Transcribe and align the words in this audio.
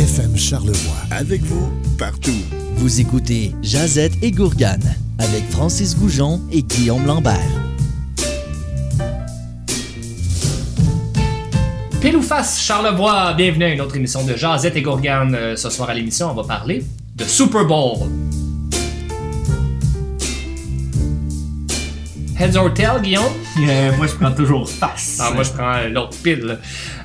FM 0.00 0.34
Charlevoix. 0.34 0.96
Avec 1.10 1.42
vous, 1.42 1.68
partout. 1.98 2.32
Vous 2.76 3.00
écoutez 3.02 3.54
Jazette 3.60 4.14
et 4.22 4.30
Gourgane 4.30 4.96
avec 5.18 5.44
Francis 5.50 5.94
Goujon 5.94 6.40
et 6.50 6.62
Guillaume 6.62 7.04
Lambert. 7.04 7.36
Pile 12.00 12.16
ou 12.16 12.22
face, 12.22 12.62
Charlevoix, 12.62 13.34
bienvenue 13.34 13.64
à 13.64 13.68
une 13.74 13.82
autre 13.82 13.96
émission 13.96 14.24
de 14.24 14.34
Jazette 14.34 14.74
et 14.76 14.80
Gourgane. 14.82 15.34
Euh, 15.34 15.54
Ce 15.56 15.68
soir 15.68 15.90
à 15.90 15.94
l'émission, 15.94 16.30
on 16.30 16.34
va 16.34 16.44
parler 16.44 16.82
de 17.16 17.24
Super 17.24 17.66
Bowl. 17.66 18.08
Heads 22.40 22.56
or 22.56 22.72
tail, 22.72 23.02
Guillaume? 23.02 23.34
Euh, 23.58 23.94
moi, 23.98 24.06
je 24.06 24.14
prends 24.14 24.32
toujours 24.32 24.66
face. 24.66 25.18
Ah, 25.20 25.30
moi, 25.34 25.42
je 25.42 25.50
prends 25.50 25.86
l'autre 25.92 26.16
pile. 26.22 26.58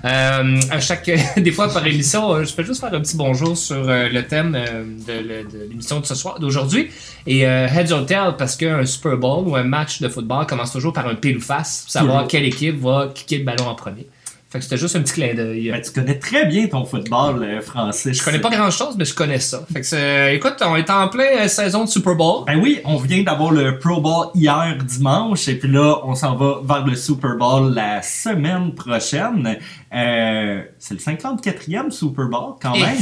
Euh, 0.05 0.59
à 0.71 0.79
chaque, 0.79 1.11
des 1.37 1.51
fois 1.51 1.67
par 1.67 1.85
émission, 1.85 2.33
euh, 2.33 2.45
je 2.45 2.53
peux 2.55 2.63
juste 2.63 2.79
faire 2.79 2.93
un 2.93 3.01
petit 3.01 3.17
bonjour 3.17 3.57
sur 3.57 3.75
euh, 3.75 4.07
le 4.07 4.25
thème 4.25 4.55
euh, 4.55 4.85
de, 5.05 5.67
l'émission 5.67 5.99
de 5.99 6.05
ce 6.05 6.15
soir, 6.15 6.39
d'aujourd'hui. 6.39 6.89
Et 7.27 7.45
euh, 7.45 7.67
Heads 7.67 7.91
or 7.91 8.05
Tail, 8.05 8.35
parce 8.37 8.55
qu'un 8.55 8.85
Super 8.85 9.17
Bowl 9.17 9.45
ou 9.45 9.57
un 9.57 9.65
match 9.65 9.99
de 9.99 10.07
football 10.07 10.47
commence 10.47 10.71
toujours 10.71 10.93
par 10.93 11.05
un 11.05 11.15
pile 11.15 11.35
ou 11.35 11.41
face, 11.41 11.81
pour 11.81 11.91
savoir 11.91 12.15
Toujours. 12.19 12.27
quelle 12.29 12.45
équipe 12.45 12.79
va 12.79 13.11
kicker 13.13 13.39
le 13.39 13.43
ballon 13.43 13.67
en 13.67 13.75
premier. 13.75 14.07
Fait 14.55 14.59
que 14.59 14.63
c'était 14.63 14.77
juste 14.77 14.95
un 14.95 15.01
petit 15.01 15.15
clin 15.15 15.33
d'œil. 15.33 15.69
Ben, 15.69 15.81
tu 15.81 15.91
connais 15.91 16.17
très 16.17 16.45
bien 16.45 16.65
ton 16.67 16.85
football, 16.85 17.43
euh, 17.43 17.59
Francis. 17.59 18.17
Je 18.17 18.23
connais 18.23 18.39
pas 18.39 18.49
grand 18.49 18.71
chose, 18.71 18.95
mais 18.97 19.03
je 19.03 19.13
connais 19.13 19.39
ça. 19.39 19.65
Fait 19.73 19.81
que 19.81 19.85
c'est- 19.85 20.33
écoute, 20.33 20.55
on 20.65 20.77
est 20.77 20.89
en 20.89 21.09
plein 21.09 21.25
euh, 21.43 21.47
saison 21.49 21.83
de 21.83 21.89
Super 21.89 22.15
Bowl. 22.15 22.45
Ben 22.47 22.57
oui, 22.61 22.79
on 22.85 22.95
vient 22.95 23.21
d'avoir 23.21 23.51
le 23.51 23.77
Pro 23.79 23.99
Bowl 23.99 24.27
hier 24.33 24.77
dimanche, 24.81 25.49
et 25.49 25.55
puis 25.55 25.69
là, 25.69 25.97
on 26.05 26.15
s'en 26.15 26.37
va 26.37 26.61
vers 26.63 26.85
le 26.87 26.95
Super 26.95 27.35
Bowl 27.35 27.73
la 27.73 28.01
semaine 28.01 28.73
prochaine. 28.73 29.57
Euh, 29.93 30.61
c'est 30.79 30.93
le 30.93 31.01
54e 31.01 31.91
Super 31.91 32.27
Bowl, 32.29 32.53
quand 32.61 32.75
Et 32.75 32.79
même. 32.81 32.95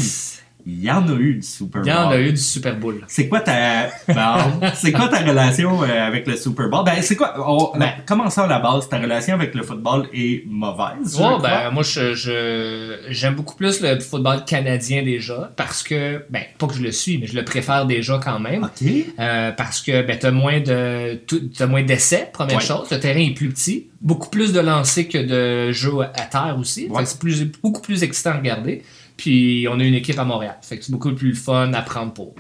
Il 0.66 0.81
y 0.81 0.90
en 0.90 1.05
a 1.08 1.13
eu 1.13 1.35
du 1.35 1.41
Super 1.41 1.81
Il 1.84 1.91
Bowl. 1.91 1.94
y 1.94 1.98
en 1.98 2.09
a 2.09 2.17
eu 2.20 2.31
du 2.31 2.38
Super 2.38 2.76
Bowl. 2.77 3.04
C'est 3.07 3.27
quoi 3.27 3.41
ta 3.41 3.88
bon, 4.07 4.68
c'est 4.76 4.91
quoi 4.93 5.07
ta 5.10 5.20
relation 5.20 5.84
euh, 5.84 6.07
avec 6.07 6.26
le 6.27 6.38
Super 6.38 6.70
Bowl? 6.70 6.85
Ben 6.85 7.01
c'est 7.01 7.15
quoi 7.18 7.34
on, 7.38 7.77
ben, 7.77 7.91
commençons 8.05 8.41
à 8.43 8.48
la 8.48 8.60
base, 8.60 8.88
ta 8.88 8.98
relation 8.99 9.34
avec 9.35 9.54
le 9.55 9.63
football 9.63 10.07
est 10.13 10.46
mauvaise. 10.48 11.20
Ouais, 11.20 11.38
ben, 11.41 11.70
moi, 11.71 11.84
je, 11.84 12.13
je- 12.13 12.98
j'aime 13.10 13.35
beaucoup 13.35 13.55
plus 13.55 13.82
le 13.82 13.99
football 13.99 14.46
canadien 14.46 15.04
déjà, 15.04 15.51
parce 15.55 15.84
que, 15.84 16.23
ben, 16.29 16.43
pas 16.57 16.68
que 16.68 16.73
je 16.76 16.82
le 16.82 16.91
suis, 16.91 17.18
mais 17.18 17.27
je 17.27 17.35
le 17.35 17.43
préfère 17.43 17.85
déjà 17.85 18.20
quand 18.23 18.40
même. 18.40 18.63
OK. 18.63 18.88
Euh, 19.20 19.51
parce 19.51 19.82
que 19.82 20.01
ben, 20.01 20.18
t'as 20.18 20.32
moins 20.32 20.60
de 20.62 21.20
t'as 21.57 21.68
moins 21.68 21.84
d'essais, 21.84 22.29
première 22.32 22.57
Ouais. 22.57 22.63
chose. 22.63 22.88
Le 22.91 22.99
terrain 22.99 23.20
est 23.20 23.34
plus 23.34 23.49
petit, 23.49 23.88
beaucoup 24.01 24.29
plus 24.29 24.54
de 24.54 24.60
lancers 24.60 25.07
que 25.10 25.18
de 25.18 25.71
jeux 25.71 25.99
à 26.01 26.07
terre 26.26 26.55
aussi. 26.60 26.88
Ouais. 26.90 27.05
c'est 27.05 27.20
plus, 27.20 27.43
beaucoup 27.62 27.82
plus 27.82 28.04
excitant 28.04 28.32
à 28.32 28.38
regarder. 28.38 28.84
Puis 29.18 29.68
on 29.70 29.80
a 29.80 29.84
une 29.84 29.94
équipe 29.94 30.18
à 30.20 30.24
Montréal. 30.24 30.58
Fait 30.62 30.78
que 30.78 30.84
c'est 30.86 30.92
beaucoup 30.92 31.14
plus 31.14 31.36
fun 31.36 31.72
à 31.74 31.82
prendre 31.82 32.14
pour. 32.14 32.34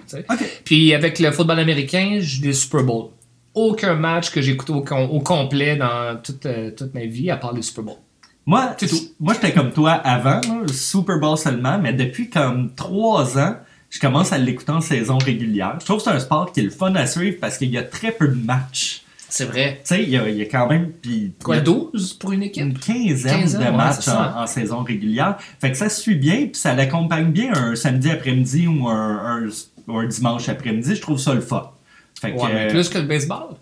Puis 0.65 0.93
avec 0.93 1.19
le 1.19 1.31
football 1.31 1.59
américain, 1.59 2.17
j'ai 2.19 2.41
des 2.41 2.53
Super 2.53 2.83
Bowl. 2.83 3.09
Aucun 3.53 3.93
match 3.93 4.31
que 4.31 4.41
j'ai 4.41 4.53
écouté 4.53 4.73
au, 4.73 4.81
com- 4.81 5.09
au 5.11 5.19
complet 5.19 5.75
dans 5.75 6.19
toute, 6.23 6.45
euh, 6.47 6.71
toute 6.71 6.93
ma 6.95 7.05
vie, 7.05 7.29
à 7.29 7.37
part 7.37 7.53
les 7.53 7.61
Super 7.61 7.83
Bowl. 7.83 7.95
Moi, 8.45 8.75
C'est 8.79 8.87
tout. 8.87 8.97
moi 9.19 9.33
j'étais 9.35 9.53
comme 9.53 9.71
toi 9.71 9.91
avant, 9.91 10.41
là, 10.41 10.61
le 10.63 10.73
Super 10.73 11.19
Bowl 11.19 11.37
seulement, 11.37 11.77
mais 11.77 11.93
depuis 11.93 12.29
comme 12.29 12.73
trois 12.75 13.37
ans, 13.37 13.55
je 13.89 13.99
commence 13.99 14.33
à 14.33 14.39
l'écouter 14.39 14.71
en 14.71 14.81
saison 14.81 15.17
régulière. 15.19 15.77
Je 15.79 15.85
trouve 15.85 15.97
que 15.97 16.03
c'est 16.03 16.09
un 16.09 16.19
sport 16.19 16.51
qui 16.51 16.59
est 16.61 16.63
le 16.63 16.71
fun 16.71 16.93
à 16.95 17.05
suivre 17.05 17.37
parce 17.39 17.57
qu'il 17.59 17.69
y 17.69 17.77
a 17.77 17.83
très 17.83 18.11
peu 18.11 18.27
de 18.27 18.43
matchs. 18.43 19.02
C'est 19.35 19.45
vrai. 19.45 19.81
Tu 19.83 19.95
sais, 19.95 20.03
il 20.03 20.09
y 20.09 20.11
y 20.11 20.17
a 20.43 20.45
quand 20.45 20.67
même 20.67 20.91
Quoi, 21.43 21.55
il 21.55 21.57
y 21.57 21.61
a 21.61 21.63
12 21.63 22.13
pour 22.19 22.33
une 22.33 22.43
équipe? 22.43 22.61
une 22.63 22.77
quinzaine, 22.77 23.39
Quinzaine, 23.41 23.61
de 23.61 23.65
ouais, 23.65 23.71
matchs 23.75 24.07
en, 24.07 24.43
en 24.43 24.45
saison 24.45 24.83
régulière. 24.83 25.37
Fait 25.59 25.71
que 25.71 25.77
ça 25.77 25.89
se 25.89 25.99
suit 26.03 26.13
bien, 26.17 26.35
puis 26.35 26.51
ça 26.53 26.75
l'accompagne 26.75 27.31
bien 27.31 27.51
un 27.51 27.75
samedi 27.75 28.11
après-midi 28.11 28.67
ou 28.67 28.87
un, 28.87 29.47
un- 29.47 29.49
ou 29.87 29.97
un 29.97 30.05
dimanche 30.05 30.49
après-midi. 30.49 30.93
Je 30.95 31.01
trouve 31.01 31.17
ça 31.17 31.33
le 31.33 31.41
fun. 31.41 31.71
Fait 32.21 32.31
que, 32.31 32.37
Ouais, 32.39 32.53
mais 32.53 32.65
euh, 32.67 32.69
plus 32.69 32.89
que 32.89 32.99
le 32.99 33.05
baseball. 33.07 33.55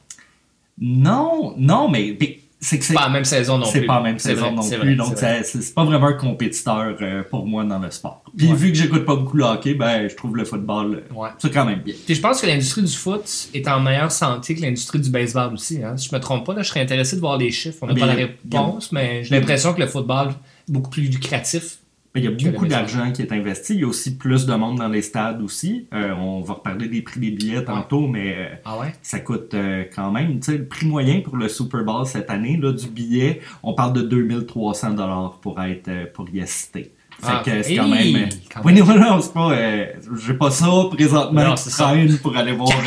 Non, 0.82 1.54
non, 1.58 1.88
mais, 1.88 2.18
mais 2.20 2.40
c'est 2.64 2.78
que 2.78 2.86
c'est 2.86 2.94
Pas 2.94 3.02
la 3.06 3.10
même 3.10 3.26
saison 3.26 3.58
non 3.58 3.64
plus. 3.64 3.80
c'est 3.80 3.86
pas 3.88 3.96
la 3.96 4.02
même 4.04 4.20
saison 4.20 4.42
vrai, 4.42 4.52
non 4.52 4.80
plus, 4.80 4.96
donc 4.96 5.14
c'est 5.18 5.74
pas 5.74 5.84
vraiment 5.84 6.08
un 6.08 6.14
compétiteur 6.14 6.96
euh, 7.02 7.24
pour 7.28 7.48
moi 7.48 7.64
dans 7.64 7.80
le 7.80 7.90
sport. 7.90 8.24
Puis 8.38 8.48
Ouais. 8.50 8.54
vu 8.54 8.72
que 8.72 8.78
j'écoute 8.78 9.04
pas 9.04 9.16
beaucoup 9.16 9.36
le 9.38 9.46
hockey, 9.46 9.74
ben 9.74 10.08
je 10.08 10.16
trouve 10.16 10.38
le 10.38 10.46
football 10.46 11.04
euh, 11.12 11.14
Ouais. 11.16 11.30
c'est 11.40 11.50
quand 11.52 11.66
même 11.66 11.80
bien. 11.82 11.96
Puis 12.06 12.14
je 12.16 12.22
pense 12.22 12.40
que 12.40 12.46
l'industrie 12.46 12.84
du 12.84 12.94
foot 12.96 13.50
est 13.54 13.68
en 13.68 13.80
meilleure 13.80 14.12
santé 14.12 14.54
que 14.56 14.62
l'industrie 14.62 15.00
du 15.00 15.10
baseball 15.10 15.54
aussi. 15.54 15.84
Hein. 15.84 15.98
Si 15.98 16.10
je 16.10 16.16
me 16.16 16.22
trompe 16.22 16.46
pas, 16.46 16.54
là, 16.54 16.62
je 16.62 16.70
serais 16.70 16.82
intéressé 16.82 17.16
de 17.16 17.22
voir 17.22 17.38
les 17.38 17.50
chiffres. 17.52 17.80
On 17.82 17.88
n'a 17.88 17.94
Mais 17.94 18.00
pas 18.00 18.06
la 18.08 18.14
réponse, 18.14 18.92
mais 18.92 19.24
j'ai 19.24 19.36
l'impression 19.36 19.74
que 19.74 19.80
le 19.82 19.88
football 19.88 20.30
est 20.30 20.72
beaucoup 20.72 20.92
plus 20.92 21.04
lucratif. 21.04 21.78
Il 22.14 22.24
y 22.26 22.28
a 22.28 22.32
beaucoup 22.52 22.66
d'argent 22.68 23.12
qui 23.14 23.22
est 23.22 23.32
investi. 23.32 23.74
Il 23.76 23.80
y 23.82 23.84
a 23.84 23.88
aussi 23.88 24.18
plus 24.18 24.46
de 24.46 24.54
monde 24.54 24.78
dans 24.80 24.90
les 24.90 25.02
stades 25.02 25.42
aussi. 25.42 25.88
Euh, 25.94 26.12
on 26.14 26.42
va 26.42 26.56
reparler 26.56 26.90
des 26.90 27.02
prix 27.02 27.22
des 27.22 27.32
billets 27.32 27.64
tantôt, 27.64 28.06
mais 28.08 28.36
euh, 28.38 28.56
Ah 28.66 28.78
ouais? 28.80 28.94
ça 29.02 29.20
coûte 29.22 29.54
euh, 29.54 29.86
quand 29.96 30.12
même. 30.12 30.40
Tu 30.42 30.52
sais, 30.52 30.58
le 30.58 30.66
prix 30.66 30.86
moyen 30.88 31.22
pour 31.22 31.38
le 31.38 31.48
Super 31.48 31.86
Bowl 31.86 32.06
cette 32.06 32.30
année, 32.30 32.58
là, 32.62 32.74
du 32.74 32.88
billet, 32.88 33.40
on 33.64 33.74
parle 33.74 33.94
de 33.94 34.02
2300 34.02 34.92
dollars 34.92 35.40
pour 35.42 35.62
être 35.62 35.88
euh, 35.88 36.06
pour 36.14 36.28
y 36.30 36.42
assister. 36.42 36.92
Fait 37.22 37.28
Ah, 37.30 37.42
que 37.46 37.62
c'est 37.62 37.72
hey, 37.74 37.78
quand 37.78 37.88
même. 37.88 38.16
euh, 38.16 38.26
quand 38.54 38.62
oui, 38.66 38.74
même. 38.74 38.86
non, 38.88 38.96
non, 39.00 39.22
c'est 39.22 39.34
pas. 39.34 39.52
euh, 39.54 39.86
J'ai 40.26 40.34
pas 40.34 40.52
ça 40.52 40.68
présentement 40.92 41.44
Non, 41.46 41.54
qui 41.56 41.70
ça. 41.70 41.94
pour 42.22 42.36
aller 42.36 42.52
voir. 42.52 42.70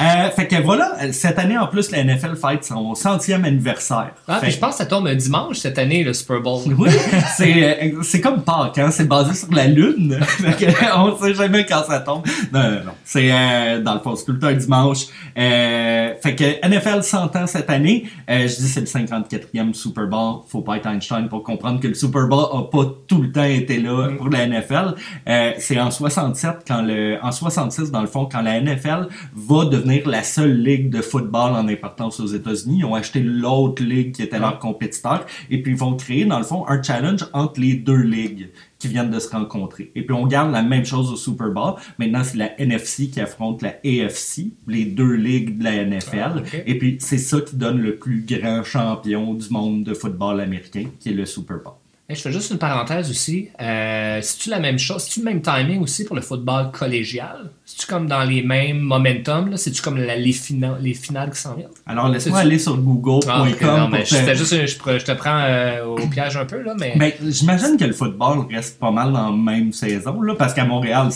euh, 0.00 0.30
fait 0.30 0.46
que 0.48 0.56
voilà, 0.62 1.12
cette 1.12 1.38
année 1.38 1.58
en 1.58 1.66
plus, 1.66 1.90
la 1.90 2.02
NFL 2.04 2.36
fête 2.36 2.64
son 2.64 2.94
centième 2.94 3.44
anniversaire. 3.44 4.12
Ah, 4.26 4.38
Fait 4.40 4.46
puis 4.46 4.54
je 4.54 4.58
pense 4.58 4.72
que 4.72 4.78
ça 4.78 4.86
tombe 4.86 5.08
dimanche 5.10 5.58
cette 5.58 5.78
année, 5.78 6.02
le 6.04 6.12
Super 6.12 6.40
Bowl. 6.40 6.62
oui, 6.78 6.90
c'est 7.36 7.82
euh, 7.94 8.02
c'est 8.02 8.20
comme 8.20 8.42
Pâques, 8.42 8.78
hein? 8.78 8.90
c'est 8.90 9.08
basé 9.08 9.34
sur 9.34 9.52
la 9.52 9.66
lune. 9.66 10.18
On 10.96 11.16
sait 11.18 11.34
jamais 11.34 11.64
quand 11.66 11.84
ça 11.86 12.00
tombe. 12.00 12.24
Non, 12.52 12.62
non, 12.62 12.84
non. 12.86 12.92
C'est 13.04 13.30
euh, 13.30 13.80
dans 13.80 13.94
le 13.94 14.00
fond, 14.00 14.14
c'est 14.16 14.30
un 14.44 14.52
dimanche. 14.54 15.06
Euh, 15.36 16.14
fait 16.22 16.34
que 16.34 16.66
NFL 16.68 17.02
100 17.02 17.36
ans 17.36 17.46
cette 17.46 17.70
année. 17.70 18.08
Euh, 18.28 18.42
je 18.48 18.56
dis 18.56 18.68
c'est 18.68 18.80
le 18.80 18.86
54e 18.86 19.74
Super 19.74 20.06
Bowl. 20.06 20.40
Faut 20.48 20.62
pas 20.62 20.76
être 20.76 20.86
Einstein 20.86 21.28
pour 21.28 21.42
comprendre 21.42 21.80
que 21.80 21.88
le 21.88 21.94
Super 21.94 22.26
Bowl 22.26 22.46
a 22.52 22.62
pas 22.70 22.84
tout 23.06 23.22
le 23.22 23.30
temps 23.32 23.44
été 23.44 23.78
là 23.80 24.08
Mm. 24.08 24.16
pour 24.16 24.28
la 24.28 24.46
NFL. 24.46 24.94
Euh, 25.28 25.52
c'est 25.58 25.78
en 25.80 25.90
67 25.90 26.50
quand 26.66 26.82
le 26.82 27.18
en 27.22 27.32
66 27.32 27.90
dans 27.90 28.00
le 28.00 28.06
fond 28.06 28.28
quand 28.30 28.42
la 28.42 28.60
NFL 28.60 29.08
va 29.34 29.64
devenir 29.66 29.89
la 30.06 30.22
seule 30.22 30.62
ligue 30.62 30.90
de 30.90 31.02
football 31.02 31.52
en 31.52 31.68
importance 31.68 32.20
aux 32.20 32.26
États-Unis. 32.26 32.78
Ils 32.78 32.84
ont 32.84 32.94
acheté 32.94 33.20
l'autre 33.20 33.82
ligue 33.82 34.14
qui 34.14 34.22
était 34.22 34.38
leur 34.38 34.58
compétiteur 34.58 35.26
et 35.50 35.62
puis 35.62 35.72
ils 35.72 35.78
vont 35.78 35.96
créer 35.96 36.24
dans 36.24 36.38
le 36.38 36.44
fond 36.44 36.64
un 36.68 36.82
challenge 36.82 37.26
entre 37.32 37.60
les 37.60 37.74
deux 37.74 38.00
ligues 38.00 38.50
qui 38.78 38.88
viennent 38.88 39.10
de 39.10 39.18
se 39.18 39.28
rencontrer. 39.28 39.90
Et 39.94 40.06
puis 40.06 40.14
on 40.14 40.26
garde 40.26 40.52
la 40.52 40.62
même 40.62 40.84
chose 40.84 41.10
au 41.12 41.16
Super 41.16 41.50
Bowl. 41.50 41.74
Maintenant 41.98 42.22
c'est 42.24 42.38
la 42.38 42.60
NFC 42.60 43.10
qui 43.10 43.20
affronte 43.20 43.62
la 43.62 43.76
AFC, 43.84 44.52
les 44.66 44.84
deux 44.84 45.14
ligues 45.14 45.58
de 45.58 45.64
la 45.64 45.84
NFL. 45.84 46.44
Ah. 46.44 46.56
Et 46.66 46.78
puis 46.78 46.96
c'est 47.00 47.18
ça 47.18 47.40
qui 47.40 47.56
donne 47.56 47.80
le 47.80 47.96
plus 47.96 48.24
grand 48.24 48.62
champion 48.62 49.34
du 49.34 49.50
monde 49.50 49.84
de 49.84 49.94
football 49.94 50.40
américain, 50.40 50.86
qui 51.00 51.10
est 51.10 51.14
le 51.14 51.26
Super 51.26 51.58
Bowl. 51.58 51.79
Hey, 52.10 52.16
je 52.16 52.22
fais 52.22 52.32
juste 52.32 52.50
une 52.50 52.58
parenthèse 52.58 53.08
aussi. 53.08 53.50
Euh, 53.62 54.18
C'est-tu 54.20 54.50
la 54.50 54.58
même 54.58 54.80
chose? 54.80 55.02
C'est-tu 55.04 55.20
le 55.20 55.26
même 55.26 55.42
timing 55.42 55.80
aussi 55.80 56.04
pour 56.04 56.16
le 56.16 56.22
football 56.22 56.72
collégial? 56.72 57.50
C'est-tu 57.64 57.86
comme 57.86 58.08
dans 58.08 58.24
les 58.24 58.42
mêmes 58.42 58.80
momentum? 58.80 59.48
là? 59.50 59.56
C'est-tu 59.56 59.80
comme 59.80 59.96
la- 59.96 60.16
les, 60.16 60.32
fina- 60.32 60.76
les 60.80 60.94
finales 60.94 61.30
qui 61.30 61.38
s'en 61.38 61.54
viennent? 61.54 61.68
Alors 61.86 62.08
laisse-moi 62.08 62.40
aller 62.40 62.58
sur 62.58 62.76
google.com 62.76 63.28
Ah, 63.30 63.98
je, 64.04 64.16
te- 64.16 64.34
je, 64.34 64.66
je 64.66 65.12
prends 65.12 65.40
euh, 65.44 65.84
au 65.84 66.06
piège 66.08 66.36
un 66.36 66.46
peu, 66.46 66.60
là, 66.62 66.74
mais... 66.76 66.94
Ben, 66.96 67.12
j'imagine 67.28 67.76
que 67.78 67.84
le 67.84 67.92
football 67.92 68.44
reste 68.52 68.80
pas 68.80 68.90
mal 68.90 69.12
dans 69.12 69.30
la 69.30 69.36
même 69.36 69.72
saison, 69.72 70.20
là, 70.20 70.34
parce 70.36 70.52
qu'à 70.52 70.64
Montréal, 70.64 71.10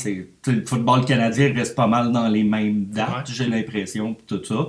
le 0.46 0.64
football 0.64 1.04
canadien 1.04 1.52
reste 1.56 1.74
pas 1.74 1.88
mal 1.88 2.12
dans 2.12 2.28
les 2.28 2.44
mêmes 2.44 2.84
dates, 2.84 3.08
Ouais. 3.08 3.34
j'ai 3.34 3.46
l'impression, 3.46 4.16
tout 4.28 4.44
ça. 4.44 4.68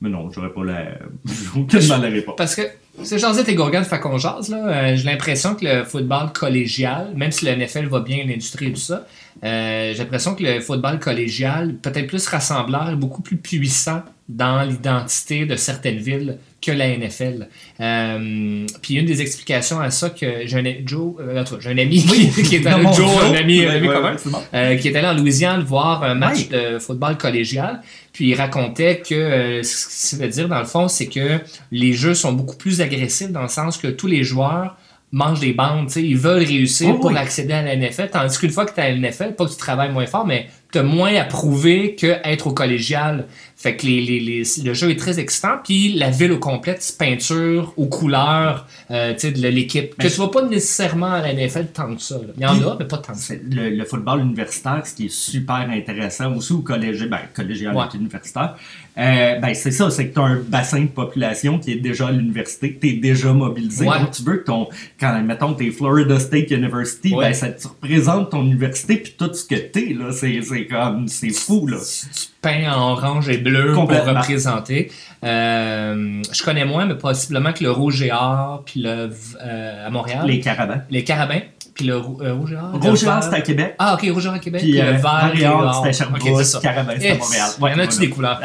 Mais 0.00 0.10
non, 0.10 0.30
j'aurais 0.30 0.50
pas 0.52 0.62
la. 0.64 0.84
Aucunement 1.56 1.96
la 1.98 2.08
réponse. 2.08 2.34
Parce 2.36 2.54
que 2.54 2.62
c'est 3.02 3.18
Josette 3.18 3.48
et 3.48 3.54
Gourgane 3.54 3.84
fait 3.84 3.98
qu'on 4.00 4.18
jase, 4.18 4.48
là. 4.50 4.58
euh, 4.66 4.96
j'ai 4.96 5.04
l'impression 5.04 5.54
que 5.54 5.64
le 5.64 5.84
football 5.84 6.32
collégial, 6.32 7.12
même 7.14 7.32
si 7.32 7.44
le 7.46 7.54
NFL 7.56 7.86
va 7.86 8.00
bien, 8.00 8.24
l'industrie 8.26 8.66
et 8.68 8.72
tout 8.72 8.80
ça, 8.80 9.06
euh, 9.44 9.92
j'ai 9.92 9.98
l'impression 9.98 10.34
que 10.34 10.42
le 10.42 10.60
football 10.60 10.98
collégial, 10.98 11.74
peut-être 11.76 12.06
plus 12.06 12.26
rassembleur, 12.26 12.90
est 12.90 12.96
beaucoup 12.96 13.22
plus 13.22 13.36
puissant 13.36 14.02
dans 14.28 14.62
l'identité 14.62 15.46
de 15.46 15.54
certaines 15.56 15.98
villes 15.98 16.38
que 16.60 16.72
la 16.72 16.88
NFL. 16.96 17.48
Euh, 17.80 18.66
puis 18.82 18.94
une 18.94 19.06
des 19.06 19.20
explications 19.22 19.78
à 19.78 19.90
ça 19.90 20.10
que 20.10 20.46
j'ai 20.46 20.58
un, 20.58 20.64
Joe, 20.86 21.14
euh, 21.20 21.44
j'ai 21.60 21.70
un 21.70 21.78
ami 21.78 22.02
qui, 22.04 22.42
qui 22.42 22.56
est 22.56 22.66
allé, 22.66 22.82
Mon 22.82 22.92
Joe, 22.92 23.06
un 23.22 23.28
Joe. 23.28 23.36
ami, 23.36 23.60
un 23.64 23.68
Ouais, 23.68 23.74
ami 23.76 23.88
ouais, 23.88 23.94
commun, 23.94 24.10
ouais, 24.12 24.16
c'est 24.18 24.30
bon. 24.30 24.78
qui 24.80 24.88
est 24.88 24.96
allé 24.96 25.06
en 25.06 25.14
Louisiane 25.14 25.62
voir 25.62 26.02
un 26.02 26.14
match 26.14 26.48
de 26.48 26.78
football 26.80 27.16
collégial. 27.18 27.82
Puis 28.16 28.28
il 28.28 28.34
racontait 28.34 29.02
que 29.06 29.14
euh, 29.14 29.62
ce 29.62 29.84
que 29.84 29.92
ça 29.92 30.16
veut 30.16 30.28
dire, 30.28 30.48
dans 30.48 30.58
le 30.58 30.64
fond, 30.64 30.88
c'est 30.88 31.04
que 31.06 31.38
les 31.70 31.92
jeux 31.92 32.14
sont 32.14 32.32
beaucoup 32.32 32.56
plus 32.56 32.80
agressifs 32.80 33.30
dans 33.30 33.42
le 33.42 33.48
sens 33.48 33.76
que 33.76 33.88
tous 33.88 34.06
les 34.06 34.24
joueurs 34.24 34.78
mangent 35.12 35.40
des 35.40 35.52
bandes, 35.52 35.88
tu 35.88 35.92
sais, 35.92 36.02
ils 36.02 36.16
veulent 36.16 36.42
réussir 36.42 36.94
Oh, 36.94 36.98
pour 36.98 37.10
oui. 37.10 37.18
accéder 37.18 37.52
à 37.52 37.60
la 37.60 37.76
NFL, 37.76 38.08
tandis 38.10 38.38
qu'une 38.38 38.50
fois 38.50 38.64
que 38.64 38.74
tu 38.74 38.80
es 38.80 38.84
à 38.84 38.88
la 38.90 38.96
NFL, 38.96 39.34
pas 39.34 39.44
que 39.44 39.50
tu 39.50 39.58
travailles 39.58 39.92
moins 39.92 40.06
fort, 40.06 40.26
mais 40.26 40.46
tu 40.46 40.78
t'as 40.78 40.82
moins 40.82 41.14
à 41.14 41.24
prouver 41.24 41.94
que 41.94 42.16
être 42.24 42.46
au 42.46 42.52
collégial. 42.52 43.26
Fait 43.58 43.74
que 43.74 43.86
les, 43.86 44.02
les, 44.02 44.20
les- 44.20 44.42
le 44.64 44.74
jeu 44.74 44.90
est 44.90 44.96
très 44.98 45.18
excitant, 45.18 45.56
puis 45.64 45.94
la 45.94 46.10
ville 46.10 46.32
au 46.32 46.38
complet 46.38 46.76
se 46.78 46.92
peinture 46.92 47.72
aux 47.78 47.86
couleurs 47.86 48.66
euh, 48.90 49.14
tu 49.18 49.32
de 49.32 49.48
l'équipe. 49.48 49.96
Que 49.96 50.02
Ben, 50.04 50.10
tu 50.10 50.16
vois 50.18 50.30
pas 50.30 50.42
nécessairement 50.42 51.12
à 51.12 51.22
la 51.22 51.32
NFL 51.32 51.68
tant 51.72 51.94
que 51.94 52.02
ça. 52.02 52.16
là. 52.16 52.32
Il 52.36 52.42
y 52.42 52.46
en 52.46 52.68
a, 52.68 52.76
mais 52.78 52.84
pas 52.84 52.98
tant 52.98 53.14
que 53.14 53.18
ça. 53.18 53.34
Le, 53.50 53.70
le 53.70 53.84
football 53.84 54.20
universitaire, 54.20 54.82
ce 54.86 54.94
qui 54.94 55.06
est 55.06 55.12
super 55.12 55.66
intéressant, 55.70 56.34
aussi 56.34 56.52
au 56.52 56.58
collège, 56.60 57.06
ben, 57.08 57.18
collégial 57.34 57.74
Ouais. 57.74 57.84
et 57.92 57.96
universitaire, 57.96 58.56
euh, 58.98 59.38
ben, 59.40 59.54
c'est 59.54 59.70
ça, 59.70 59.90
c'est 59.90 60.08
que 60.08 60.14
tu 60.14 60.20
as 60.20 60.24
un 60.24 60.36
bassin 60.36 60.82
de 60.82 60.86
population 60.88 61.58
qui 61.58 61.72
est 61.72 61.76
déjà 61.76 62.08
à 62.08 62.12
l'université, 62.12 62.78
tu 62.80 62.88
es 62.88 62.92
déjà 62.94 63.32
mobilisé. 63.32 63.86
Ouais. 63.86 63.98
Donc, 63.98 64.10
tu 64.12 64.22
veux 64.22 64.36
que 64.38 64.44
ton, 64.44 64.68
quand, 65.00 65.20
mettons, 65.22 65.54
t'es 65.54 65.70
Florida 65.70 66.18
State 66.20 66.50
University, 66.50 67.14
Ouais. 67.14 67.26
ben, 67.28 67.34
ça 67.34 67.48
te 67.48 67.66
représente 67.68 68.30
ton 68.30 68.42
université 68.44 68.96
puis 68.98 69.14
tout 69.18 69.32
ce 69.32 69.44
que 69.44 69.54
t'es, 69.56 69.94
là. 69.98 70.12
C'est, 70.12 70.40
comme, 70.70 71.08
c'est 71.08 71.30
fou, 71.30 71.66
là. 71.66 71.78
tu 71.78 72.26
peins 72.42 72.72
en 72.72 72.92
orange 72.92 73.28
et 73.28 73.38
bleu 73.50 73.72
pour 73.72 73.88
représenter. 73.90 74.90
Euh, 75.24 76.22
je 76.32 76.42
connais 76.42 76.64
moins, 76.64 76.84
mais 76.86 76.94
possiblement 76.94 77.52
que 77.52 77.64
le 77.64 77.70
rouge 77.70 78.02
et 78.02 78.12
or, 78.12 78.62
puis 78.64 78.80
le 78.82 79.10
euh, 79.44 79.86
à 79.86 79.90
Montréal, 79.90 80.26
Les 80.26 80.34
les, 80.34 80.40
carabins. 80.40 80.82
carabins, 81.04 81.40
puis 81.74 81.84
le 81.86 81.94
euh, 81.94 82.34
rouge 82.34 82.52
et 82.52 82.56
or. 82.56 82.70
Rouge 82.80 83.04
et 83.04 83.08
or, 83.08 83.22
c'était 83.22 83.36
à 83.36 83.40
Québec. 83.40 83.74
Ah, 83.78 83.94
ok, 83.94 84.08
rouge 84.12 84.26
et 84.26 84.28
or 84.28 84.34
à 84.34 84.38
Québec, 84.38 84.60
Puis, 84.62 84.72
puis, 84.72 84.80
euh, 84.80 84.92
le 84.92 84.98
vert 84.98 85.30
vert 85.32 85.42
et 85.42 85.46
or, 85.46 85.74
c'était 85.74 85.88
Ok, 85.88 85.94
Sherbrooke, 86.22 86.38
c'est 86.38 86.44
ça. 86.44 86.60
carabin, 86.60 86.92
c'était 86.94 87.08
Yes. 87.08 87.18
Montréal. 87.18 87.50
Il 87.58 87.62
y 87.62 87.74
en 87.74 87.78
a-tu 87.84 87.98
des 87.98 88.10
couleurs? 88.10 88.40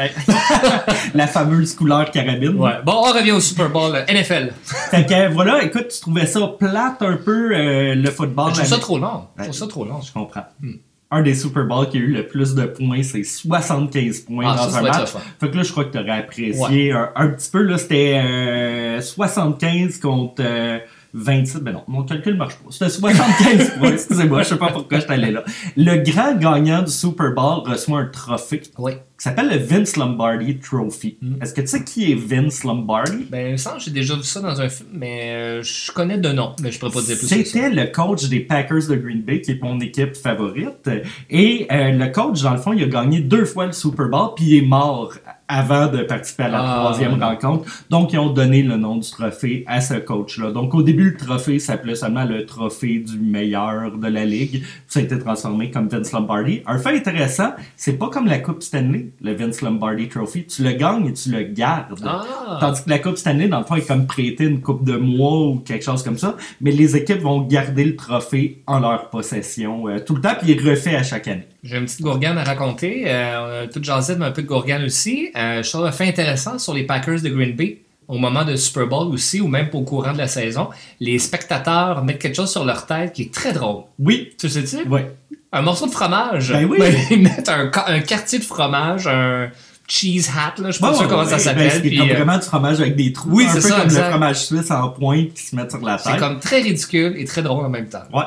La 1.14 1.26
fameuse 1.26 1.74
couleur 1.74 2.10
carabine. 2.10 2.56
Ouais. 2.56 2.72
Bon, 2.84 2.92
on 2.96 3.12
revient 3.12 3.32
au 3.32 3.40
Super 3.40 3.68
Bowl 3.70 3.94
euh, 3.94 4.04
NFL. 4.12 4.52
Fait 4.90 5.06
que, 5.06 5.28
voilà, 5.32 5.62
écoute, 5.62 5.88
tu 5.88 6.00
trouvais 6.00 6.26
ça 6.26 6.40
plate 6.58 7.00
un 7.02 7.16
peu, 7.16 7.52
euh, 7.54 7.94
le 7.94 8.10
football. 8.10 8.50
Je 8.50 8.56
trouve 8.60 8.68
ça 8.68 8.78
trop 8.78 8.98
long. 8.98 9.26
Je 9.36 9.42
Ouais. 9.42 9.48
trouve 9.48 9.58
ça 9.58 9.66
trop 9.66 9.84
long. 9.84 10.00
Je 10.00 10.12
comprends. 10.12 10.44
Hmm. 10.60 10.72
Un 11.14 11.20
des 11.22 11.34
Super 11.34 11.66
Bowls 11.66 11.88
qui 11.90 11.98
a 11.98 12.00
eu 12.00 12.12
le 12.12 12.26
plus 12.26 12.54
de 12.54 12.64
points, 12.64 13.02
c'est 13.02 13.22
75 13.22 14.20
points 14.20 14.46
Ah, 14.48 14.56
dans 14.56 14.70
ça, 14.70 14.78
un 14.78 14.82
match. 14.82 15.10
fun. 15.10 15.20
Fait 15.38 15.50
que 15.50 15.56
là, 15.58 15.62
je 15.62 15.70
crois 15.70 15.84
que 15.84 15.92
tu 15.92 15.98
aurais 15.98 16.18
apprécié 16.18 16.92
un, 16.92 17.10
un 17.14 17.28
petit 17.28 17.50
peu. 17.50 17.62
Là, 17.62 17.76
c'était 17.76 18.20
euh, 18.24 19.00
75 19.00 19.98
contre 19.98 20.42
euh, 20.42 20.78
27. 21.14 21.62
Ben 21.62 21.72
non, 21.72 21.84
mon 21.88 22.04
calcul 22.04 22.36
marche 22.36 22.54
pas. 22.56 22.70
C'était 22.70 22.88
75 22.90 23.70
points. 23.78 23.92
Excusez-moi, 23.92 24.42
je 24.42 24.48
sais 24.48 24.56
pas 24.56 24.68
pourquoi 24.72 24.98
je 24.98 25.04
suis 25.04 25.12
allé 25.12 25.30
là. 25.30 25.44
Le 25.76 25.96
grand 25.98 26.34
gagnant 26.36 26.82
du 26.82 26.90
Super 26.90 27.32
Bowl 27.34 27.62
reçoit 27.68 28.00
un 28.00 28.06
trophée 28.06 28.62
Oui. 28.78 28.92
qui 28.92 28.98
s'appelle 29.18 29.50
le 29.50 29.58
Vince 29.58 29.96
Lombardi 29.96 30.58
Trophy. 30.58 31.18
Hmm. 31.20 31.34
Est-ce 31.42 31.52
que 31.54 31.60
tu 31.60 31.66
sais 31.66 31.84
qui 31.84 32.12
est 32.12 32.14
Vince 32.14 32.64
Lombardi? 32.64 33.26
Ben, 33.30 33.56
que 33.56 33.62
j'ai 33.78 33.90
déjà 33.90 34.14
vu 34.14 34.24
ça 34.24 34.40
dans 34.40 34.60
un 34.60 34.68
film, 34.68 34.88
mais 34.92 35.32
euh, 35.34 35.62
je 35.62 35.92
connais 35.92 36.18
de 36.18 36.30
nom, 36.30 36.54
mais 36.62 36.72
je 36.72 36.78
pourrais 36.78 36.92
pas 36.92 37.02
dire 37.02 37.18
plus 37.18 37.26
ça. 37.28 37.36
C'était 37.36 37.70
le 37.70 37.86
coach 37.86 38.28
des 38.28 38.40
Packers 38.40 38.88
de 38.88 38.96
Green 38.96 39.22
Bay, 39.22 39.40
qui 39.40 39.52
est 39.52 39.62
mon 39.62 39.78
équipe 39.80 40.16
favorite. 40.16 40.88
Et 41.30 41.66
euh, 41.70 41.92
le 41.92 42.06
coach, 42.08 42.42
dans 42.42 42.52
le 42.52 42.58
fond, 42.58 42.72
il 42.72 42.82
a 42.82 42.86
gagné 42.86 43.20
deux 43.20 43.44
fois 43.44 43.66
le 43.66 43.72
Super 43.72 44.08
Bowl, 44.08 44.30
puis 44.34 44.44
il 44.46 44.56
est 44.58 44.66
mort 44.66 45.12
avant 45.48 45.86
de 45.88 46.02
participer 46.02 46.44
à 46.44 46.48
la 46.48 46.60
Ah, 46.62 46.78
troisième 46.80 47.22
rencontre. 47.22 47.64
Donc, 47.90 48.12
ils 48.12 48.18
ont 48.18 48.30
donné 48.30 48.62
le 48.62 48.76
nom 48.76 48.96
du 48.96 49.10
trophée 49.10 49.64
à 49.66 49.80
ce 49.80 49.94
coach-là. 49.94 50.50
Donc, 50.50 50.74
au 50.74 50.82
début, 50.82 51.10
le 51.10 51.16
trophée 51.16 51.58
s'appelait 51.58 51.94
seulement 51.94 52.24
le 52.24 52.46
trophée 52.46 52.98
du 52.98 53.18
meilleur 53.18 53.96
de 53.98 54.08
la 54.08 54.24
ligue. 54.24 54.62
Ça 54.86 55.00
a 55.00 55.02
été 55.02 55.18
transformé 55.18 55.70
comme 55.70 55.88
Vince 55.88 56.12
Lombardi. 56.12 56.62
Un 56.66 56.78
fait 56.78 56.96
intéressant, 56.96 57.52
c'est 57.76 57.98
pas 57.98 58.08
comme 58.08 58.26
la 58.26 58.38
Coupe 58.38 58.62
Stanley, 58.62 59.10
le 59.20 59.34
Vince 59.34 59.60
Lombardi 59.62 60.08
Trophy. 60.08 60.46
Tu 60.46 60.62
le 60.62 60.72
gagnes 60.72 61.06
et 61.06 61.12
tu 61.12 61.30
le 61.30 61.42
gardes. 61.42 61.98
Ah! 62.04 62.58
Tandis 62.60 62.84
que 62.84 62.90
la 62.90 62.98
Coupe 62.98 63.16
Stanley, 63.18 63.48
dans 63.48 63.58
le 63.60 63.64
fond, 63.64 63.74
est 63.76 63.86
comme 63.86 64.06
prêtée 64.06 64.44
une 64.44 64.60
coupe 64.60 64.84
de 64.84 64.96
mois 64.96 65.48
ou 65.48 65.56
quelque 65.58 65.84
chose 65.84 66.02
comme 66.02 66.18
ça. 66.18 66.36
Mais 66.60 66.70
les 66.70 66.96
équipes 66.96 67.20
vont 67.20 67.42
garder 67.42 67.84
le 67.84 67.96
trophée 67.96 68.62
en 68.66 68.80
leur 68.80 69.10
possession 69.10 69.88
euh, 69.88 69.98
tout 69.98 70.14
le 70.14 70.20
temps, 70.22 70.34
puis 70.40 70.52
il 70.52 70.56
est 70.66 70.70
refait 70.70 70.94
à 70.96 71.02
chaque 71.02 71.28
année. 71.28 71.46
J'ai 71.62 71.76
une 71.76 71.84
petite 71.84 72.02
gourgane 72.02 72.38
à 72.38 72.44
raconter. 72.44 73.04
Euh, 73.06 73.66
toute 73.72 73.84
jasette, 73.84 74.18
mais 74.18 74.26
un 74.26 74.30
peu 74.32 74.42
de 74.42 74.46
gourgane 74.48 74.84
aussi. 74.84 75.30
Euh, 75.36 75.62
je 75.62 75.70
trouve 75.70 75.84
un 75.86 75.92
fait 75.92 76.08
intéressant 76.08 76.58
sur 76.58 76.74
les 76.74 76.84
Packers 76.84 77.20
de 77.22 77.28
Green 77.28 77.54
Bay. 77.54 77.78
Au 78.08 78.18
moment 78.18 78.44
de 78.44 78.56
Super 78.56 78.88
Bowl 78.88 79.06
aussi, 79.14 79.40
ou 79.40 79.46
même 79.46 79.68
au 79.72 79.82
courant 79.82 80.12
de 80.12 80.18
la 80.18 80.26
saison, 80.26 80.68
les 81.00 81.18
spectateurs 81.20 82.04
mettent 82.04 82.18
quelque 82.18 82.34
chose 82.34 82.50
sur 82.50 82.64
leur 82.64 82.84
tête 82.86 83.12
qui 83.12 83.22
est 83.22 83.32
très 83.32 83.52
drôle. 83.52 83.84
Oui, 83.98 84.32
Tu 84.38 84.48
sais-tu? 84.48 84.86
ouais. 84.88 85.14
Un 85.52 85.62
morceau 85.62 85.86
de 85.86 85.92
fromage. 85.92 86.50
Ben 86.50 86.64
oui. 86.64 86.78
ils 87.10 87.22
mettent 87.22 87.48
un, 87.48 87.70
un 87.86 88.00
quartier 88.00 88.38
de 88.38 88.44
fromage, 88.44 89.06
un 89.06 89.50
cheese 89.92 90.28
hat, 90.34 90.54
là, 90.60 90.70
je 90.70 90.72
sais 90.72 90.80
pas 90.80 90.94
sûr 90.94 91.06
comment 91.08 91.24
ça 91.24 91.32
ben, 91.32 91.38
s'appelle. 91.38 91.70
c'est 91.70 91.80
puis, 91.80 91.98
comme 91.98 92.08
euh, 92.10 92.14
vraiment 92.14 92.38
du 92.38 92.44
fromage 92.44 92.80
avec 92.80 92.96
des 92.96 93.12
trous. 93.12 93.28
Oui, 93.30 93.44
un 93.44 93.48
c'est 93.48 93.54
peu 93.56 93.68
ça, 93.68 93.80
comme 93.80 93.88
le 93.94 94.10
fromage 94.10 94.46
suisse 94.46 94.70
en 94.70 94.88
pointe 94.88 95.34
qui 95.34 95.42
se 95.42 95.54
met 95.56 95.68
sur 95.68 95.80
la 95.80 95.98
c'est 95.98 96.10
tête. 96.12 96.18
comme 96.20 96.40
très 96.40 96.62
ridicule 96.62 97.14
et 97.16 97.24
très 97.24 97.42
drôle 97.42 97.64
en 97.66 97.68
même 97.68 97.88
temps. 97.88 98.04
Ouais. 98.12 98.24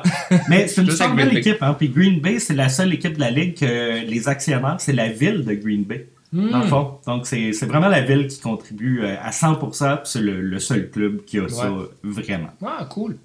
Mais 0.49 0.67
c'est 0.67 0.81
une 0.83 0.91
super 0.91 1.15
belle 1.15 1.35
équipe. 1.37 1.57
Hein? 1.61 1.75
Puis 1.77 1.89
Green 1.89 2.19
Bay, 2.21 2.39
c'est 2.39 2.53
la 2.53 2.69
seule 2.69 2.93
équipe 2.93 3.15
de 3.15 3.19
la 3.19 3.31
ligue 3.31 3.57
que 3.57 4.05
les 4.05 4.27
actionnaires, 4.27 4.75
c'est 4.79 4.93
la 4.93 5.07
ville 5.09 5.43
de 5.43 5.53
Green 5.55 5.83
Bay. 5.83 6.07
Dans 6.33 6.59
le 6.59 6.65
Hmm. 6.65 6.69
fond. 6.69 6.91
Donc, 7.07 7.27
c'est 7.27 7.53
c'est 7.53 7.65
vraiment 7.65 7.87
la 7.87 8.01
ville 8.01 8.27
qui 8.27 8.41
contribue 8.41 9.01
euh, 9.03 9.15
à 9.23 9.31
100%, 9.31 9.57
puis 9.97 9.99
c'est 10.03 10.19
le, 10.21 10.41
le 10.41 10.59
seul 10.59 10.89
club 10.89 11.23
qui 11.25 11.39
a 11.39 11.47
ça 11.47 11.71
Ouais. 11.71 11.85
vraiment. 12.03 12.49
Ah, 12.65 12.85
cool. 12.89 13.15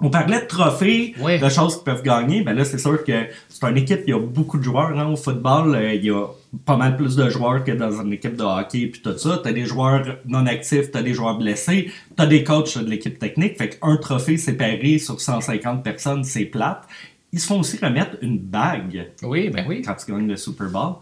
On 0.00 0.10
parlait 0.10 0.40
de 0.42 0.46
trophées, 0.46 1.14
de 1.40 1.48
choses 1.48 1.78
qui 1.78 1.84
peuvent 1.84 2.02
gagner. 2.04 2.42
Ben 2.42 2.52
là, 2.54 2.64
c'est 2.64 2.78
sûr 2.78 3.02
que 3.02 3.26
c'est 3.48 3.64
une 3.66 3.76
équipe, 3.76 4.00
il 4.06 4.10
y 4.10 4.12
a 4.12 4.20
beaucoup 4.20 4.56
de 4.58 4.62
joueurs 4.62 4.96
hein, 4.96 5.06
au 5.10 5.16
football. 5.16 5.74
Euh, 5.74 5.94
il 5.94 6.04
y 6.04 6.10
a 6.10 6.24
pas 6.64 6.76
mal 6.76 6.96
plus 6.96 7.16
de 7.16 7.28
joueurs 7.28 7.64
que 7.64 7.72
dans 7.72 7.90
une 8.00 8.12
équipe 8.12 8.36
de 8.36 8.44
hockey 8.44 8.86
puis 8.86 9.02
tout 9.02 9.18
ça. 9.18 9.40
T'as 9.42 9.52
des 9.52 9.64
joueurs 9.66 10.18
non 10.26 10.46
actifs, 10.46 10.92
t'as 10.92 11.02
des 11.02 11.14
joueurs 11.14 11.36
blessés, 11.36 11.90
t'as 12.14 12.26
des 12.26 12.44
coachs 12.44 12.78
de 12.78 12.88
l'équipe 12.88 13.18
technique. 13.18 13.58
Fait 13.58 13.70
qu'un 13.70 13.96
trophée 13.96 14.36
séparé 14.36 14.98
sur 14.98 15.20
150 15.20 15.82
personnes, 15.82 16.22
c'est 16.22 16.44
plate. 16.44 16.84
Ils 17.32 17.40
se 17.40 17.46
font 17.48 17.60
aussi 17.60 17.76
remettre 17.84 18.16
une 18.22 18.38
bague 18.38 19.10
Oui, 19.22 19.50
ben 19.50 19.66
oui. 19.68 19.82
quand 19.82 19.94
tu 19.94 20.12
gagnes 20.12 20.28
le 20.28 20.36
Super 20.36 20.68
Bowl. 20.70 20.94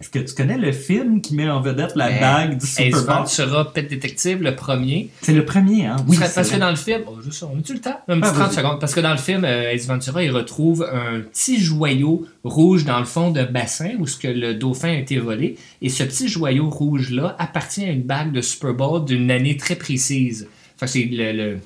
Est-ce 0.00 0.08
que 0.08 0.18
tu 0.18 0.34
connais 0.34 0.56
le 0.56 0.72
film 0.72 1.20
qui 1.20 1.34
met 1.34 1.48
en 1.50 1.60
vedette 1.60 1.94
la 1.94 2.08
Ben, 2.08 2.20
bague 2.20 2.50
du 2.58 2.64
Ace 2.64 2.70
Super 2.74 3.04
Bowl? 3.04 3.16
Ventura, 3.16 3.70
Pet 3.72 3.82
Détective, 3.82 4.42
le 4.42 4.56
premier. 4.56 5.10
C'est 5.20 5.34
le 5.34 5.44
premier, 5.44 5.84
hein? 5.86 5.96
Oui, 6.08 6.16
parce 6.18 6.32
c'est 6.32 6.54
que 6.54 6.58
dans 6.58 6.70
le 6.70 6.76
film, 6.76 7.02
oh, 7.06 7.20
juste 7.22 7.40
ça, 7.40 7.50
on 7.54 7.58
a-tu 7.58 7.74
le 7.74 7.80
temps? 7.80 8.00
Un 8.08 8.18
petit 8.18 8.30
Ah, 8.30 8.32
30 8.32 8.46
vas-y. 8.46 8.54
secondes. 8.56 8.80
Parce 8.80 8.94
que 8.94 9.00
dans 9.00 9.10
le 9.10 9.18
film, 9.18 9.44
euh, 9.44 9.70
Ace 9.72 9.86
Ventura, 9.86 10.22
il 10.24 10.30
retrouve 10.30 10.88
un 10.90 11.20
petit 11.20 11.60
joyau 11.60 12.26
rouge 12.44 12.86
dans 12.86 12.98
le 12.98 13.04
fond 13.04 13.30
de 13.30 13.42
bassin 13.44 13.90
où 13.98 14.06
ce 14.06 14.16
que 14.16 14.28
le 14.28 14.54
dauphin 14.54 14.88
a 14.88 14.94
été 14.96 15.18
volé. 15.18 15.56
Et 15.82 15.90
ce 15.90 16.02
petit 16.04 16.28
joyau 16.28 16.70
rouge-là 16.70 17.36
appartient 17.38 17.84
à 17.84 17.90
une 17.90 18.02
bague 18.04 18.32
de 18.32 18.40
Super 18.40 18.72
Bowl 18.72 19.04
d'une 19.04 19.30
année 19.30 19.58
très 19.58 19.76
précise. 19.76 20.48
Que 20.80 20.86
c'est 20.86 21.04
le, 21.04 21.32
le 21.32 21.58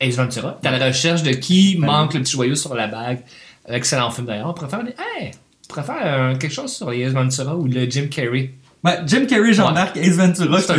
Ace 0.00 0.16
Ventura. 0.16 0.58
T'as 0.60 0.76
la 0.76 0.86
recherche 0.86 1.22
de 1.22 1.30
qui 1.30 1.76
manque 1.78 2.12
le 2.12 2.20
petit 2.20 2.32
joyau 2.32 2.54
sur 2.56 2.74
la 2.74 2.88
bague. 2.88 3.20
Excellent 3.66 4.10
film 4.10 4.26
d'ailleurs. 4.26 4.54
On 4.54 4.82
des- 4.82 4.90
hey, 4.90 5.30
faire 5.74 5.96
euh, 6.04 6.36
quelque 6.36 6.52
chose 6.52 6.72
sur 6.72 6.90
les 6.90 7.02
Ace 7.04 7.12
Ventura 7.12 7.56
ou 7.56 7.66
le 7.66 7.88
Jim 7.90 8.06
Carrey? 8.10 8.52
Ouais, 8.82 8.98
Jim 9.06 9.26
Carrey, 9.28 9.52
Jean-Marc, 9.52 9.96
Ace 9.98 10.16
Ventura, 10.16 10.56
je 10.58 10.62
C'est 10.62 10.66
te 10.68 10.72
un 10.72 10.76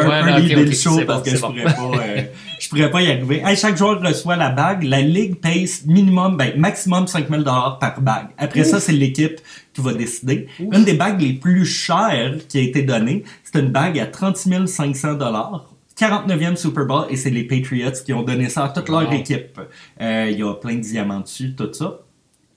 peu 0.00 0.06
un 0.06 0.08
ouais, 0.08 0.22
peu 0.24 0.30
non, 0.30 0.36
leader 0.38 0.58
ok, 0.58 0.64
ok, 0.64 0.68
le 0.70 0.74
show 0.74 1.00
parce 1.06 1.22
bon, 1.22 1.30
que 1.30 1.36
je 1.36 1.40
bon. 1.40 1.48
pourrais 1.52 1.64
pas, 1.64 2.02
euh, 2.02 2.22
je 2.58 2.68
pourrais 2.68 2.90
pas 2.90 3.02
y 3.02 3.10
arriver. 3.12 3.42
Hey, 3.44 3.56
chaque 3.56 3.76
joueur 3.76 4.00
reçoit 4.02 4.34
la 4.34 4.50
bague. 4.50 4.82
La 4.82 5.00
ligue 5.02 5.36
paye 5.36 5.70
minimum, 5.86 6.36
ben, 6.36 6.52
maximum 6.58 7.06
5000 7.06 7.38
dollars 7.44 7.78
par 7.78 8.00
bague. 8.00 8.26
Après 8.38 8.64
ça, 8.64 8.80
c'est 8.80 8.90
l'équipe 8.92 9.40
qui 9.72 9.80
va 9.80 9.94
décider. 9.94 10.48
Une 10.58 10.84
des 10.84 10.94
bagues 10.94 11.20
les 11.20 11.34
plus 11.34 11.64
chères 11.64 12.34
qui 12.48 12.58
a 12.58 12.62
été 12.62 12.82
donnée, 12.82 13.22
c'est 13.44 13.60
une 13.60 13.68
bague 13.70 13.98
à 14.00 14.06
30 14.06 14.36
500 14.66 15.14
dollars. 15.14 15.64
49e 15.96 16.56
Super 16.56 16.86
Bowl 16.86 17.06
et 17.10 17.16
c'est 17.16 17.30
les 17.30 17.42
Patriots 17.44 17.90
qui 18.04 18.12
ont 18.12 18.22
donné 18.22 18.48
ça 18.48 18.64
à 18.64 18.68
toute 18.68 18.88
leur 18.88 19.08
Wow. 19.08 19.12
équipe. 19.12 19.60
Euh, 20.00 20.28
Il 20.30 20.38
y 20.38 20.42
a 20.42 20.54
plein 20.54 20.74
de 20.76 20.80
diamants 20.80 21.20
dessus, 21.20 21.54
tout 21.56 21.72
ça. 21.72 22.00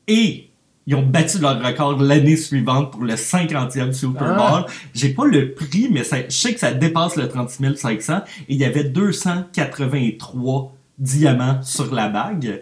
Et 0.08 0.51
ils 0.88 0.96
ont 0.96 1.04
battu 1.06 1.40
leur 1.40 1.62
record 1.64 2.02
l'année 2.02 2.36
suivante 2.36 2.92
pour 2.92 3.04
le 3.04 3.16
50e 3.16 3.94
Super 3.94 4.36
Ah. 4.38 4.50
Bowl. 4.62 4.66
J'ai 4.94 5.10
pas 5.10 5.26
le 5.26 5.54
prix, 5.54 5.90
mais 5.92 6.04
ça- 6.04 6.18
je 6.28 6.36
sais 6.36 6.54
que 6.54 6.60
ça 6.60 6.72
dépasse 6.74 7.16
le 7.16 7.28
30 7.28 7.50
500. 7.78 8.22
Et 8.50 8.54
il 8.56 8.58
y 8.58 8.66
avait 8.66 8.84
283 8.86 10.74
diamants 10.98 11.62
sur 11.64 11.94
la 11.94 12.10
bague. 12.10 12.62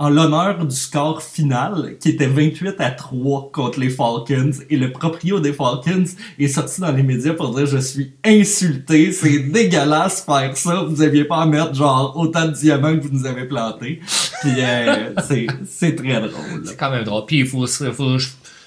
En 0.00 0.10
l'honneur 0.10 0.64
du 0.64 0.76
score 0.76 1.20
final, 1.22 1.96
qui 2.00 2.10
était 2.10 2.28
28 2.28 2.76
à 2.78 2.92
3 2.92 3.50
contre 3.52 3.80
les 3.80 3.90
Falcons. 3.90 4.52
Et 4.70 4.76
le 4.76 4.92
proprio 4.92 5.40
des 5.40 5.52
Falcons 5.52 6.04
est 6.38 6.46
sorti 6.46 6.80
dans 6.80 6.92
les 6.92 7.02
médias 7.02 7.32
pour 7.34 7.52
dire 7.52 7.66
Je 7.66 7.78
suis 7.78 8.12
insulté, 8.24 9.10
c'est 9.10 9.38
dégueulasse 9.52 10.22
faire 10.24 10.56
ça. 10.56 10.84
Vous 10.88 11.02
aviez 11.02 11.24
pas 11.24 11.38
à 11.42 11.46
mettre 11.46 11.74
genre 11.74 12.12
autant 12.16 12.46
de 12.46 12.52
diamants 12.52 12.96
que 12.96 13.02
vous 13.08 13.12
nous 13.12 13.26
avez 13.26 13.44
plantés. 13.46 14.00
Puis 14.40 14.52
euh, 14.58 15.10
c'est- 15.26 15.96
très 15.96 16.20
drôle. 16.20 16.62
C'est 16.64 16.76
quand 16.76 16.90
même 16.92 17.02
drôle. 17.04 17.24
Puis 17.26 17.40
il 17.40 17.46
faut, 17.46 17.66
faut- 17.66 18.18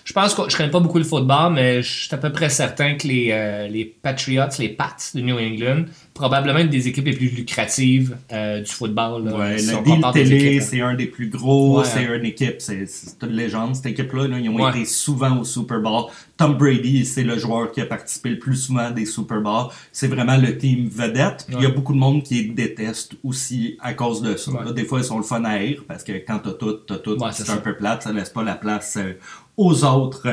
je, 0.04 0.14
pense 0.14 0.34
que 0.34 0.42
je 0.50 0.58
connais 0.58 0.72
pas 0.72 0.80
beaucoup 0.80 0.98
le 0.98 1.04
football, 1.04 1.54
mais 1.54 1.82
je 1.82 2.04
suis 2.06 2.16
à 2.16 2.18
peu 2.18 2.32
près 2.32 2.50
certain 2.50 2.96
que 2.96 3.08
les, 3.08 3.30
euh, 3.32 3.68
les 3.68 3.86
Patriots, 3.86 4.44
les 4.60 4.70
Pats 4.70 4.96
de 5.16 5.22
New 5.22 5.38
England, 5.38 5.86
probablement 6.14 6.60
une 6.60 6.70
des 6.70 6.88
équipes 6.88 7.06
les 7.06 7.14
plus 7.16 7.30
lucratives 7.30 8.18
euh, 8.32 8.62
du 8.62 8.72
football. 8.72 9.26
là, 9.26 9.36
Ouais, 9.38 9.58
si 9.58 9.72
le 9.76 9.84
deal 9.84 10.02
télé, 10.14 10.62
c'est 10.62 10.82
un 10.82 10.94
des 10.96 11.08
plus 11.08 11.30
gros. 11.30 11.80
Ouais. 11.80 11.86
C'est 11.86 12.04
une 12.04 12.26
équipe, 12.26 12.56
c'est 12.60 12.86
une 13.24 13.30
légende, 13.30 13.76
cette 13.76 13.88
équipe-là. 13.88 14.28
là. 14.28 14.40
Ils 14.40 14.50
ont 14.50 14.56
Ouais. 14.62 14.70
été 14.72 14.86
souvent 14.86 15.38
au 15.40 15.44
Super 15.44 15.80
Bowl. 15.80 16.06
Tom 16.38 16.58
Brady, 16.58 17.06
c'est 17.06 17.24
le 17.24 17.38
joueur 17.38 17.72
qui 17.72 17.82
a 17.82 17.86
participé 17.86 18.30
le 18.30 18.40
plus 18.40 18.56
souvent 18.56 18.90
des 18.92 19.06
Super 19.06 19.42
Bowls. 19.42 19.68
C'est 19.92 20.08
vraiment 20.08 20.38
le 20.38 20.58
team 20.58 20.90
vedette. 20.90 21.46
Il 21.50 21.62
y 21.62 21.66
a 21.66 21.70
beaucoup 21.70 21.94
de 21.94 22.00
monde 22.00 22.24
qui 22.24 22.36
les 22.36 22.50
déteste 22.50 23.14
aussi 23.24 23.78
à 23.80 23.94
cause 23.94 24.22
de 24.22 24.36
ça. 24.36 24.52
Là, 24.66 24.72
des 24.74 24.86
fois, 24.86 25.00
ils 25.00 25.06
sont 25.06 25.18
le 25.18 25.24
fun 25.24 25.44
à 25.46 25.54
rire 25.54 25.84
parce 25.88 26.04
que 26.04 26.14
quand 26.14 26.40
t'as 26.40 26.54
tout, 26.54 26.74
t'as 26.88 26.98
tout. 26.98 27.18
C'est 27.32 27.50
un 27.50 27.58
peu 27.58 27.76
plate, 27.76 28.04
ça 28.04 28.12
laisse 28.12 28.30
pas 28.32 28.44
la 28.44 28.56
place 28.56 28.98
euh, 28.98 29.14
aux 29.58 29.84
autres. 29.84 30.28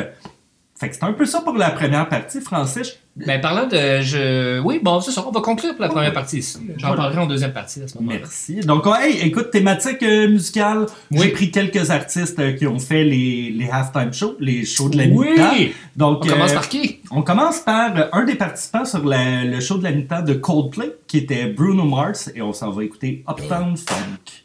Fait 0.80 0.88
que 0.90 0.94
c'est 0.94 1.02
un 1.02 1.12
peu 1.12 1.26
ça 1.26 1.40
pour 1.40 1.54
la 1.54 1.70
première 1.70 2.08
partie, 2.08 2.40
Francis. 2.40 2.96
Ben, 3.16 3.40
parlant 3.40 3.66
de. 3.66 4.00
Je... 4.00 4.60
Oui, 4.60 4.78
bon, 4.80 5.00
c'est 5.00 5.10
ça. 5.10 5.24
On 5.26 5.32
va 5.32 5.40
conclure 5.40 5.72
pour 5.72 5.82
la 5.82 5.88
première 5.88 6.12
partie 6.12 6.38
ici. 6.38 6.56
J'en 6.76 6.86
Voilà. 6.88 7.02
parlerai 7.02 7.20
en 7.22 7.26
deuxième 7.26 7.52
partie 7.52 7.82
à 7.82 7.88
ce 7.88 7.98
moment-là. 7.98 8.18
Merci. 8.20 8.60
Donc, 8.60 8.84
hey, 8.86 9.18
écoute, 9.26 9.50
thématique 9.50 10.04
euh, 10.04 10.28
musicale. 10.28 10.86
Oui. 11.10 11.18
J'ai 11.20 11.28
pris 11.30 11.50
quelques 11.50 11.90
artistes 11.90 12.38
euh, 12.38 12.52
qui 12.52 12.64
ont 12.68 12.78
fait 12.78 13.02
les, 13.02 13.50
les 13.50 13.68
halftime 13.68 14.12
shows, 14.12 14.36
les 14.38 14.64
shows 14.64 14.88
de 14.88 14.98
la 14.98 15.06
Oui. 15.06 15.30
mi-temps. 15.32 15.74
Donc, 15.96 16.20
On 16.24 16.28
commence 16.28 16.52
euh, 16.52 16.54
par 16.54 16.68
qui? 16.68 17.00
on 17.10 17.22
commence 17.22 17.58
par 17.58 17.90
un 18.12 18.24
des 18.24 18.36
participants 18.36 18.84
sur 18.84 19.04
la- 19.04 19.44
le 19.44 19.58
show 19.58 19.78
de 19.78 19.82
la 19.82 19.90
mi-temps 19.90 20.22
de 20.22 20.34
Coldplay, 20.34 20.92
qui 21.08 21.18
était 21.18 21.46
Bruno 21.46 21.82
Mars, 21.82 22.30
et 22.36 22.40
on 22.40 22.52
s'en 22.52 22.70
va 22.70 22.84
écouter 22.84 23.24
Uptown 23.28 23.76
Funk. 23.76 24.44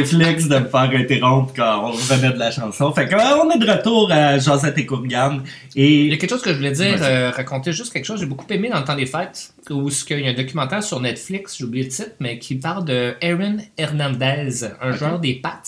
Réflexe 0.00 0.48
de 0.48 0.58
me 0.58 0.68
faire 0.68 0.90
interrompre 0.92 1.52
quand 1.54 1.84
on 1.84 1.92
revenait 1.92 2.32
de 2.32 2.38
la 2.38 2.50
chanson. 2.50 2.92
Fait 2.92 3.08
que, 3.08 3.14
euh, 3.14 3.42
on 3.42 3.50
est 3.50 3.58
de 3.58 3.70
retour 3.70 4.10
à 4.12 4.38
Josette 4.38 4.78
et 4.78 4.86
Courgane. 4.86 5.42
Il 5.74 6.08
y 6.08 6.12
a 6.12 6.16
quelque 6.16 6.30
chose 6.30 6.42
que 6.42 6.52
je 6.52 6.56
voulais 6.56 6.72
dire, 6.72 6.98
euh, 7.00 7.30
raconter 7.30 7.72
juste 7.72 7.92
quelque 7.92 8.04
chose. 8.04 8.20
J'ai 8.20 8.26
beaucoup 8.26 8.46
aimé 8.50 8.68
dans 8.68 8.78
le 8.78 8.84
temps 8.84 8.96
des 8.96 9.06
fêtes, 9.06 9.52
où 9.70 9.88
qu'il 9.88 10.20
y 10.20 10.26
a 10.26 10.30
un 10.30 10.34
documentaire 10.34 10.82
sur 10.82 11.00
Netflix, 11.00 11.56
j'ai 11.58 11.64
oublié 11.64 11.84
le 11.84 11.90
titre, 11.90 12.12
mais 12.20 12.38
qui 12.38 12.54
parle 12.56 12.84
de 12.84 13.14
Aaron 13.22 13.58
Hernandez, 13.76 14.64
un 14.80 14.92
joueur 14.92 15.18
des 15.18 15.34
Pats 15.34 15.62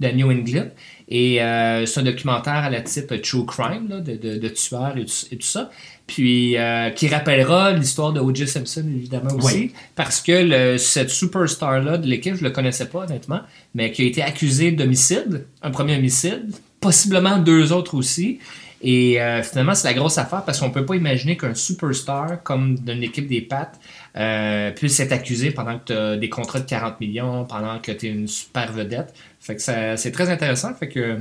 de 0.00 0.08
New 0.08 0.30
England. 0.30 0.68
Et 1.08 1.42
euh, 1.42 1.86
c'est 1.86 2.00
un 2.00 2.04
documentaire 2.04 2.64
à 2.64 2.70
la 2.70 2.82
type 2.82 3.20
True 3.22 3.46
Crime, 3.46 3.88
là, 3.88 4.00
de, 4.00 4.16
de, 4.16 4.36
de 4.36 4.48
tueurs 4.48 4.94
et 4.96 5.04
tout 5.36 5.46
ça. 5.46 5.70
Puis 6.08 6.56
euh, 6.56 6.90
qui 6.90 7.06
rappellera 7.06 7.70
l'histoire 7.72 8.12
de 8.12 8.18
O.J. 8.20 8.48
Simpson, 8.48 8.84
évidemment 8.96 9.32
aussi. 9.36 9.54
Oui. 9.56 9.72
Parce 9.94 10.20
que 10.20 10.32
le- 10.32 10.78
cette 10.78 11.10
superstar-là 11.10 11.98
de 11.98 12.06
l'équipe, 12.08 12.34
je 12.34 12.42
le 12.42 12.50
connaissais 12.50 12.86
pas 12.86 13.00
honnêtement, 13.04 13.40
mais 13.74 13.92
qui 13.92 14.02
a 14.02 14.06
été 14.06 14.22
accusé 14.22 14.72
d'homicide, 14.72 15.44
un 15.62 15.70
premier 15.70 15.96
homicide, 15.96 16.50
possiblement 16.80 17.38
deux 17.38 17.72
autres 17.72 17.94
aussi. 17.94 18.38
Et 18.80 19.20
euh, 19.20 19.42
finalement, 19.42 19.74
c'est 19.74 19.88
la 19.88 19.94
grosse 19.94 20.18
affaire 20.18 20.44
parce 20.44 20.60
qu'on 20.60 20.70
peut 20.70 20.86
pas 20.86 20.94
imaginer 20.96 21.36
qu'un 21.36 21.52
superstar 21.54 22.42
comme 22.42 22.76
d'une 22.78 23.02
équipe 23.02 23.26
des 23.28 23.40
Pats 23.42 23.72
euh, 24.16 24.70
puisse 24.70 24.98
être 25.00 25.12
accusé 25.12 25.50
pendant 25.50 25.78
que 25.78 25.84
tu 25.86 25.92
as 25.92 26.16
des 26.16 26.28
contrats 26.28 26.60
de 26.60 26.64
40 26.68 27.00
millions, 27.00 27.44
pendant 27.44 27.80
que 27.80 27.92
tu 27.92 28.06
es 28.06 28.10
une 28.10 28.28
super 28.28 28.72
vedette. 28.72 29.12
Fait 29.40 29.56
que 29.56 29.62
c'est 29.62 30.12
très 30.12 30.30
intéressant. 30.30 30.72
Fait 30.74 30.88
que 30.88 31.18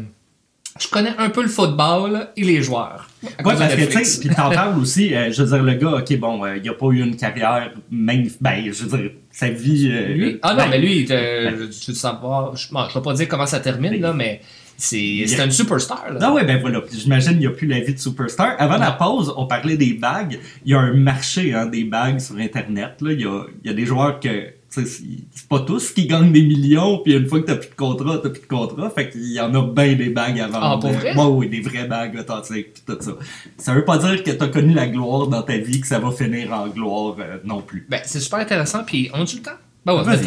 je 0.79 0.87
connais 0.87 1.13
un 1.17 1.29
peu 1.29 1.41
le 1.41 1.47
football 1.47 2.29
et 2.35 2.43
les 2.43 2.61
joueurs. 2.61 3.07
de 3.23 3.43
parce 3.43 3.59
que, 3.59 3.85
tu 3.85 4.05
sais, 4.05 4.19
puis 4.19 4.29
t'en 4.35 4.49
parles 4.49 4.79
aussi, 4.79 5.13
euh, 5.13 5.31
je 5.31 5.43
veux 5.43 5.49
dire, 5.49 5.63
le 5.63 5.73
gars, 5.73 5.97
ok, 5.97 6.19
bon, 6.19 6.45
euh, 6.45 6.57
il 6.57 6.69
a 6.69 6.73
pas 6.73 6.87
eu 6.87 7.01
une 7.01 7.15
carrière 7.15 7.71
magnifique, 7.89 8.37
ben, 8.41 8.71
je 8.71 8.83
veux 8.83 8.97
dire, 8.97 9.11
sa 9.31 9.49
vie... 9.49 9.89
euh, 9.91 10.13
Lui? 10.13 10.39
Ah 10.41 10.51
non, 10.51 10.57
ben, 10.57 10.69
mais 10.71 10.79
lui, 10.79 11.07
euh, 11.09 11.67
tu 11.69 11.91
veux 11.91 11.97
savoir, 11.97 12.55
je, 12.55 12.71
bon, 12.71 12.87
je 12.89 12.93
vais 12.93 13.03
pas 13.03 13.13
dire 13.13 13.27
comment 13.27 13.45
ça 13.45 13.59
termine, 13.59 13.99
là, 13.99 14.13
mais 14.13 14.41
c'est 14.79 15.23
c'est 15.25 15.43
une 15.43 15.51
superstar. 15.51 16.13
Là. 16.13 16.19
Ah 16.21 16.33
ouais, 16.33 16.43
ben 16.43 16.59
voilà. 16.61 16.81
J'imagine 16.91 17.31
qu'il 17.31 17.39
n'y 17.39 17.47
a 17.47 17.49
plus 17.49 17.65
la 17.65 17.79
vie 17.79 17.95
de 17.95 17.99
superstar. 17.99 18.55
Avant 18.59 18.77
la 18.77 18.91
pause, 18.91 19.33
on 19.35 19.47
parlait 19.47 19.75
des 19.75 19.93
bagues. 19.93 20.39
Il 20.65 20.71
y 20.71 20.75
a 20.75 20.79
un 20.79 20.93
marché 20.93 21.51
hein, 21.55 21.65
des 21.65 21.83
bagues 21.83 22.19
sur 22.19 22.35
Internet. 22.35 23.01
Là. 23.01 23.11
Il, 23.11 23.21
y 23.21 23.25
a, 23.25 23.43
il 23.63 23.67
y 23.67 23.73
a 23.73 23.73
des 23.73 23.85
joueurs 23.87 24.19
que... 24.19 24.53
C'est 24.85 25.47
pas 25.47 25.59
tous 25.59 25.91
qui 25.91 26.07
gagnent 26.07 26.31
des 26.31 26.43
millions, 26.43 26.99
puis 26.99 27.13
une 27.13 27.27
fois 27.27 27.41
que 27.41 27.45
t'as 27.45 27.55
plus 27.55 27.69
de 27.69 27.75
contrat, 27.75 28.19
t'as 28.21 28.29
plus 28.29 28.41
de 28.41 28.47
contrat. 28.47 28.89
Fait 28.89 29.09
qu'il 29.09 29.31
y 29.31 29.39
en 29.39 29.53
a 29.53 29.61
bien 29.61 29.95
des 29.95 30.09
bagues 30.09 30.37
vendre. 30.37 30.59
Ah, 30.61 30.77
pour 30.79 30.91
vrai? 30.91 31.13
Oui, 31.15 31.49
des 31.49 31.61
vraies 31.61 31.87
bagues 31.87 32.17
authentiques, 32.19 32.73
puis 32.73 32.83
tout 32.85 32.97
ça. 33.01 33.11
Ça 33.57 33.73
veut 33.73 33.85
pas 33.85 33.97
dire 33.97 34.23
que 34.23 34.31
t'as 34.31 34.47
connu 34.47 34.73
la 34.73 34.87
gloire 34.87 35.27
dans 35.27 35.41
ta 35.41 35.57
vie, 35.57 35.81
que 35.81 35.87
ça 35.87 35.99
va 35.99 36.11
finir 36.11 36.51
en 36.53 36.67
gloire 36.67 37.15
euh, 37.19 37.37
non 37.43 37.61
plus. 37.61 37.85
Ben, 37.89 38.01
c'est 38.03 38.19
super 38.19 38.39
intéressant, 38.39 38.83
puis 38.83 39.09
on 39.13 39.21
a-tu 39.21 39.37
le 39.37 39.43
temps? 39.43 39.51
Ben 39.85 39.95
ouais, 39.95 40.03
Vas-y. 40.03 40.25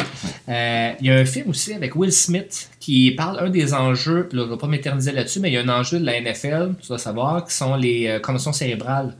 Euh, 0.49 0.93
Il 1.01 1.05
y 1.07 1.11
a 1.11 1.15
un 1.17 1.25
film 1.25 1.51
aussi 1.51 1.73
avec 1.73 1.95
Will 1.95 2.11
Smith 2.11 2.71
qui 2.79 3.11
parle 3.11 3.39
un 3.45 3.49
des 3.51 3.75
enjeux, 3.75 4.25
puis 4.27 4.37
là, 4.37 4.45
je 4.45 4.49
ne 4.49 4.55
vais 4.55 4.59
pas 4.59 4.67
m'éterniser 4.67 5.11
là-dessus, 5.11 5.39
mais 5.39 5.49
il 5.49 5.53
y 5.53 5.57
a 5.57 5.61
un 5.61 5.69
enjeu 5.69 5.99
de 5.99 6.05
la 6.05 6.19
NFL, 6.19 6.73
tu 6.81 6.87
dois 6.87 6.97
savoir, 6.97 7.45
qui 7.45 7.53
sont 7.53 7.75
les 7.75 8.07
euh, 8.07 8.19
commotions 8.19 8.53
cérébrales. 8.53 9.15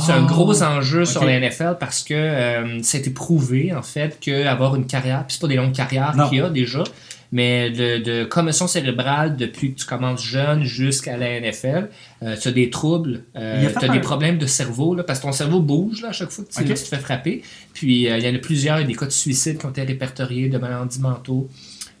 C'est 0.00 0.12
un 0.12 0.24
Ah, 0.24 0.26
gros 0.26 0.62
enjeu 0.62 1.04
sur 1.04 1.24
la 1.24 1.40
NFL 1.40 1.76
parce 1.80 2.02
que 2.04 2.14
euh, 2.14 2.82
ça 2.82 2.98
a 2.98 3.00
été 3.00 3.10
prouvé, 3.10 3.72
en 3.74 3.82
fait, 3.82 4.18
qu'avoir 4.20 4.76
une 4.76 4.86
carrière, 4.86 5.24
puis 5.26 5.34
c'est 5.34 5.40
pas 5.40 5.48
des 5.48 5.56
longues 5.56 5.72
carrières 5.74 6.14
qu'il 6.28 6.38
y 6.38 6.40
a 6.40 6.48
déjà, 6.50 6.84
mais 7.32 7.70
de, 7.70 7.98
de 7.98 8.24
commotion 8.24 8.66
cérébrale 8.68 9.36
depuis 9.36 9.74
que 9.74 9.80
tu 9.80 9.86
commences 9.86 10.22
jeune 10.24 10.62
jusqu'à 10.64 11.16
la 11.16 11.40
NFL, 11.40 11.88
euh, 12.22 12.36
tu 12.40 12.48
as 12.48 12.52
des 12.52 12.70
troubles, 12.70 13.24
euh, 13.36 13.68
tu 13.78 13.84
as 13.84 13.88
des 13.88 14.00
problèmes 14.00 14.38
de 14.38 14.46
cerveau, 14.46 14.94
là, 14.94 15.02
parce 15.02 15.18
que 15.18 15.24
ton 15.24 15.32
cerveau 15.32 15.60
bouge 15.60 16.02
là, 16.02 16.08
à 16.08 16.12
chaque 16.12 16.30
fois 16.30 16.44
que 16.44 16.50
tu, 16.62 16.64
te 16.64 16.74
fais 16.74 16.98
frapper. 16.98 17.42
Puis 17.74 18.08
euh, 18.08 18.18
il 18.18 18.24
y 18.24 18.28
en 18.30 18.34
a 18.34 18.38
plusieurs, 18.38 18.78
il 18.78 18.82
y 18.82 18.84
a 18.84 18.86
des 18.86 18.94
cas 18.94 19.06
de 19.06 19.10
suicide 19.10 19.58
qui 19.58 19.66
ont 19.66 19.70
été 19.70 19.82
répertoriés, 19.82 20.48
de 20.48 20.58
maladies 20.58 21.00
mentaux, 21.00 21.48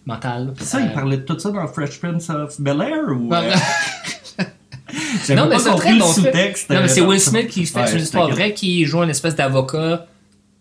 mentales. 0.06 0.54
Ça, 0.60 0.78
Euh, 0.78 0.82
il 0.86 0.92
parlait 0.92 1.16
de 1.16 1.22
tout 1.22 1.38
ça 1.38 1.50
dans 1.50 1.66
Fresh 1.66 1.98
Prince 1.98 2.30
of 2.30 2.60
Bel-Air 2.60 3.08
ou... 3.10 3.28
non, 5.34 5.48
mais 5.48 5.58
c'est 5.58 5.74
très 5.74 5.98
bon 5.98 6.06
sous-texte, 6.12 6.70
Non, 6.70 6.80
mais 6.82 6.88
c'est 6.88 7.00
Will. 7.00 7.20
Smith 7.20 7.48
qui 7.48 7.66
fait 7.66 7.80
Ouais, 7.80 7.92
une 7.92 7.98
histoire 8.00 8.28
vraie 8.30 8.52
qui 8.54 8.84
joue 8.84 9.02
une 9.02 9.10
espèce 9.10 9.34
d'avocat 9.34 10.06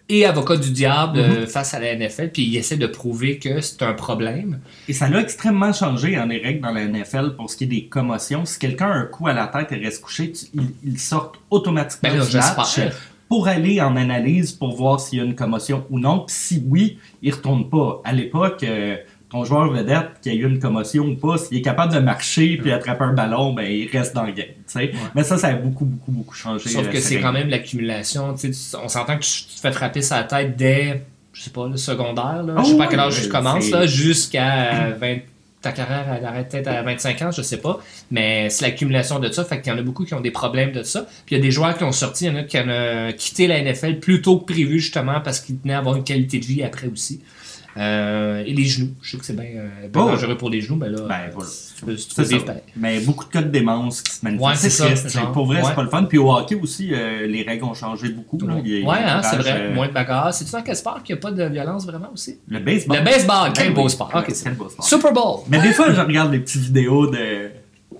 et 0.07 0.25
avocat 0.25 0.57
du 0.57 0.69
diable 0.71 1.17
Mhm. 1.19 1.31
euh, 1.31 1.47
face 1.47 1.73
à 1.73 1.79
la 1.79 1.93
NFL, 1.95 2.29
puis 2.31 2.43
il 2.43 2.55
essaie 2.57 2.77
de 2.77 2.85
prouver 2.87 3.39
que 3.39 3.59
c'est 3.61 3.81
un 3.81 3.93
problème. 3.93 4.59
Et 4.87 4.93
ça 4.93 5.09
l'a 5.09 5.19
extrêmement 5.19 5.73
changé 5.73 6.17
en 6.19 6.27
règles 6.27 6.61
dans 6.61 6.71
la 6.71 6.81
NFL 6.83 7.35
pour 7.35 7.49
ce 7.49 7.57
qui 7.57 7.63
est 7.63 7.67
des 7.67 7.85
commotions. 7.85 8.45
Si 8.45 8.59
quelqu'un 8.59 8.87
a 8.87 8.93
un 8.93 9.05
coup 9.05 9.27
à 9.27 9.33
la 9.33 9.47
tête 9.47 9.71
et 9.71 9.83
reste 9.83 10.01
couché, 10.03 10.31
tu- 10.31 10.45
ils 10.85 10.99
sortent 10.99 11.35
automatiquement 11.49 12.09
Ben 12.11 12.19
là, 12.19 12.25
du 12.25 12.35
match 12.37 12.79
pour 13.27 13.47
aller 13.47 13.81
en 13.81 13.95
analyse 13.95 14.51
pour 14.51 14.75
voir 14.75 14.99
s'il 14.99 15.17
y 15.17 15.21
a 15.21 15.25
une 15.25 15.33
commotion 15.33 15.83
ou 15.89 15.99
non. 15.99 16.19
Puis 16.19 16.35
si 16.37 16.63
oui, 16.67 16.99
il 17.23 17.33
retourne 17.33 17.67
pas. 17.67 17.99
À 18.03 18.13
l'époque, 18.13 18.61
euh, 18.63 18.97
ton 19.35 19.43
joueur 19.43 19.69
vedette 19.69 20.11
qui 20.21 20.29
a 20.29 20.33
eu 20.33 20.45
une 20.47 20.59
commotion 20.59 21.03
ou 21.03 21.15
pas, 21.15 21.37
s'il 21.37 21.57
est 21.57 21.61
capable 21.61 21.93
de 21.93 21.99
marcher 21.99 22.55
puis 22.57 22.71
attraper 22.71 23.03
un 23.03 23.13
ballon, 23.13 23.51
ben 23.53 23.65
il 23.69 23.89
reste 23.89 24.15
dans 24.15 24.23
le 24.23 24.31
game. 24.31 24.47
Mais 25.13 25.23
ça, 25.23 25.37
ça 25.37 25.47
a 25.47 25.53
beaucoup, 25.55 25.83
beaucoup, 25.83 26.11
beaucoup 26.11 26.33
changé. 26.35 26.69
Sauf 26.69 26.87
euh, 26.87 26.89
que 26.89 26.99
ces 27.01 27.15
c'est 27.15 27.19
quand 27.19 27.33
même 27.33 27.49
l'accumulation. 27.49 28.33
On 28.81 28.87
s'entend 28.87 29.17
que 29.17 29.25
tu 29.25 29.43
te 29.55 29.59
fais 29.59 29.73
frapper 29.73 30.01
sa 30.01 30.23
tête 30.23 30.55
dès, 30.55 31.03
je 31.33 31.41
sais 31.41 31.49
pas, 31.49 31.67
le 31.67 31.75
secondaire. 31.75 32.43
Là. 32.43 32.55
Ah 32.57 32.63
je 32.63 32.69
sais 32.69 32.77
pas 32.77 32.85
à 32.85 32.87
quel 32.87 32.99
âge 33.01 33.21
tu 33.21 33.27
commences, 33.27 33.65
c'est- 33.65 33.71
là, 33.71 33.85
jusqu'à 33.85 34.87
euh, 34.87 34.93
20 34.99 35.17
ta 35.61 35.71
carrière 35.71 36.05
elle 36.15 36.23
arrête 36.23 36.49
peut-être 36.49 36.67
à 36.67 36.83
25 36.83 37.21
ans, 37.23 37.31
je 37.31 37.41
sais 37.41 37.57
pas. 37.57 37.79
Mais 38.11 38.49
c'est 38.51 38.63
l'accumulation 38.65 39.19
de 39.19 39.29
ça. 39.31 39.43
Fait 39.43 39.59
qu'il 39.61 39.73
y 39.73 39.75
en 39.75 39.79
a 39.79 39.81
beaucoup 39.81 40.05
qui 40.05 40.13
ont 40.13 40.21
des 40.21 40.29
problèmes 40.31 40.71
de 40.71 40.83
ça. 40.83 41.07
Puis 41.25 41.35
il 41.35 41.39
y 41.39 41.41
a 41.41 41.43
des 41.43 41.49
joueurs 41.51 41.75
qui 41.75 41.83
ont 41.83 41.91
sorti, 41.91 42.25
il 42.25 42.27
y 42.27 42.31
en 42.31 42.35
a 42.37 42.43
qui 42.43 42.57
ont 42.59 43.11
quitté 43.17 43.47
la 43.47 43.59
NFL 43.59 43.99
plus 43.99 44.21
tôt 44.21 44.37
que 44.37 44.53
prévu, 44.53 44.79
justement, 44.79 45.19
parce 45.21 45.39
qu'ils 45.41 45.57
tenaient 45.57 45.73
à 45.73 45.79
avoir 45.79 45.95
une 45.97 46.03
qualité 46.03 46.37
de 46.39 46.45
vie 46.45 46.61
après 46.63 46.87
aussi. 46.87 47.19
Euh, 47.77 48.41
et 48.45 48.53
les 48.53 48.63
genoux. 48.63 48.91
Je 49.01 49.11
sais 49.11 49.17
que 49.17 49.25
c'est 49.25 49.33
bien 49.35 49.43
euh, 49.57 49.87
bien 49.91 50.01
Oh. 50.03 50.09
dangereux 50.09 50.37
pour 50.37 50.49
les 50.49 50.61
genoux, 50.61 50.77
mais 50.77 50.87
là, 50.89 50.99
Ben, 51.09 51.15
voilà. 51.33 51.49
tu 51.77 51.83
peux, 51.85 51.93
tu 51.95 52.07
peux 52.07 52.13
C'est 52.15 52.23
ça. 52.23 52.29
vivre 52.29 52.45
pareil. 52.45 52.61
Mais 52.77 53.01
beaucoup 53.01 53.25
de 53.25 53.29
cas 53.29 53.41
de 53.41 53.49
démence 53.49 54.01
qui 54.01 54.13
se 54.13 54.23
manifestent. 54.23 54.47
Ouais, 54.47 54.55
c'est 54.55 54.69
ça, 55.09 55.19
genre. 55.19 55.31
Pour 55.33 55.45
vrai, 55.45 55.57
Ouais. 55.57 55.63
c'est 55.67 55.75
pas 55.75 55.83
le 55.83 55.89
fun. 55.89 56.03
Puis 56.05 56.17
au 56.17 56.31
hockey 56.31 56.55
aussi, 56.55 56.93
euh, 56.93 57.27
les 57.27 57.43
règles 57.43 57.65
ont 57.65 57.73
changé 57.73 58.07
beaucoup. 58.09 58.37
là. 58.47 58.55
Il 58.63 58.71
y 58.71 58.75
a- 58.75 58.77
il 58.77 58.83
y 58.83 58.85
a 58.85 58.89
Ouais, 58.89 58.97
hein, 59.05 59.21
c'est 59.23 59.35
vrai. 59.35 59.71
Moins 59.73 59.87
de 59.89 59.93
bagarre. 59.93 60.33
C'est-tu 60.33 60.51
dans 60.51 60.61
quel 60.61 60.75
sport 60.77 61.03
qu'il 61.03 61.15
n'y 61.15 61.19
a 61.19 61.21
pas 61.21 61.31
de 61.31 61.43
violence 61.43 61.85
vraiment 61.85 62.11
aussi? 62.13 62.39
Le 62.47 62.59
baseball. 62.59 62.97
Le 62.99 63.03
baseball, 63.03 63.51
quel 63.53 63.67
Ben 63.67 63.73
beau 63.73 63.83
oui. 63.83 63.89
sport. 63.89 64.09
Ouais, 64.13 64.21
Ok, 64.21 64.25
c'est- 64.29 64.43
quel 64.45 64.53
beau 64.53 64.69
sport. 64.69 64.85
Super 64.85 65.11
Bowl. 65.11 65.39
Mais 65.49 65.59
des 65.61 65.73
fois, 65.73 65.91
je 65.91 65.99
regarde 65.99 66.31
des 66.31 66.39
petites 66.39 66.61
vidéos 66.61 67.07
de, 67.07 67.11
de 67.11 67.49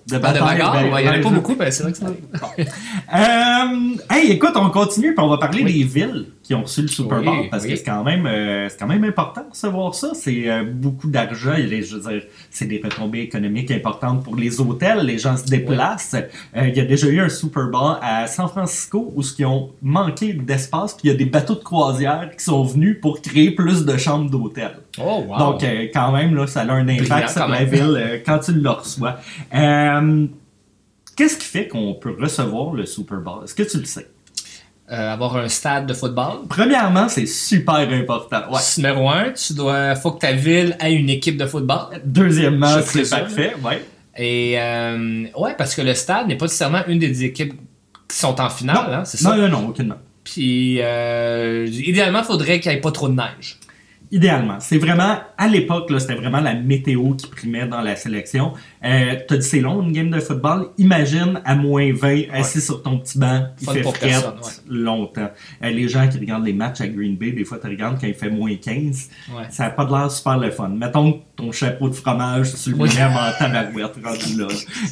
Pas 0.09 0.17
de 0.17 0.21
bataille. 0.21 0.41
bagarre, 0.41 0.73
ben, 0.73 0.93
ouais, 0.93 1.03
il 1.03 1.09
n'y 1.09 1.15
en 1.17 1.19
a 1.19 1.23
pas 1.23 1.29
beaucoup, 1.31 1.55
mais 1.59 1.69
c'est 1.71 1.83
vrai 1.83 1.91
que 1.91 1.97
ça 1.97 2.05
arrive. 2.05 2.69
Euh, 3.13 3.95
hey, 4.15 4.31
écoute, 4.31 4.51
on 4.55 4.69
continue, 4.69 5.13
puis 5.13 5.23
on 5.23 5.27
va 5.29 5.37
parler 5.37 5.63
Oui. 5.63 5.73
des 5.73 5.83
villes 5.83 6.27
qui 6.45 6.53
ont 6.53 6.61
reçu 6.61 6.83
le 6.83 6.87
Super 6.87 7.23
Bowl, 7.23 7.39
Oui, 7.41 7.47
parce 7.49 7.63
oui. 7.63 7.71
que 7.71 7.75
c'est 7.75 7.83
quand 7.83 8.03
même, 8.03 8.27
euh, 8.27 8.69
c'est 8.69 8.77
quand 8.77 8.87
même 8.87 9.03
important 9.03 9.41
de 9.43 9.49
recevoir 9.49 9.95
ça. 9.95 10.11
C'est 10.13 10.47
euh, 10.49 10.63
beaucoup 10.63 11.09
d'argent, 11.09 11.55
je 11.57 11.95
veux 11.95 12.11
dire, 12.11 12.23
c'est 12.51 12.65
des 12.67 12.79
retombées 12.83 13.21
économiques 13.21 13.71
importantes 13.71 14.23
pour 14.23 14.35
les 14.35 14.61
hôtels. 14.61 14.99
Les 14.99 15.17
gens 15.17 15.35
se 15.37 15.45
déplacent. 15.45 16.13
Euh, 16.13 16.67
il 16.67 16.75
y 16.75 16.79
a 16.79 16.85
déjà 16.85 17.07
eu 17.07 17.19
un 17.19 17.29
Super 17.29 17.67
Bowl 17.69 17.97
à 18.01 18.27
San 18.27 18.47
Francisco 18.47 19.11
où 19.15 19.23
ce 19.23 19.33
qui 19.33 19.43
ont 19.43 19.71
manqué 19.81 20.33
d'espace, 20.33 20.93
puis 20.93 21.07
il 21.07 21.11
y 21.11 21.13
a 21.13 21.17
des 21.17 21.25
bateaux 21.25 21.55
de 21.55 21.63
croisière 21.63 22.29
qui 22.37 22.43
sont 22.43 22.63
venus 22.63 22.99
pour 23.01 23.21
créer 23.21 23.51
plus 23.51 23.83
de 23.83 23.97
chambres 23.97 24.29
d'hôtel. 24.29 24.77
Oh, 24.99 25.23
wow. 25.27 25.37
Donc, 25.37 25.63
euh, 25.63 25.87
quand 25.93 26.11
même, 26.11 26.35
là, 26.35 26.45
ça 26.47 26.61
a 26.61 26.71
un 26.71 26.87
impact 26.87 27.29
sur 27.29 27.47
la 27.47 27.63
ville 27.63 27.97
euh, 27.97 28.17
quand 28.25 28.39
tu 28.39 28.53
le 28.53 28.69
reçois. 28.69 29.17
Euh, 29.53 30.27
Qu'est-ce 31.15 31.37
qui 31.37 31.45
fait 31.45 31.67
qu'on 31.69 31.93
peut 31.93 32.13
recevoir 32.19 32.73
le 32.73 32.85
Super 32.85 33.19
Bowl? 33.19 33.45
Est-ce 33.45 33.55
que 33.55 33.63
tu 33.63 33.77
le 33.77 33.85
sais? 33.85 34.07
Euh, 34.91 35.13
avoir 35.13 35.37
un 35.37 35.49
stade 35.49 35.87
de 35.87 35.95
football? 35.95 36.45
Premièrement, 36.47 37.09
c'est 37.09 37.25
super 37.25 37.89
important. 37.89 38.43
Ouais. 38.51 38.59
Numéro 38.77 39.09
un, 39.09 39.31
tu 39.31 39.53
dois, 39.53 39.95
faut 39.95 40.11
que 40.11 40.19
ta 40.19 40.33
ville 40.33 40.77
ait 40.79 40.93
une 40.93 41.09
équipe 41.09 41.37
de 41.37 41.47
football. 41.47 41.99
Deuxièmement, 42.05 42.81
c'est 42.85 43.09
parfait. 43.09 43.55
Ouais. 43.63 43.83
Et 44.15 44.59
euh, 44.59 45.25
ouais, 45.37 45.55
parce 45.57 45.73
que 45.73 45.81
le 45.81 45.95
stade 45.95 46.27
n'est 46.27 46.37
pas 46.37 46.45
nécessairement 46.45 46.83
une 46.87 46.99
des 46.99 47.23
équipes 47.23 47.55
qui 48.07 48.15
sont 48.15 48.39
en 48.39 48.49
finale, 48.49 48.93
hein, 48.93 49.05
c'est 49.05 49.17
ça? 49.17 49.35
Non, 49.35 49.47
non, 49.47 49.61
non, 49.61 49.69
aucunement. 49.69 49.97
Puis 50.23 50.77
euh, 50.81 51.67
idéalement, 51.67 52.19
il 52.19 52.25
faudrait 52.25 52.59
qu'il 52.59 52.71
n'y 52.71 52.77
ait 52.77 52.81
pas 52.81 52.91
trop 52.91 53.09
de 53.09 53.15
neige. 53.15 53.57
Idéalement. 54.11 54.59
C'est 54.59 54.77
vraiment, 54.77 55.17
à 55.37 55.47
l'époque, 55.47 55.89
là, 55.89 55.99
c'était 55.99 56.15
vraiment 56.15 56.39
la 56.39 56.53
météo 56.53 57.13
qui 57.13 57.27
primait 57.27 57.67
dans 57.67 57.81
la 57.81 57.95
sélection. 57.95 58.53
Euh, 58.83 59.15
T'as 59.27 59.37
dit 59.37 59.45
c'est 59.45 59.61
long, 59.61 59.81
une 59.81 59.91
game 59.91 60.09
de 60.09 60.19
football. 60.19 60.69
Imagine 60.77 61.41
à 61.43 61.55
moins 61.55 61.91
20, 61.93 62.23
assis 62.33 62.61
sur 62.61 62.83
ton 62.83 62.99
petit 62.99 63.17
banc, 63.17 63.47
il 63.59 63.65
Fun 63.65 63.73
fait 63.73 63.83
fret 63.83 64.07
ouais. 64.07 64.21
longtemps. 64.69 65.29
Euh, 65.63 65.69
les 65.69 65.87
gens 65.87 66.07
qui 66.07 66.19
regardent 66.19 66.45
les 66.45 66.53
matchs 66.53 66.81
à 66.81 66.87
Green 66.87 67.15
Bay, 67.15 67.31
des 67.31 67.45
fois, 67.45 67.57
tu 67.59 67.67
regardes 67.67 67.99
quand 67.99 68.07
il 68.07 68.13
fait 68.13 68.29
moins 68.29 68.55
15. 68.55 69.09
Ouais. 69.29 69.43
Ça 69.49 69.63
n'a 69.63 69.69
pas 69.71 69.85
de 69.85 69.91
l'air 69.91 70.11
super 70.11 70.37
le 70.37 70.51
fun. 70.51 70.69
Mettons 70.69 71.21
ton 71.35 71.51
chapeau 71.51 71.89
de 71.89 71.93
fromage, 71.93 72.53
tu 72.55 72.71
le 72.71 72.77
mets 72.77 73.03
en 73.03 73.31
tabarouette 73.37 73.95
rendu 74.03 74.37
là. 74.37 74.47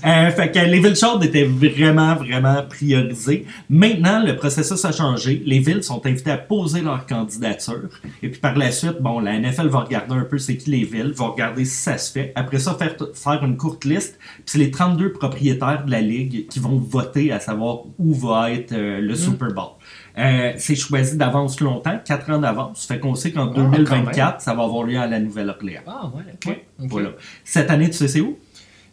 Euh, 0.05 0.31
fait 0.31 0.51
que 0.51 0.59
les 0.59 0.79
villes 0.79 0.95
chaudes 0.95 1.23
étaient 1.23 1.45
vraiment, 1.45 2.15
vraiment 2.15 2.63
priorisées. 2.63 3.45
Maintenant, 3.69 4.23
le 4.23 4.35
processus 4.35 4.83
a 4.83 4.91
changé. 4.91 5.41
Les 5.45 5.59
villes 5.59 5.83
sont 5.83 6.05
invitées 6.05 6.31
à 6.31 6.37
poser 6.37 6.81
leur 6.81 7.05
candidature. 7.05 7.89
Et 8.21 8.29
puis 8.29 8.39
par 8.39 8.57
la 8.57 8.71
suite, 8.71 9.01
bon, 9.01 9.19
la 9.19 9.39
NFL 9.39 9.67
va 9.67 9.79
regarder 9.79 10.15
un 10.15 10.25
peu 10.25 10.37
c'est 10.37 10.57
qui 10.57 10.71
les 10.71 10.83
villes, 10.83 11.13
va 11.15 11.27
regarder 11.27 11.65
si 11.65 11.77
ça 11.77 11.97
se 11.97 12.11
fait. 12.11 12.33
Après 12.35 12.59
ça, 12.59 12.73
faire, 12.73 12.95
faire 13.13 13.43
une 13.43 13.57
courte 13.57 13.85
liste. 13.85 14.19
Puis 14.19 14.43
c'est 14.45 14.57
les 14.57 14.71
32 14.71 15.13
propriétaires 15.13 15.85
de 15.85 15.91
la 15.91 16.01
ligue 16.01 16.47
qui 16.47 16.59
vont 16.59 16.77
voter 16.77 17.31
à 17.31 17.39
savoir 17.39 17.79
où 17.97 18.13
va 18.13 18.51
être 18.51 18.73
euh, 18.73 18.99
le 18.99 19.15
Super 19.15 19.53
Bowl. 19.53 19.71
Euh, 20.17 20.53
c'est 20.57 20.75
choisi 20.75 21.17
d'avance 21.17 21.59
longtemps, 21.59 21.99
4 22.05 22.29
ans 22.31 22.37
d'avance. 22.39 22.85
Fait 22.85 22.99
qu'on 22.99 23.15
sait 23.15 23.31
qu'en 23.31 23.47
Ah, 23.47 23.53
quand 23.55 23.69
2024, 23.71 24.41
ça 24.41 24.53
va 24.53 24.63
avoir 24.63 24.83
lieu 24.83 24.97
à 24.99 25.07
la 25.07 25.19
Nouvelle-Orléans. 25.19 25.81
Ah, 25.87 26.11
ouais. 26.45 26.65
Voilà. 26.77 27.09
Cette 27.43 27.71
année, 27.71 27.87
tu 27.89 27.93
sais 27.97 28.07
c'est 28.07 28.21
où? 28.21 28.37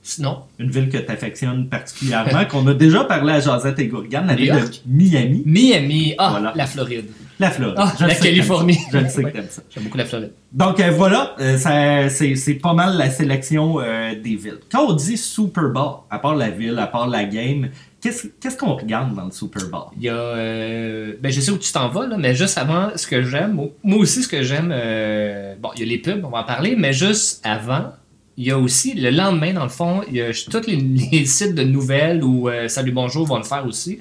Sinon, 0.03 0.39
Une 0.59 0.71
ville 0.71 0.89
que 0.89 0.97
tu 0.97 1.13
affectionnes 1.13 1.69
particulièrement, 1.69 2.47
qu'on 2.47 2.67
a 2.69 2.73
déjà 2.73 3.05
parlé 3.05 3.35
à 3.35 3.41
Josette 3.41 3.79
et 3.81 3.87
Gourgane, 3.87 4.29
la 4.29 4.35
ville 4.35 4.51
de. 4.55 4.61
Miami, 4.87 5.43
Miami. 5.45 6.15
Ah, 6.17 6.29
Voilà. 6.31 6.53
la 6.57 6.65
Floride. 6.67 7.05
la 7.39 7.51
Floride. 7.51 7.75
Ah, 7.79 7.93
la 8.01 8.15
Californie. 8.15 8.79
Je 8.91 8.97
le 8.97 9.09
sais 9.11 9.23
que 9.25 9.29
t'aimes 9.29 9.47
ça. 9.51 9.61
J'aime 9.69 9.85
beaucoup 9.85 9.99
la 9.99 10.07
Floride. 10.07 10.33
Donc 10.53 10.81
euh, 10.81 10.91
voilà, 10.91 11.35
euh, 11.39 12.09
c'est 12.09 12.35
c'est 12.35 12.55
pas 12.55 12.73
mal 12.73 12.97
la 12.97 13.11
sélection 13.11 13.79
euh, 13.79 14.15
des 14.15 14.37
villes. 14.37 14.61
Quand 14.73 14.87
on 14.89 14.95
dit 14.95 15.19
Super 15.19 15.69
Bowl, 15.69 15.97
à 16.09 16.19
part 16.19 16.35
la 16.35 16.49
ville, 16.49 16.79
à 16.79 16.87
part 16.87 17.07
la 17.07 17.25
game, 17.25 17.69
qu'est-ce 18.01 18.57
qu'on 18.57 18.75
regarde 18.75 19.15
dans 19.15 19.25
le 19.27 19.31
Super 19.31 19.67
Bowl? 19.69 19.87
Il 19.97 20.03
y 20.05 20.09
a. 20.09 20.15
euh, 20.15 21.15
ben, 21.21 21.31
je 21.31 21.41
sais 21.41 21.51
où 21.51 21.59
tu 21.59 21.71
t'en 21.73 21.89
vas, 21.89 22.07
là, 22.07 22.17
mais 22.19 22.35
juste 22.35 22.59
avant, 22.59 22.89
ce 22.97 23.07
que 23.07 23.23
j'aime, 23.23 23.53
moi- 23.85 23.99
aussi, 23.99 24.23
ce 24.23 24.29
que 24.29 24.43
j'aime. 24.43 24.71
euh, 24.73 25.55
bon, 25.61 25.71
il 25.77 25.81
y 25.81 25.83
a 25.85 25.87
les 25.87 25.99
pubs, 25.99 26.25
on 26.25 26.31
va 26.31 26.39
en 26.41 26.45
parler, 26.45 26.75
mais 26.77 26.93
juste 26.93 27.41
avant, 27.45 27.93
il 28.37 28.47
y 28.47 28.51
a 28.51 28.59
aussi, 28.59 28.95
le 28.95 29.11
lendemain, 29.11 29.53
dans 29.53 29.65
le 29.65 29.69
fond, 29.69 30.01
il 30.09 30.17
y 30.17 30.23
a 30.23 30.31
tous 30.51 30.67
les, 30.67 30.77
les 31.13 31.27
sites 31.27 31.55
de 31.55 31.63
nouvelles 31.63 32.25
ou 32.25 32.49
euh, 32.49 32.69
Salut 32.69 32.93
Bonjour 32.93 33.27
vont 33.27 33.39
le 33.39 33.45
faire 33.45 33.67
aussi. 33.67 34.01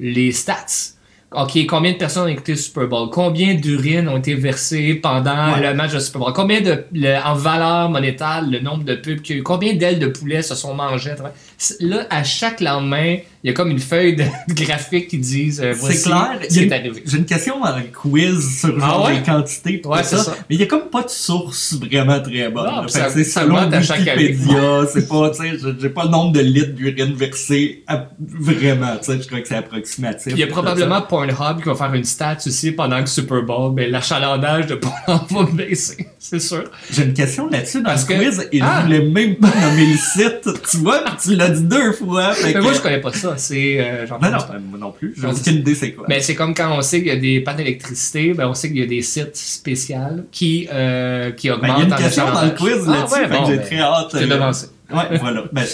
Les 0.00 0.30
stats. 0.32 0.94
OK, 1.30 1.66
combien 1.66 1.92
de 1.92 1.98
personnes 1.98 2.24
ont 2.24 2.28
écouté 2.28 2.52
le 2.52 2.58
Super 2.58 2.86
Bowl? 2.88 3.10
Combien 3.10 3.52
d'urines 3.54 4.08
ont 4.08 4.16
été 4.16 4.34
versées 4.34 4.94
pendant 4.94 5.52
Ouais. 5.52 5.60
le 5.60 5.74
match 5.74 5.92
de 5.92 5.98
Super 5.98 6.20
Bowl? 6.22 6.32
Combien 6.32 6.62
de, 6.62 6.84
le- 6.92 7.18
en 7.22 7.34
valeur 7.34 7.90
monétaire, 7.90 8.42
le 8.48 8.60
nombre 8.60 8.84
de 8.84 8.94
pubs 8.94 9.20
qu'il 9.20 9.36
y 9.36 9.38
a 9.38 9.40
eu? 9.40 9.42
Combien 9.42 9.74
d'ailes 9.74 9.98
de 9.98 10.06
poulet 10.06 10.40
se 10.40 10.54
sont 10.54 10.72
mangées? 10.72 11.14
Là, 11.80 12.06
à 12.08 12.24
chaque 12.24 12.60
lendemain, 12.62 13.18
il 13.44 13.48
y 13.48 13.50
a 13.50 13.52
comme 13.52 13.70
une 13.70 13.78
feuille 13.78 14.16
de, 14.16 14.24
de 14.48 14.64
graphique 14.64 15.08
qui 15.08 15.18
disent 15.18 15.60
euh, 15.62 15.72
voici 15.78 15.98
C'est 15.98 16.10
clair. 16.10 16.38
ce 16.42 16.46
qui 16.48 16.60
est 16.64 16.72
arrivé. 16.72 17.02
J'ai 17.06 17.18
une 17.18 17.24
question 17.24 17.60
dans 17.60 17.76
le 17.76 17.82
quiz 17.84 18.60
sur 18.60 18.74
Ah 18.80 18.86
genre 18.88 19.06
ouais? 19.06 19.14
les 19.16 19.22
quantités 19.22 19.80
Ouais, 19.84 20.02
ça, 20.02 20.18
ça. 20.18 20.34
mais 20.48 20.56
il 20.56 20.60
y 20.60 20.64
a 20.64 20.66
comme 20.66 20.88
pas 20.90 21.02
de 21.02 21.08
source 21.10 21.74
vraiment 21.74 22.20
très 22.20 22.48
bonne. 22.48 22.66
Ah, 22.68 22.84
ça- 22.88 23.04
que 23.06 23.12
c'est 23.12 23.24
selon. 23.24 23.56
Wikipédia, 23.68 24.86
c'est 24.92 25.08
pas, 25.08 25.30
tu 25.30 25.36
sais, 25.42 25.58
j'ai- 25.80 25.88
pas 25.88 26.04
le 26.04 26.10
nombre 26.10 26.32
de 26.32 26.40
litres 26.40 26.72
d'urine 26.74 27.14
versés 27.14 27.82
à- 27.86 28.08
vraiment, 28.20 28.96
tu 28.98 29.04
sais, 29.12 29.22
je 29.22 29.26
crois 29.26 29.40
que 29.40 29.48
c'est 29.48 29.56
approximatif. 29.56 30.32
Il 30.32 30.38
y 30.38 30.42
a 30.42 30.46
probablement 30.46 31.02
Pornhub 31.02 31.58
qui 31.62 31.68
va 31.68 31.74
faire 31.74 31.94
une 31.94 32.04
stat 32.04 32.36
aussi 32.46 32.72
pendant 32.72 32.98
le 32.98 33.06
Super 33.06 33.42
Bowl. 33.42 33.74
Ben, 33.74 33.90
l'achalandage 33.90 34.66
de 34.66 34.74
Pornhub 34.74 35.22
va 35.30 35.44
baisser, 35.52 36.08
c'est 36.18 36.40
sûr. 36.40 36.64
J'ai 36.90 37.04
une 37.04 37.14
question 37.14 37.48
là-dessus 37.48 37.78
dans 37.78 37.90
Parce 37.90 38.08
le 38.08 38.14
que- 38.16 38.20
quiz 38.24 38.48
et 38.52 38.60
Ah! 38.62 38.78
je 38.80 38.86
voulais 38.86 39.08
même 39.08 39.36
pas 39.36 39.48
nommer 39.48 39.86
le 39.86 39.96
site, 39.96 40.48
tu 40.70 40.76
vois, 40.78 41.02
tu 41.22 41.34
l'as 41.34 41.50
dit 41.50 41.62
deux 41.62 41.92
fois. 41.92 42.32
Mais 42.44 42.52
que- 42.52 42.58
moi, 42.58 42.72
je 42.72 42.80
connais 42.80 43.00
pas 43.00 43.12
ça. 43.12 43.27
C'est. 43.36 43.80
euh, 43.80 44.06
j'en 44.06 44.18
Non, 44.18 44.30
non, 44.30 44.38
ben, 44.50 44.58
moi 44.70 44.78
non 44.78 44.92
plus, 44.92 45.14
j'ai 45.20 45.26
aucune 45.26 45.56
idée 45.58 45.74
c'est 45.74 45.92
quoi. 45.92 46.06
Mais 46.08 46.20
c'est 46.20 46.34
comme 46.34 46.54
quand 46.54 46.76
on 46.76 46.82
sait 46.82 46.98
qu'il 46.98 47.08
y 47.08 47.10
a 47.10 47.16
des 47.16 47.40
pannes 47.40 47.56
d'électricité, 47.56 48.32
ben 48.34 48.48
on 48.48 48.54
sait 48.54 48.68
qu'il 48.68 48.78
y 48.78 48.82
a 48.82 48.86
des 48.86 49.02
sites 49.02 49.36
spéciaux 49.36 49.96
qui, 50.32 50.68
euh, 50.72 51.30
qui 51.32 51.48
Ben, 51.48 51.54
augmentent 51.54 51.76
il 51.78 51.88
y 51.88 51.92
a 51.92 51.96
une 51.98 52.02
question 52.04 52.24
dans 52.32 52.44
le 52.44 52.50
quiz 52.50 52.84
Ah, 52.86 52.90
là-dessus, 52.92 53.14
ouais, 53.14 53.20
fait 53.20 53.28
que 53.28 53.38
bon, 53.40 53.44
j'ai 53.46 53.56
ben, 53.56 53.64
très 53.64 53.78
hâte. 53.80 54.10
t'ai 54.10 54.16
euh, 54.18 54.26
devancé. 54.26 54.66
Ouais, 54.90 55.18
voilà. 55.20 55.44
Ben, 55.52 55.64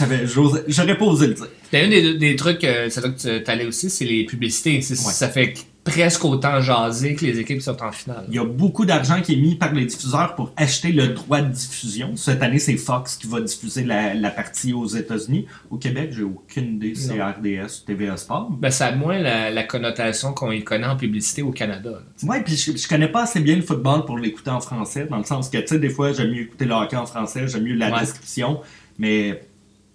j'aurais 0.67 0.99
pas 0.99 1.05
osé 1.05 1.27
le 1.29 1.35
dire. 1.35 1.47
D'ailleurs, 1.73 1.88
des, 1.90 2.14
des 2.19 2.37
trucs, 2.37 2.64
euh, 2.64 2.88
c'est 2.90 3.01
là 3.01 3.09
que 3.11 3.38
tu 3.45 3.51
allais 3.51 3.67
aussi, 3.67 3.88
c'est 3.90 4.05
les 4.05 4.25
publicités. 4.25 4.81
C'est- 4.81 4.95
Ouais. 4.95 5.12
Ça 5.12 5.29
fait 5.29 5.55
presque 5.85 6.25
autant 6.25 6.61
jaser 6.62 7.14
que 7.14 7.27
les 7.27 7.38
équipes 7.38 7.59
qui 7.59 7.64
sont 7.64 7.83
en 7.83 7.92
finale. 7.92 8.25
Il 8.31 8.35
y 8.35 8.38
a 8.38 8.44
beaucoup 8.44 8.87
d'argent 8.87 9.20
qui 9.20 9.35
est 9.35 9.37
mis 9.37 9.55
par 9.55 9.73
les 9.75 9.85
diffuseurs 9.85 10.35
pour 10.35 10.51
acheter 10.57 10.92
le 10.92 11.09
droit 11.09 11.42
de 11.42 11.53
diffusion. 11.53 12.16
Cette 12.16 12.42
année, 12.42 12.59
c'est 12.59 12.79
Fox 12.79 13.16
qui 13.16 13.27
va 13.27 13.40
diffuser 13.42 13.85
la, 13.85 14.14
la 14.14 14.31
partie 14.31 14.73
aux 14.73 14.87
États-Unis. 14.87 15.47
Au 15.70 15.77
Québec, 15.77 16.11
j'ai 16.16 16.23
aucune 16.23 16.77
idée 16.77 16.94
si 16.94 17.09
c'est. 17.09 17.23
RDS 17.23 17.83
ou 17.83 17.87
TVA 17.87 18.16
Sport. 18.16 18.51
Ben, 18.53 18.70
ça 18.70 18.87
a 18.87 18.92
moins 18.97 19.18
la, 19.18 19.51
la 19.51 19.62
connotation 19.64 20.33
qu'on 20.33 20.51
y 20.53 20.64
connaît 20.64 20.87
en 20.87 20.97
publicité 20.97 21.42
au 21.42 21.51
Canada. 21.53 22.01
Ouais, 22.23 22.42
puis 22.42 22.57
je, 22.57 22.77
je 22.77 22.88
connais 22.88 23.09
pas 23.09 23.25
assez 23.25 23.40
bien 23.40 23.57
le 23.57 23.62
football 23.62 24.07
pour 24.07 24.16
l'écouter 24.18 24.51
en 24.51 24.61
français, 24.61 25.07
dans 25.11 25.18
le 25.18 25.25
sens 25.25 25.51
que, 25.51 25.59
tu 25.59 25.66
sais, 25.66 25.79
des 25.79 25.90
fois, 25.90 26.12
j'aime 26.14 26.31
mieux 26.31 26.42
écouter 26.42 26.64
le 26.64 26.73
hockey 26.75 26.97
en 26.97 27.05
français, 27.07 27.47
j'aime 27.47 27.64
mieux 27.64 27.75
la 27.75 27.92
Ouais. 27.92 28.01
description, 28.01 28.61
mais 28.99 29.42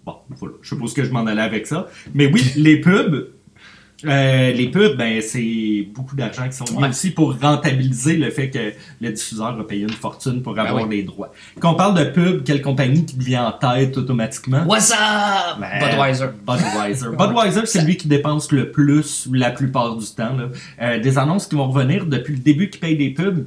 bon, 0.05 0.13
voilà, 0.37 0.53
je 0.61 0.69
suppose 0.69 0.93
que 0.93 1.03
je 1.03 1.09
m'en 1.11 1.25
allais 1.25 1.41
avec 1.41 1.65
ça. 1.65 1.87
Mais 2.13 2.27
oui, 2.27 2.43
les 2.55 2.79
pubs, 2.79 3.27
euh, 4.05 4.51
les 4.53 4.67
pubs, 4.69 4.95
ben, 4.97 5.21
c'est 5.21 5.87
beaucoup 5.93 6.15
d'argent 6.15 6.47
qui 6.47 6.55
sont 6.55 6.65
mis 6.73 6.81
Ouais. 6.83 6.89
aussi 6.89 7.11
pour 7.11 7.37
rentabiliser 7.39 8.15
le 8.17 8.29
fait 8.29 8.49
que 8.49 8.71
le 9.01 9.09
diffuseur 9.11 9.59
a 9.59 9.67
payé 9.67 9.83
une 9.83 9.89
fortune 9.89 10.41
pour 10.41 10.57
avoir 10.57 10.83
Ben 10.85 10.89
les 10.91 11.03
droits. 11.03 11.31
Quand 11.59 11.73
on 11.73 11.75
parle 11.75 11.97
de 11.97 12.05
pub, 12.11 12.43
quelle 12.43 12.61
compagnie 12.61 13.05
qui 13.05 13.17
devient 13.17 13.39
en 13.39 13.51
tête 13.51 13.97
automatiquement? 13.97 14.63
What's 14.65 14.91
up? 14.91 15.59
Ben, 15.59 15.79
Budweiser. 15.79 16.25
Budweiser. 16.47 17.09
Budweiser, 17.17 17.65
c'est 17.65 17.81
lui 17.83 17.97
qui 17.97 18.07
dépense 18.07 18.51
le 18.51 18.71
plus 18.71 19.27
la 19.33 19.51
plupart 19.51 19.95
du 19.95 20.05
temps. 20.05 20.35
là. 20.35 20.49
Euh, 20.81 20.99
des 20.99 21.17
annonces 21.17 21.47
qui 21.47 21.55
vont 21.55 21.69
revenir 21.69 22.05
depuis 22.05 22.33
le 22.33 22.39
début 22.39 22.69
qui 22.69 22.77
payent 22.79 22.97
des 22.97 23.09
pubs. 23.11 23.45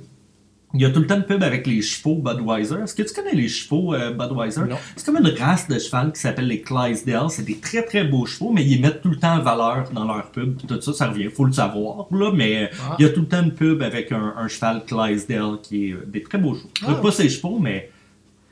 Il 0.74 0.80
y 0.80 0.84
a 0.86 0.90
tout 0.90 1.00
le 1.00 1.06
temps 1.06 1.18
de 1.18 1.22
pubs 1.24 1.42
avec 1.42 1.66
les 1.66 1.82
chevaux 1.82 2.14
Budweiser. 2.16 2.76
Est-ce 2.82 2.94
que 2.94 3.02
tu 3.02 3.12
connais 3.14 3.34
les 3.34 3.48
chevaux 3.48 3.92
euh, 3.94 4.10
Budweiser? 4.12 4.62
Non. 4.62 4.76
C'est 4.96 5.04
comme 5.04 5.18
une 5.18 5.28
race 5.38 5.68
de 5.68 5.78
cheval 5.78 6.12
qui 6.12 6.20
s'appelle 6.20 6.46
les 6.46 6.62
Clydesdale. 6.62 7.28
C'est 7.28 7.44
des 7.44 7.58
très 7.58 7.82
très 7.82 8.04
beaux 8.04 8.24
chevaux, 8.24 8.50
mais 8.52 8.64
ils 8.64 8.80
mettent 8.80 9.02
tout 9.02 9.10
le 9.10 9.16
temps 9.18 9.34
en 9.34 9.40
valeur 9.40 9.90
dans 9.92 10.04
leur 10.06 10.30
pub. 10.30 10.56
Puis 10.56 10.66
tout 10.66 10.80
ça, 10.80 10.92
ça 10.94 11.08
revient. 11.08 11.28
Faut 11.28 11.44
le 11.44 11.52
savoir, 11.52 12.06
là. 12.10 12.30
Mais 12.34 12.64
euh, 12.64 12.66
Ah. 12.90 12.96
il 12.98 13.02
y 13.02 13.06
a 13.06 13.10
tout 13.10 13.20
le 13.20 13.26
temps 13.28 13.42
une 13.42 13.52
pub 13.52 13.82
avec 13.82 14.12
un, 14.12 14.34
un 14.38 14.48
cheval 14.48 14.82
Clydesdale 14.86 15.58
qui 15.62 15.88
est 15.88 15.92
euh, 15.92 16.04
des 16.06 16.22
très 16.22 16.38
beaux 16.38 16.54
chevaux. 16.54 16.70
Je 16.80 16.86
Ah. 16.88 16.94
pas 16.94 17.10
ses 17.12 17.28
chevaux, 17.28 17.58
mais, 17.60 17.90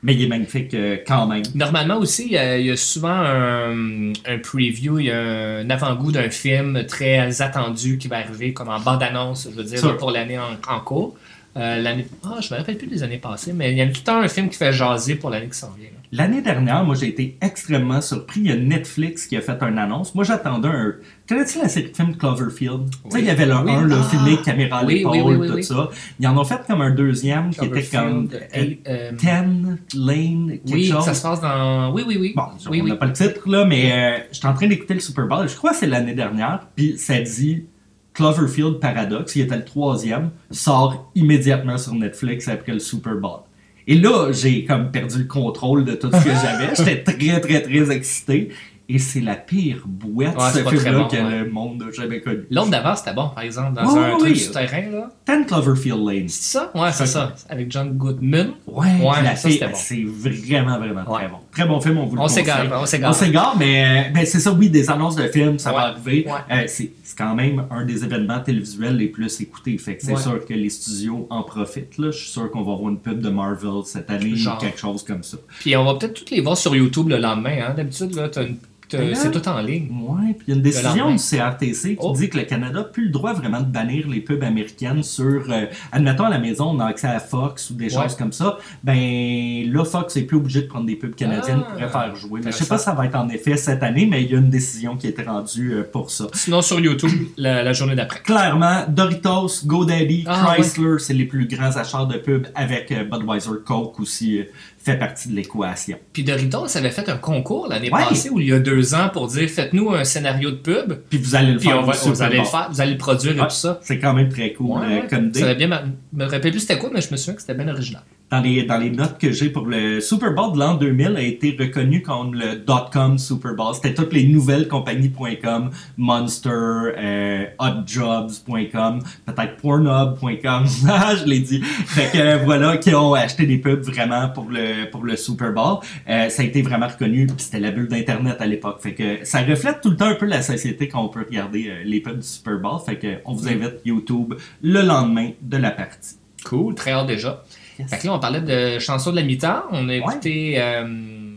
mais 0.03 0.13
il 0.13 0.21
est 0.23 0.27
magnifique 0.27 0.75
euh, 0.75 0.97
quand 1.07 1.25
même. 1.25 1.41
Normalement 1.55 1.97
aussi, 1.97 2.25
il 2.27 2.31
y 2.33 2.37
a, 2.37 2.57
il 2.59 2.67
y 2.67 2.71
a 2.71 2.77
souvent 2.77 3.09
un, 3.09 4.13
un 4.27 4.37
preview, 4.43 4.99
il 4.99 5.05
y 5.07 5.11
a 5.11 5.57
un 5.57 5.69
avant-goût 5.71 6.11
d'un 6.11 6.29
film 6.29 6.85
très 6.87 7.41
attendu 7.41 7.97
qui 7.97 8.07
va 8.07 8.17
arriver 8.17 8.53
comme 8.53 8.69
en 8.69 8.79
bande-annonce, 8.79 9.47
je 9.51 9.55
veux 9.55 9.63
dire, 9.63 9.97
pour 9.97 10.11
l'année 10.11 10.37
en, 10.37 10.51
en 10.71 10.79
cours. 10.81 11.15
Euh, 11.57 11.81
l'année, 11.81 12.07
ah, 12.23 12.37
je 12.41 12.53
me 12.53 12.57
rappelle 12.59 12.77
plus 12.77 12.87
des 12.87 13.03
années 13.03 13.17
passées, 13.17 13.51
mais 13.51 13.71
il 13.71 13.77
y 13.77 13.81
a 13.81 13.85
tout 13.87 13.93
le 13.97 14.03
temps 14.05 14.19
un 14.21 14.27
film 14.29 14.47
qui 14.49 14.57
fait 14.57 14.71
jaser 14.71 15.15
pour 15.15 15.29
l'année 15.29 15.49
qui 15.49 15.57
s'en 15.57 15.71
vient. 15.71 15.87
là. 15.89 15.97
L'année 16.13 16.41
dernière, 16.41 16.83
moi, 16.83 16.95
j'ai 16.95 17.07
été 17.07 17.37
extrêmement 17.41 18.01
surpris. 18.01 18.41
Il 18.41 18.47
y 18.47 18.51
a 18.51 18.55
Netflix 18.57 19.27
qui 19.27 19.37
a 19.37 19.41
fait 19.41 19.57
une 19.61 19.77
annonce. 19.77 20.13
Moi, 20.15 20.23
j'attendais 20.25 20.67
un. 20.67 20.93
Connais-tu 21.27 21.59
la 21.59 21.69
série 21.69 21.89
de 21.91 21.95
films 21.95 22.15
Cloverfield? 22.17 22.89
Tu 22.89 23.11
sais, 23.11 23.19
il 23.19 23.25
y 23.25 23.29
avait 23.29 23.45
le 23.45 23.55
Oui. 23.55 23.71
1, 23.71 23.81
le 23.83 23.95
Ah. 23.95 24.03
filmé 24.09 24.37
caméra 24.43 24.79
à 24.79 24.85
Oui, 24.85 24.95
l'épaule, 25.05 25.47
tout 25.49 25.61
ça. 25.61 25.89
Ils 26.19 26.27
en 26.27 26.37
ont 26.37 26.43
fait 26.43 26.59
comme 26.67 26.81
un 26.81 26.91
deuxième 26.91 27.51
qui 27.51 27.65
était 27.65 27.83
comme. 27.83 28.27
Cloverfield, 28.27 28.81
euh, 28.87 28.89
euh, 28.89 29.11
Ten 29.17 29.77
Lane, 29.95 30.47
quelque 30.65 30.71
oui, 30.73 30.87
chose. 30.89 31.05
ça 31.05 31.13
se 31.13 31.21
passe 31.21 31.39
dans. 31.41 31.93
Oui, 31.93 32.03
oui, 32.05 32.17
oui. 32.19 32.33
Bon, 32.35 32.43
oui, 32.69 32.81
on 32.81 32.85
n'a 32.87 32.93
oui. 32.93 32.99
pas 32.99 33.05
le 33.05 33.13
titre, 33.13 33.49
là, 33.49 33.63
mais 33.65 33.91
euh, 33.93 34.23
j'étais 34.33 34.47
en 34.47 34.53
train 34.53 34.67
d'écouter 34.67 34.93
le 34.95 34.99
Super 34.99 35.27
Bowl. 35.27 35.47
Je 35.47 35.55
crois 35.55 35.71
que 35.71 35.77
c'est 35.77 35.87
l'année 35.87 36.13
dernière. 36.13 36.67
Puis 36.75 36.97
ça 36.97 37.19
dit 37.21 37.65
Cloverfield 38.13 38.79
Paradox, 38.79 39.35
il 39.35 39.43
était 39.43 39.55
le 39.57 39.65
troisième, 39.65 40.31
sort 40.49 41.11
immédiatement 41.15 41.77
sur 41.77 41.93
Netflix 41.93 42.47
après 42.47 42.73
le 42.73 42.79
Super 42.79 43.15
Bowl. 43.15 43.39
Et 43.87 43.95
là, 43.95 44.31
j'ai 44.31 44.65
comme 44.65 44.91
perdu 44.91 45.19
le 45.19 45.25
contrôle 45.25 45.85
de 45.85 45.93
tout 45.93 46.11
ce 46.11 46.23
que 46.23 46.29
j'avais. 46.29 46.75
J'étais 46.77 47.03
très, 47.03 47.39
très, 47.41 47.61
très 47.61 47.91
excité. 47.95 48.49
Et 48.89 48.99
c'est 48.99 49.21
la 49.21 49.35
pire 49.35 49.83
boîte, 49.85 50.35
Ouais, 50.37 50.51
ce 50.53 50.67
film-là 50.67 50.91
bon, 50.99 51.07
que 51.07 51.15
ouais. 51.15 51.39
le 51.45 51.49
monde 51.49 51.81
n'a 51.85 51.91
jamais 51.91 52.19
connu. 52.19 52.41
L'autre 52.51 52.69
d'avant, 52.71 52.93
c'était 52.93 53.13
bon, 53.13 53.29
par 53.29 53.43
exemple, 53.43 53.73
dans 53.73 53.85
Ouais, 53.93 54.11
un 54.13 54.17
truc 54.17 54.35
souterrain, 54.35 54.81
là. 54.91 55.09
Ten 55.23 55.45
Cloverfield 55.45 56.05
Lane. 56.05 56.27
C'est 56.27 56.57
ça? 56.57 56.71
Ouais, 56.75 56.91
c'est 56.91 57.05
ça. 57.05 57.33
Avec 57.47 57.71
John 57.71 57.93
Goodman. 57.93 58.51
Ouais, 58.67 58.87
Ouais, 59.01 59.23
la 59.23 59.35
ça, 59.37 59.47
bon. 59.47 59.71
c'est 59.75 60.03
vraiment, 60.03 60.77
vraiment 60.77 61.05
très 61.05 61.27
bon. 61.29 61.37
Très 61.51 61.65
bon 61.65 61.81
film, 61.81 61.97
on 61.97 62.05
vous 62.05 62.15
le 62.15 62.21
On 62.21 62.27
s'égare, 62.29 62.65
on 62.71 62.83
On 62.83 62.85
s'égare. 62.85 63.13
s'égare, 63.13 63.55
mais 63.59 64.09
ben, 64.13 64.25
c'est 64.25 64.39
ça, 64.39 64.53
oui, 64.53 64.69
des 64.69 64.89
annonces 64.89 65.17
de 65.17 65.27
films, 65.27 65.59
ça 65.59 65.71
va 65.73 65.79
arriver. 65.87 66.25
Ouais. 66.25 66.33
Euh, 66.55 66.63
c'est 66.67 66.91
c'est 67.03 67.17
quand 67.17 67.35
même 67.35 67.65
un 67.69 67.83
des 67.83 68.05
événements 68.05 68.39
télévisuels 68.39 68.95
les 68.95 69.07
plus 69.07 69.41
écoutés. 69.41 69.77
Fait 69.77 69.97
que 69.97 70.03
c'est 70.05 70.13
Ouais. 70.13 70.21
sûr 70.21 70.45
que 70.45 70.53
les 70.53 70.69
studios 70.69 71.27
en 71.29 71.43
profitent. 71.43 71.97
Là. 71.97 72.09
Je 72.11 72.17
suis 72.17 72.29
sûr 72.29 72.49
qu'on 72.51 72.59
va 72.63 72.75
voir 72.75 72.89
une 72.89 72.99
pub 72.99 73.19
de 73.19 73.29
Marvel 73.29 73.83
cette 73.83 74.09
année 74.09 74.33
Genre. 74.35 74.55
ou 74.57 74.61
quelque 74.61 74.79
chose 74.79 75.03
comme 75.03 75.23
ça. 75.23 75.37
Puis 75.59 75.75
on 75.75 75.83
va 75.83 75.95
peut-être 75.95 76.13
toutes 76.13 76.31
les 76.31 76.39
voir 76.39 76.55
sur 76.57 76.73
YouTube 76.73 77.09
le 77.09 77.17
lendemain. 77.17 77.57
Hein. 77.67 77.73
D'habitude, 77.75 78.15
là, 78.15 78.29
t'as 78.29 78.43
une- 78.43 78.57
là- 78.97 79.15
c'est 79.15 79.31
tout 79.31 79.47
en 79.47 79.59
ligne. 79.61 79.87
Ouais, 79.91 80.33
puis 80.33 80.45
il 80.47 80.51
y 80.51 80.53
a 80.53 80.55
une 80.57 80.61
décision 80.61 81.11
du 81.11 81.17
CRTC 81.17 81.91
qui 81.95 81.97
Oh. 82.01 82.13
dit 82.15 82.29
que 82.29 82.37
le 82.37 82.43
Canada 82.43 82.79
n'a 82.79 82.83
plus 82.83 83.05
le 83.05 83.09
droit 83.11 83.33
vraiment 83.33 83.59
de 83.59 83.65
bannir 83.65 84.07
les 84.07 84.21
pubs 84.21 84.43
américaines 84.43 85.03
sur. 85.03 85.45
euh, 85.49 85.65
admettons 85.91 86.25
à 86.25 86.29
la 86.29 86.39
maison, 86.39 86.69
on 86.75 86.79
a 86.79 86.85
accès 86.85 87.07
à 87.07 87.19
Fox 87.19 87.69
ou 87.69 87.73
des 87.75 87.85
Ouais. 87.95 88.03
choses 88.03 88.15
comme 88.15 88.31
ça. 88.31 88.57
Ben 88.83 89.71
là, 89.71 89.83
Fox 89.85 90.15
n'est 90.15 90.23
plus 90.23 90.37
obligé 90.37 90.61
de 90.63 90.67
prendre 90.67 90.85
des 90.85 90.95
pubs 90.95 91.15
canadiennes 91.15 91.61
Ah, 91.65 91.71
pour 91.71 91.81
les 91.81 91.87
faire 91.87 92.15
jouer. 92.15 92.41
Mais 92.43 92.51
je 92.51 92.57
sais 92.57 92.65
pas 92.65 92.77
si 92.77 92.85
ça 92.85 92.93
va 92.93 93.05
être 93.05 93.15
en 93.15 93.29
effet 93.29 93.57
cette 93.57 93.83
année, 93.83 94.05
mais 94.09 94.23
il 94.23 94.31
y 94.31 94.35
a 94.35 94.39
une 94.39 94.49
décision 94.49 94.95
qui 94.97 95.07
a 95.07 95.09
été 95.09 95.23
rendue 95.23 95.73
euh, 95.73 95.83
pour 95.83 96.11
ça. 96.11 96.27
Sinon, 96.33 96.61
sur 96.61 96.79
YouTube, 96.79 97.27
la, 97.37 97.63
la 97.63 97.73
journée 97.73 97.95
d'après. 97.95 98.19
Clairement, 98.21 98.83
Doritos, 98.87 99.65
GoDaddy, 99.65 100.23
Ah, 100.27 100.53
Chrysler, 100.55 100.97
c'est 100.99 101.13
les 101.13 101.25
plus 101.25 101.47
grands 101.47 101.75
acheteurs 101.77 102.07
de 102.07 102.17
pubs 102.17 102.47
avec 102.55 102.91
euh, 102.91 103.03
Budweiser 103.03 103.49
Coke 103.65 103.99
aussi 103.99 104.39
euh, 104.39 104.43
fait 104.83 104.97
partie 104.97 105.29
de 105.29 105.35
l'équation. 105.35 105.97
Puis 106.13 106.23
Doritos 106.23 106.75
avait 106.77 106.89
fait 106.89 107.07
un 107.09 107.17
concours 107.17 107.67
l'année 107.67 107.91
Ouais. 107.91 108.03
passée 108.09 108.29
ou 108.29 108.39
il 108.39 108.47
y 108.47 108.53
a 108.53 108.59
deux 108.59 108.93
ans 108.95 109.09
pour 109.13 109.27
dire 109.27 109.47
faites-nous 109.49 109.91
un 109.91 110.03
scénario 110.03 110.51
de 110.51 110.55
pub, 110.55 110.93
Puis 111.09 111.19
vous 111.19 111.35
allez 111.35 111.51
le 111.53 111.57
puis 111.59 111.67
faire. 111.69 111.79
on 111.79 111.83
va, 111.83 111.93
vous 111.93 112.21
allez 112.21 112.37
le 112.39 112.43
faire, 112.45 112.67
vous 112.71 112.81
allez 112.81 112.91
le 112.93 112.97
produire 112.97 113.33
et 113.33 113.47
tout 113.47 113.49
ça. 113.55 113.79
C'est 113.83 113.99
quand 113.99 114.13
même 114.13 114.29
très 114.29 114.53
cool 114.53 114.79
Ouais, 114.79 115.03
euh, 115.03 115.07
comme 115.09 115.33
Ça 115.33 115.45
avait 115.45 115.55
bien. 115.55 115.67
me 116.13 116.23
rappelle 116.25 116.51
plus 116.51 116.59
c'était 116.61 116.77
quoi, 116.77 116.89
mais 116.93 117.01
je 117.01 117.11
me 117.11 117.17
souviens 117.17 117.35
que 117.35 117.41
c'était 117.41 117.53
bien 117.55 117.67
original. 117.67 118.01
Dans 118.31 118.39
les, 118.39 118.63
dans 118.63 118.77
les 118.77 118.89
notes 118.89 119.17
que 119.17 119.31
j'ai 119.33 119.49
pour 119.49 119.65
le 119.65 119.99
Super 119.99 120.33
Bowl 120.33 120.53
de 120.53 120.59
l'an 120.59 120.75
2000 120.75 121.17
a 121.17 121.21
été 121.21 121.55
reconnu 121.59 122.01
comme 122.01 122.33
le 122.33 122.55
dot-com 122.55 123.17
Super 123.17 123.55
Bowl. 123.55 123.75
C'était 123.75 123.93
toutes 123.93 124.13
les 124.13 124.25
nouvelles 124.25 124.69
compagnies.com, 124.69 125.69
Monster, 125.97 126.49
euh, 126.49 127.45
hotjobs.com, 127.59 129.03
peut-être 129.25 129.57
pornhub.com, 129.57 130.65
je 131.19 131.25
l'ai 131.25 131.39
dit. 131.39 131.61
Fait 131.61 132.09
que 132.09 132.17
euh, 132.17 132.37
voilà, 132.37 132.77
qui 132.77 132.95
ont 132.95 133.13
acheté 133.13 133.45
des 133.45 133.57
pubs 133.57 133.83
vraiment 133.83 134.29
pour 134.29 134.49
le, 134.49 134.89
pour 134.89 135.03
le 135.03 135.17
Super 135.17 135.51
Bowl. 135.51 135.79
Euh, 136.07 136.29
ça 136.29 136.41
a 136.41 136.45
été 136.45 136.61
vraiment 136.61 136.87
reconnu, 136.87 137.27
c'était 137.37 137.59
la 137.59 137.71
bulle 137.71 137.89
d'Internet 137.89 138.37
à 138.39 138.45
l'époque. 138.45 138.79
Fait 138.81 138.93
que 138.93 139.25
ça 139.25 139.41
reflète 139.41 139.81
tout 139.81 139.89
le 139.89 139.97
temps 139.97 140.05
un 140.05 140.15
peu 140.15 140.25
la 140.25 140.41
société 140.41 140.87
quand 140.87 141.03
on 141.03 141.09
peut 141.09 141.25
regarder 141.27 141.67
euh, 141.67 141.83
les 141.83 141.99
pubs 141.99 142.19
du 142.19 142.27
Super 142.27 142.59
Bowl. 142.59 142.79
Fait 142.85 142.95
que 142.95 143.17
on 143.25 143.33
vous 143.33 143.49
invite 143.49 143.81
YouTube 143.83 144.35
le 144.61 144.81
lendemain 144.83 145.31
de 145.41 145.57
la 145.57 145.71
partie. 145.71 146.15
Cool, 146.45 146.75
très 146.75 146.91
hâte 146.91 147.07
déjà. 147.07 147.43
Fait 147.87 147.97
que 147.99 148.07
là, 148.07 148.13
on 148.13 148.19
parlait 148.19 148.41
de 148.41 148.79
chansons 148.79 149.11
de 149.11 149.15
la 149.17 149.23
mi-temps. 149.23 149.63
On 149.71 149.87
a 149.89 149.95
écouté. 149.95 150.55
euh, 150.57 150.83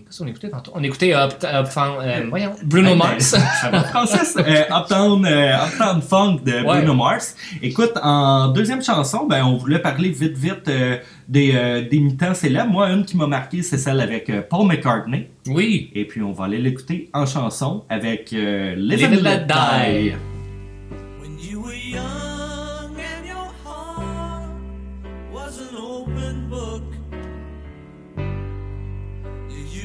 Qu'est-ce 0.07 0.19
qu'on 0.23 0.27
a 0.27 0.31
écouté 0.31 0.51
tantôt? 0.51 0.71
On 0.75 0.83
a 0.83 0.87
écouté 0.87 1.13
Up, 1.15 1.33
Up- 1.43 1.67
euh, 1.77 2.27
voyons, 2.29 2.53
Bruno 2.65 2.95
Mars. 2.95 3.33
ben, 3.33 3.41
Ça 3.61 3.71
va, 3.71 3.81
Francis? 3.85 4.37
Euh, 4.39 4.63
Uptown, 4.71 5.25
euh, 5.27 5.57
Uptown 5.67 6.03
Funk 6.03 6.41
de 6.45 6.53
Ouais. 6.53 6.63
Bruno 6.63 6.95
Mars. 6.95 7.35
Écoute, 7.63 7.93
en 8.03 8.49
deuxième 8.49 8.83
chanson, 8.83 9.27
ben, 9.27 9.43
on 9.45 9.57
voulait 9.57 9.81
parler 9.81 10.11
vite, 10.11 10.37
vite 10.37 10.69
euh, 10.69 10.99
des, 11.27 11.53
euh, 11.55 11.89
des 11.89 11.99
mi-temps 11.99 12.35
célèbres. 12.35 12.71
Moi, 12.71 12.91
une 12.91 13.05
qui 13.05 13.17
m'a 13.17 13.27
marqué, 13.27 13.63
c'est 13.63 13.79
celle 13.79 14.01
avec 14.01 14.29
euh, 14.31 14.43
Paul 14.49 14.69
McCartney. 14.69 15.27
Oui. 15.49 15.91
Et 15.95 16.05
puis, 16.05 16.23
on 16.23 16.33
va 16.33 16.45
aller 16.45 16.59
l'écouter 16.59 17.09
en 17.13 17.27
chanson 17.27 17.85
avec 17.89 18.33
euh, 18.35 18.75
Live, 18.77 18.99
Live 19.01 19.09
and 19.09 19.13
and 19.15 19.23
Let 19.23 19.37
Let 19.39 19.47
Die. 19.47 20.11
Die. 20.11 20.15
When 21.21 21.39
you 21.41 21.61
were 21.65 21.75
young 21.75 22.05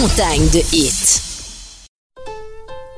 Des 0.00 0.06
montagnes 0.06 0.48
de 0.48 0.60
hits. 0.74 1.20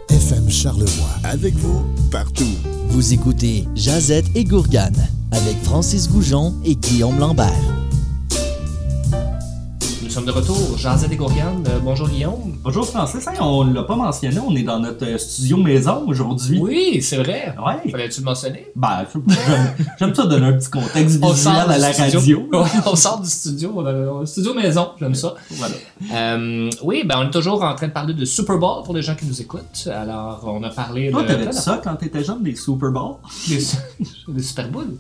FM 0.09 0.49
Charlevoix. 0.49 1.09
Avec 1.25 1.53
vous, 1.55 1.83
partout. 2.13 2.55
Vous 2.91 3.13
écoutez 3.13 3.67
Jazette 3.75 4.27
et 4.37 4.45
Gourgane 4.45 5.09
avec 5.33 5.57
Francis 5.65 6.09
Goujon 6.09 6.55
et 6.65 6.77
Guillaume 6.77 7.19
Lambert. 7.19 7.72
Nous 10.13 10.17
sommes 10.19 10.27
de 10.27 10.31
retour. 10.33 10.77
Jazette 10.77 11.11
et 11.13 11.17
Gourgane. 11.17 11.65
Euh, 11.71 11.79
bonjour 11.83 12.07
Guillaume. 12.07 12.59
Bonjour 12.63 12.87
Francis, 12.87 13.27
Hey, 13.27 13.39
on 13.41 13.65
l'a 13.65 13.83
pas 13.85 13.97
mentionné, 13.97 14.39
on 14.47 14.55
est 14.55 14.63
dans 14.63 14.79
notre 14.79 15.07
euh, 15.07 15.17
studio 15.17 15.57
maison 15.57 16.05
aujourd'hui. 16.07 16.59
Oui, 16.61 17.01
c'est 17.01 17.17
vrai. 17.17 17.55
Ouais. 17.59 17.91
Fallait-tu 17.91 18.21
le 18.21 18.27
mentionner? 18.27 18.67
Ben, 18.77 19.07
j'aime- 19.99 20.15
ça 20.15 20.27
donner 20.27 20.49
un 20.49 20.53
petit 20.53 20.69
contexte 20.69 21.19
On 21.23 21.33
visuel 21.33 21.55
sort 21.55 21.71
à 21.71 21.79
la 21.79 21.93
studio. 21.95 22.47
radio. 22.53 22.81
On 22.93 22.95
sort 22.95 23.23
du 23.23 23.31
studio. 23.31 23.73
On 23.75 24.27
studio 24.27 24.53
maison, 24.53 24.89
j'aime 25.01 25.15
ça. 25.15 25.35
Voilà. 25.53 25.75
Euh, 26.13 26.69
oui, 26.83 27.05
ben 27.07 27.15
on 27.21 27.29
est 27.29 27.31
toujours 27.31 27.63
en 27.65 27.75
train 27.75 27.89
de 27.89 27.93
parler 27.93 28.13
de 28.13 28.27
Super 28.27 28.59
Bowl 28.59 28.83
pour 28.85 28.93
les 28.95 29.01
gens 29.01 29.15
qui 29.15 29.25
nous 29.25 29.41
écoutent. 29.41 29.89
Alors, 29.91 30.43
on 30.47 30.63
a 30.63 30.69
parlé 30.69 31.11
Toi, 31.11 31.23
de. 31.23 31.29
t'avais 31.29 31.47
dit 31.47 31.57
ça 31.57 31.81
quand 31.83 31.95
t'étais 31.97 32.23
jeune, 32.23 32.43
des 32.43 32.55
Super 32.55 32.91
Bowl? 32.91 33.15
Des, 33.49 33.65
des 34.29 34.43
Super 34.43 34.69
Bowls. 34.69 34.99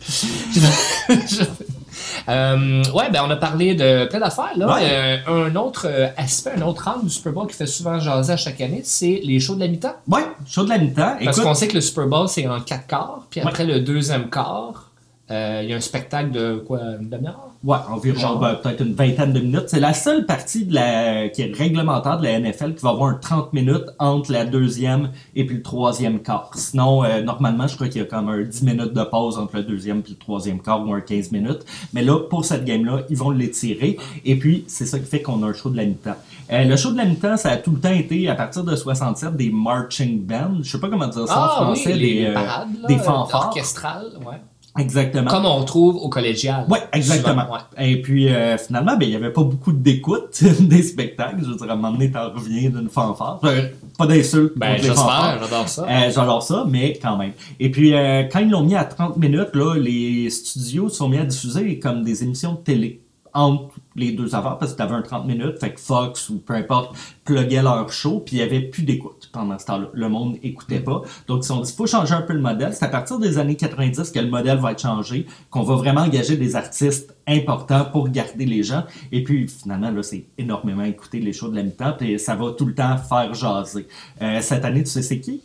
Euh, 2.28 2.82
ouais, 2.94 3.10
ben 3.10 3.22
on 3.26 3.30
a 3.30 3.36
parlé 3.36 3.74
de 3.74 4.06
plein 4.06 4.20
d'affaires. 4.20 4.52
Là. 4.56 4.74
Ouais. 4.74 4.80
Euh, 5.28 5.46
un 5.48 5.56
autre 5.56 5.86
euh, 5.88 6.08
aspect, 6.16 6.52
un 6.56 6.62
autre 6.62 6.88
angle 6.88 7.04
du 7.04 7.10
Super 7.10 7.32
Bowl 7.32 7.46
qui 7.46 7.54
fait 7.54 7.66
souvent 7.66 7.98
jaser 7.98 8.32
à 8.32 8.36
chaque 8.36 8.60
année, 8.60 8.82
c'est 8.84 9.20
les 9.24 9.40
shows 9.40 9.54
de 9.54 9.60
la 9.60 9.68
mi-temps. 9.68 9.94
Ouais, 10.08 10.22
show 10.48 10.64
de 10.64 10.68
la 10.70 10.78
mi-temps. 10.78 11.16
Parce 11.24 11.36
Écoute, 11.38 11.42
qu'on 11.44 11.54
sait 11.54 11.68
que 11.68 11.74
le 11.74 11.80
Super 11.80 12.06
Bowl, 12.06 12.28
c'est 12.28 12.46
en 12.46 12.60
quatre 12.60 12.86
quarts, 12.86 13.26
puis 13.30 13.40
Ouais. 13.40 13.46
après 13.48 13.64
le 13.64 13.80
deuxième 13.80 14.28
quart, 14.30 14.90
Il 15.30 15.68
y 15.68 15.72
a 15.72 15.76
un 15.76 15.80
spectacle 15.80 16.30
de 16.30 16.56
quoi, 16.56 16.80
une 17.00 17.08
demi-heure? 17.08 17.52
Ouais, 17.64 17.78
environ 17.88 18.18
Genre. 18.18 18.38
ben, 18.40 18.56
peut-être 18.56 18.80
une 18.80 18.94
vingtaine 18.94 19.32
de 19.32 19.38
minutes. 19.38 19.68
C'est 19.68 19.78
la 19.78 19.94
seule 19.94 20.26
partie 20.26 20.64
de 20.64 20.74
la, 20.74 21.28
qui 21.28 21.42
est 21.42 21.56
réglementaire 21.56 22.18
de 22.18 22.24
la 22.24 22.40
NFL 22.40 22.74
qui 22.74 22.82
va 22.82 22.90
avoir 22.90 23.10
un 23.10 23.14
30 23.14 23.52
minutes 23.52 23.84
entre 24.00 24.32
la 24.32 24.44
deuxième 24.44 25.10
et 25.36 25.46
puis 25.46 25.56
le 25.56 25.62
troisième 25.62 26.20
quart. 26.20 26.50
Sinon, 26.54 27.04
euh, 27.04 27.22
normalement, 27.22 27.68
je 27.68 27.76
crois 27.76 27.86
qu'il 27.86 28.02
y 28.02 28.04
a 28.04 28.08
comme 28.08 28.28
un 28.28 28.42
10 28.42 28.62
minutes 28.64 28.92
de 28.92 29.04
pause 29.04 29.38
entre 29.38 29.56
le 29.58 29.62
deuxième 29.62 29.98
et 30.00 30.10
le 30.10 30.16
troisième 30.16 30.60
quart 30.60 30.84
ou 30.86 30.92
un 30.92 31.00
15 31.00 31.30
minutes. 31.30 31.60
Mais 31.92 32.02
là, 32.02 32.18
pour 32.28 32.44
cette 32.44 32.64
game-là, 32.64 33.02
ils 33.08 33.16
vont 33.16 33.30
l'étirer. 33.30 33.96
Et 34.24 34.36
puis, 34.36 34.64
c'est 34.66 34.86
ça 34.86 34.98
qui 34.98 35.06
fait 35.06 35.22
qu'on 35.22 35.40
a 35.44 35.46
un 35.46 35.52
show 35.54 35.70
de 35.70 35.76
la 35.76 35.84
mi-temps. 35.84 36.16
Euh, 36.50 36.64
le 36.64 36.76
show 36.76 36.90
de 36.90 36.96
la 36.96 37.04
mi-temps, 37.04 37.36
ça 37.36 37.50
a 37.50 37.56
tout 37.58 37.70
le 37.70 37.78
temps 37.78 37.92
été, 37.92 38.28
à 38.28 38.34
partir 38.34 38.64
de 38.64 38.74
67, 38.74 39.36
des 39.36 39.50
marching 39.50 40.20
bands. 40.20 40.56
Je 40.62 40.70
sais 40.72 40.80
pas 40.80 40.88
comment 40.88 41.06
dire 41.06 41.28
ça 41.28 41.44
en 41.44 41.48
français. 41.48 41.90
Ah 41.92 41.94
oui, 41.94 42.00
les 42.00 42.14
des, 42.14 42.26
euh, 42.26 42.34
parades, 42.34 42.68
là, 42.82 42.88
des 42.88 42.98
fanfares. 42.98 43.46
orchestrales, 43.46 44.10
ouais. 44.26 44.36
Exactement. 44.78 45.30
Comme 45.30 45.44
on 45.44 45.62
trouve 45.64 45.96
au 45.96 46.08
collégial. 46.08 46.64
Ouais, 46.68 46.78
exactement. 46.92 47.42
Souvent, 47.42 47.54
ouais. 47.54 47.90
Et 47.90 48.00
puis 48.00 48.28
euh, 48.28 48.56
finalement, 48.56 48.96
ben 48.96 49.06
il 49.06 49.10
y 49.12 49.16
avait 49.16 49.32
pas 49.32 49.42
beaucoup 49.42 49.72
d'écoute 49.72 50.42
des 50.60 50.82
spectacles. 50.82 51.40
Je 51.42 51.50
veux 51.50 51.56
dire, 51.56 51.68
à 51.68 51.72
un 51.72 51.76
moment 51.76 51.92
donné, 51.92 52.10
t'en 52.10 52.30
reviens 52.30 52.70
d'une 52.70 52.88
fanfare. 52.88 53.40
Euh, 53.44 53.68
pas 53.98 54.06
d'insultes. 54.06 54.54
Ben, 54.56 54.76
j'espère, 54.78 55.38
j'adore 55.42 55.68
ça. 55.68 55.86
Euh, 55.88 56.10
J'adore 56.10 56.42
ça, 56.42 56.64
mais 56.68 56.98
quand 57.00 57.18
même. 57.18 57.32
Et 57.60 57.70
puis, 57.70 57.94
euh, 57.94 58.24
quand 58.32 58.40
ils 58.40 58.50
l'ont 58.50 58.62
mis 58.64 58.74
à 58.74 58.84
30 58.84 59.18
minutes, 59.18 59.54
là, 59.54 59.74
les 59.76 60.30
studios 60.30 60.88
se 60.88 60.96
sont 60.96 61.08
mis 61.08 61.18
à 61.18 61.24
diffuser 61.24 61.78
comme 61.78 62.02
des 62.02 62.22
émissions 62.22 62.52
de 62.52 62.58
télé 62.58 63.01
entre 63.34 63.74
les 63.96 64.12
deux 64.12 64.34
affaires, 64.34 64.58
parce 64.58 64.72
que 64.72 64.78
t'avais 64.78 64.94
un 64.94 65.02
30 65.02 65.26
minutes, 65.26 65.58
fait 65.58 65.72
que 65.72 65.80
Fox 65.80 66.28
ou 66.28 66.38
peu 66.38 66.54
importe 66.54 66.96
pluguait 67.24 67.62
leur 67.62 67.90
show, 67.92 68.22
puis 68.24 68.36
il 68.36 68.38
y 68.40 68.42
avait 68.42 68.60
plus 68.60 68.82
d'écoute 68.82 69.30
pendant 69.32 69.58
ce 69.58 69.66
temps-là. 69.66 69.88
Le 69.92 70.08
monde 70.08 70.38
écoutait 70.42 70.80
pas. 70.80 71.02
Donc, 71.28 71.44
se 71.44 71.48
sont 71.48 71.60
dit, 71.60 71.72
faut 71.72 71.86
changer 71.86 72.14
un 72.14 72.22
peu 72.22 72.32
le 72.32 72.40
modèle. 72.40 72.72
C'est 72.72 72.84
à 72.84 72.88
partir 72.88 73.18
des 73.18 73.38
années 73.38 73.56
90 73.56 74.10
que 74.10 74.18
le 74.18 74.28
modèle 74.28 74.58
va 74.58 74.72
être 74.72 74.80
changé, 74.82 75.26
qu'on 75.50 75.62
va 75.62 75.76
vraiment 75.76 76.02
engager 76.02 76.36
des 76.36 76.56
artistes 76.56 77.14
importants 77.26 77.84
pour 77.84 78.08
garder 78.08 78.46
les 78.46 78.62
gens. 78.62 78.84
Et 79.12 79.22
puis, 79.22 79.46
finalement, 79.48 79.90
là, 79.90 80.02
c'est 80.02 80.24
énormément 80.38 80.84
écouter 80.84 81.20
les 81.20 81.32
shows 81.32 81.48
de 81.48 81.56
la 81.56 81.62
mi-temps, 81.62 81.94
puis 81.98 82.18
ça 82.18 82.34
va 82.34 82.52
tout 82.52 82.66
le 82.66 82.74
temps 82.74 82.96
faire 82.96 83.32
jaser. 83.34 83.86
Euh, 84.20 84.40
cette 84.40 84.64
année, 84.64 84.82
tu 84.82 84.90
sais 84.90 85.02
c'est 85.02 85.20
qui? 85.20 85.42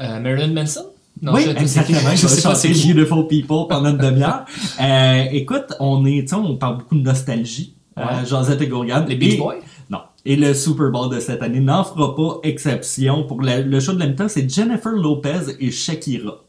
Euh, 0.00 0.20
Marilyn 0.20 0.52
Manson? 0.52 0.86
Non, 1.22 1.32
oui, 1.34 1.42
je- 1.44 1.50
exactement. 1.50 2.10
Je 2.14 2.26
sais 2.26 2.42
pas 2.42 2.54
c'est. 2.54 2.68
Beautiful 2.68 3.26
People 3.26 3.66
pendant 3.68 3.90
une 3.90 3.96
demi-heure. 3.98 4.44
euh, 4.80 5.24
écoute, 5.32 5.72
on 5.80 6.04
est, 6.04 6.32
on 6.34 6.56
parle 6.56 6.78
beaucoup 6.78 6.94
de 6.96 7.02
nostalgie. 7.02 7.74
Ouais. 7.96 8.02
Euh, 8.04 8.26
Josette 8.26 8.60
et 8.60 8.66
Gourgane. 8.68 9.06
Les 9.08 9.16
Beach 9.16 9.38
Boys? 9.38 9.54
Non. 9.88 10.00
Et 10.26 10.36
le 10.36 10.52
Super 10.52 10.90
Bowl 10.90 11.14
de 11.14 11.18
cette 11.20 11.42
année 11.42 11.60
n'en 11.60 11.84
fera 11.84 12.14
pas 12.14 12.40
exception. 12.42 13.24
Pour 13.24 13.40
la- 13.40 13.60
le 13.60 13.80
show 13.80 13.92
de 13.94 13.98
la 14.00 14.06
mi-temps, 14.08 14.28
c'est 14.28 14.48
Jennifer 14.50 14.92
Lopez 14.92 15.56
et 15.60 15.70
Shakira. 15.70 16.42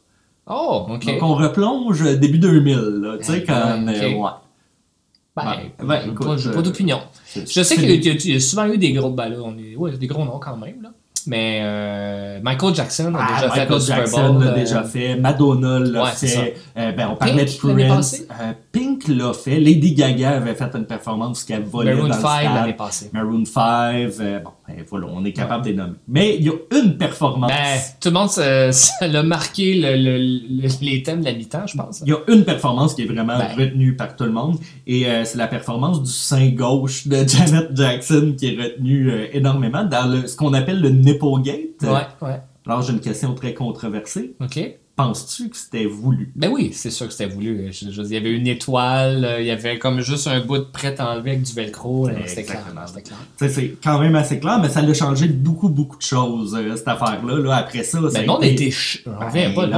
Oh, 0.50 0.86
ok. 0.90 1.06
Donc 1.06 1.24
on 1.24 1.36
replonge 1.36 2.02
début 2.20 2.40
2000, 2.40 2.76
là, 2.76 3.18
tu 3.18 3.26
sais, 3.26 3.44
ok. 3.44 3.50
euh, 3.50 3.86
ouais. 4.16 4.30
Ben, 5.36 5.44
Ben, 5.78 5.86
ben, 5.88 6.02
écoute, 6.12 6.26
pas, 6.26 6.48
euh, 6.48 6.62
d'opinion. 6.62 7.00
Je 7.36 7.62
sais 7.64 7.76
qu'il 7.76 7.92
y, 7.92 8.06
y 8.08 8.10
a- 8.10 8.14
il 8.14 8.32
y 8.32 8.36
a 8.36 8.40
souvent 8.40 8.66
eu 8.66 8.78
des 8.78 8.92
gros 8.94 9.12
ben 9.12 9.30
là, 9.30 9.38
on 9.44 9.56
est, 9.58 9.76
ouais, 9.76 9.92
des 9.98 10.08
gros 10.08 10.26
noms 10.26 10.40
quand 10.40 10.58
même 10.58 10.82
là. 10.82 10.90
Mais 11.28 11.60
euh, 11.62 12.40
Michael 12.42 12.74
Jackson 12.74 13.14
a 13.16 13.20
Ah, 13.22 13.34
déjà 13.36 13.50
fait 13.52 13.60
Michael 13.60 13.76
le 13.76 13.80
Super 13.82 13.98
Jackson 13.98 14.34
Bowl. 14.34 14.44
l'a 14.44 14.52
euh, 14.52 14.56
déjà 14.56 14.84
fait, 14.84 15.16
Madonna 15.16 15.80
l'a 15.80 16.04
Ouais, 16.04 16.12
fait, 16.12 16.56
euh, 16.78 16.92
ben, 16.94 17.10
on 17.12 17.16
parlait 17.16 17.46
Pink, 17.46 17.62
de 17.64 17.68
l'année 17.70 17.88
Prince, 17.88 18.24
Pink 18.78 19.08
l'a 19.08 19.34
fait, 19.34 19.60
Lady 19.60 19.94
Gaga 19.94 20.38
avait 20.38 20.54
fait 20.56 20.70
une 20.76 20.86
performance 20.86 21.44
qui 21.44 21.54
a 21.54 21.60
volé 21.60 21.94
Maroon 21.94 22.10
dans 22.10 22.16
le 22.16 22.22
5 22.22 22.40
stade. 22.42 22.56
l'année 22.56 22.74
passée. 22.74 23.10
Maroon 23.14 23.46
5, 23.46 23.94
euh, 24.20 24.40
bon, 24.40 24.50
ben, 24.68 24.76
voilà, 24.90 25.08
on 25.10 25.26
est 25.26 25.32
capable 25.34 25.64
de 25.66 25.70
les 25.72 25.76
nommer. 25.76 25.94
Mais 26.08 26.36
il 26.36 26.44
y 26.46 26.50
a 26.50 26.54
une 26.84 26.98
performance, 26.98 27.50
Ben, 27.52 27.80
tout 28.00 28.10
le 28.10 28.14
monde 28.14 28.30
ça, 28.30 28.72
ça 28.72 29.08
l'a 29.08 29.24
marqué 29.24 29.74
le, 29.76 29.96
le- 29.96 30.18
le- 30.62 30.70
les 30.86 31.04
thèmes 31.04 31.22
de 31.22 31.26
la 31.26 31.34
mi-temps, 31.34 31.66
je 31.68 31.76
pense. 31.78 32.02
il 32.06 32.10
y 32.10 32.14
a 32.14 32.20
une 32.28 32.44
performance 32.44 32.94
qui 32.94 33.04
est 33.04 33.06
vraiment 33.08 33.38
Ben. 33.38 33.56
retenue 33.58 33.96
par 33.96 34.16
tout 34.16 34.26
le 34.26 34.32
monde, 34.32 34.58
et 34.86 35.08
euh, 35.08 35.24
c'est 35.26 35.38
la 35.38 35.48
performance 35.48 36.04
du 36.04 36.12
sein 36.12 36.50
gauche 36.50 37.08
de 37.08 37.18
Janet 37.28 37.70
Jackson 37.76 38.36
qui 38.38 38.48
est 38.54 38.62
retenue 38.62 39.12
euh, 39.12 39.28
énormément 39.34 39.84
dans 39.86 40.06
le, 40.12 40.28
ce 40.28 40.36
qu'on 40.36 40.54
appelle 40.54 40.82
le 40.82 40.90
Nipplegate. 40.90 41.82
Ouais, 41.84 42.08
ouais. 42.28 42.42
Alors 42.66 42.82
j'ai 42.82 42.94
une 42.94 43.00
question 43.00 43.34
très 43.34 43.54
controversée. 43.54 44.36
OK. 44.42 44.60
Penses-tu 44.98 45.50
que 45.50 45.56
c'était 45.56 45.86
voulu? 45.86 46.32
Ben 46.36 46.50
oui, 46.52 46.72
c'est 46.74 46.90
sûr 46.90 47.06
que 47.06 47.14
c'était 47.14 47.32
voulu. 47.32 47.72
Je- 47.72 47.92
je- 47.92 48.02
il 48.02 48.12
y 48.14 48.18
avait 48.18 48.32
une 48.32 48.48
étoile, 48.48 49.24
euh, 49.26 49.40
il 49.40 49.46
y 49.46 49.52
avait 49.52 49.78
comme 49.78 50.02
juste 50.02 50.26
un 50.28 50.40
bout 50.42 50.58
de 50.58 50.64
prêt 50.64 50.96
à 51.00 51.12
enlever 51.14 51.32
avec 51.32 51.44
du 51.44 51.54
velcro. 51.54 52.10
C'était 52.26 52.44
clair. 52.44 52.66
C'est 53.48 53.76
quand 53.84 54.00
même 54.00 54.16
assez 54.16 54.40
clair, 54.40 54.60
mais 54.60 54.70
ça 54.70 54.80
a 54.80 54.94
changé 54.96 55.28
beaucoup, 55.28 55.70
beaucoup 55.70 55.98
de 55.98 56.02
choses, 56.02 56.56
euh, 56.60 56.76
cette 56.76 56.88
affaire-là. 56.88 57.38
Là, 57.38 57.56
après 57.58 57.84
ça, 57.84 58.00
ça 58.02 58.10
Ben, 58.10 58.22
le 58.22 58.28
monde 58.28 58.44
a 58.44 58.48
été. 58.48 58.72
ch- 58.72 59.04
On 59.06 59.12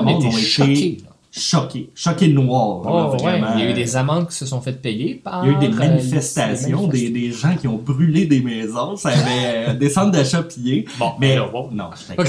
monde 0.04 0.24
a 0.24 0.28
ont 0.28 0.30
été 0.38 0.38
été 0.72 1.04
choqué. 1.32 1.90
choqué. 1.96 2.28
Noir. 2.30 2.84
là, 2.84 3.10
Oh, 3.12 3.24
ouais. 3.24 3.42
Il 3.56 3.60
y 3.60 3.64
a 3.64 3.70
eu 3.72 3.74
des 3.74 3.96
amendes 3.96 4.28
qui 4.28 4.36
se 4.36 4.46
sont 4.46 4.62
faites 4.62 4.82
payer 4.82 5.16
par. 5.16 5.46
Il 5.46 5.52
y 5.52 5.56
a 5.56 5.58
eu 5.58 5.60
des 5.60 5.76
manifestations, 5.76 6.88
des, 6.88 7.10
des 7.10 7.32
gens 7.32 7.56
qui 7.56 7.68
ont 7.68 7.78
brulé 7.78 8.26
des 8.26 8.42
maisons, 8.42 8.96
ça 8.96 9.10
avait 9.10 9.70
euh, 9.70 9.74
des 9.80 9.90
centres 9.90 10.12
d'achat 10.12 10.44
pillés. 10.44 10.86
Bon, 10.98 11.12
mais 11.20 11.40
wow. 11.40 11.70
non. 11.72 11.90
Euh, 12.18 12.24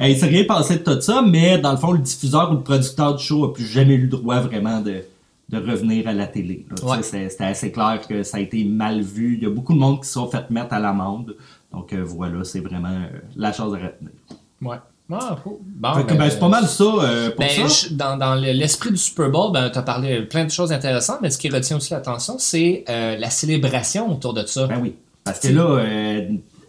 il 0.08 0.16
s'est 0.16 0.26
rien 0.26 0.44
passé 0.44 0.78
de 0.78 0.82
tout 0.82 1.00
ça, 1.00 1.22
mais 1.26 1.58
dans 1.58 1.72
le 1.72 1.78
fond, 1.78 1.92
le 1.92 1.98
diffuseur 1.98 2.50
ou 2.50 2.54
le 2.54 2.62
producteur 2.62 3.16
du 3.16 3.24
show 3.24 3.44
a 3.44 3.52
plus 3.52 3.66
jamais 3.66 3.94
eu 3.94 4.02
le 4.02 4.08
droit 4.08 4.40
vraiment 4.40 4.80
de, 4.80 5.02
de 5.48 5.58
revenir 5.58 6.08
à 6.08 6.12
la 6.12 6.26
télé. 6.26 6.66
Ouais. 6.82 7.02
C'était 7.02 7.44
assez 7.44 7.70
clair 7.72 8.00
que 8.08 8.22
ça 8.22 8.38
a 8.38 8.40
été 8.40 8.64
mal 8.64 9.02
vu. 9.02 9.34
Il 9.36 9.42
y 9.42 9.46
a 9.46 9.50
beaucoup 9.50 9.74
de 9.74 9.78
monde 9.78 10.00
qui 10.00 10.06
se 10.06 10.14
sont 10.14 10.28
fait 10.28 10.48
mettre 10.50 10.72
à 10.72 10.78
l'amende. 10.78 11.36
Donc 11.72 11.92
euh, 11.92 12.04
voilà, 12.04 12.44
c'est 12.44 12.60
vraiment 12.60 12.88
euh, 12.88 13.18
la 13.36 13.52
chose 13.52 13.74
à 13.74 13.78
retenir. 13.78 14.12
Ouais. 14.62 14.76
Ah, 15.12 15.36
cool. 15.44 15.58
Bon, 15.60 15.90
ben, 15.96 16.16
ben, 16.16 16.30
c'est 16.30 16.38
pas 16.38 16.48
mal 16.48 16.66
ça 16.66 16.84
euh, 16.84 17.30
pour 17.30 17.40
Ben, 17.40 17.68
ça. 17.68 17.88
je- 17.88 17.94
dans, 17.94 18.16
dans 18.16 18.34
le- 18.36 18.52
l'esprit 18.52 18.90
du 18.90 18.96
Super 18.96 19.28
Bowl, 19.30 19.52
ben, 19.52 19.68
tu 19.70 19.78
as 19.78 19.82
parlé 19.82 20.20
de 20.20 20.24
plein 20.24 20.44
de 20.44 20.50
choses 20.50 20.72
intéressantes, 20.72 21.18
mais 21.20 21.30
ce 21.30 21.36
qui 21.38 21.50
retient 21.50 21.76
aussi 21.76 21.92
l'attention, 21.92 22.36
c'est 22.38 22.84
euh, 22.88 23.16
la 23.18 23.28
célébration 23.30 24.10
autour 24.10 24.32
de 24.32 24.46
ça. 24.46 24.66
Ben 24.66 24.78
oui. 24.82 24.94
Parce 25.24 25.40
que 25.40 25.48
là, 25.48 25.62
euh, 25.62 26.28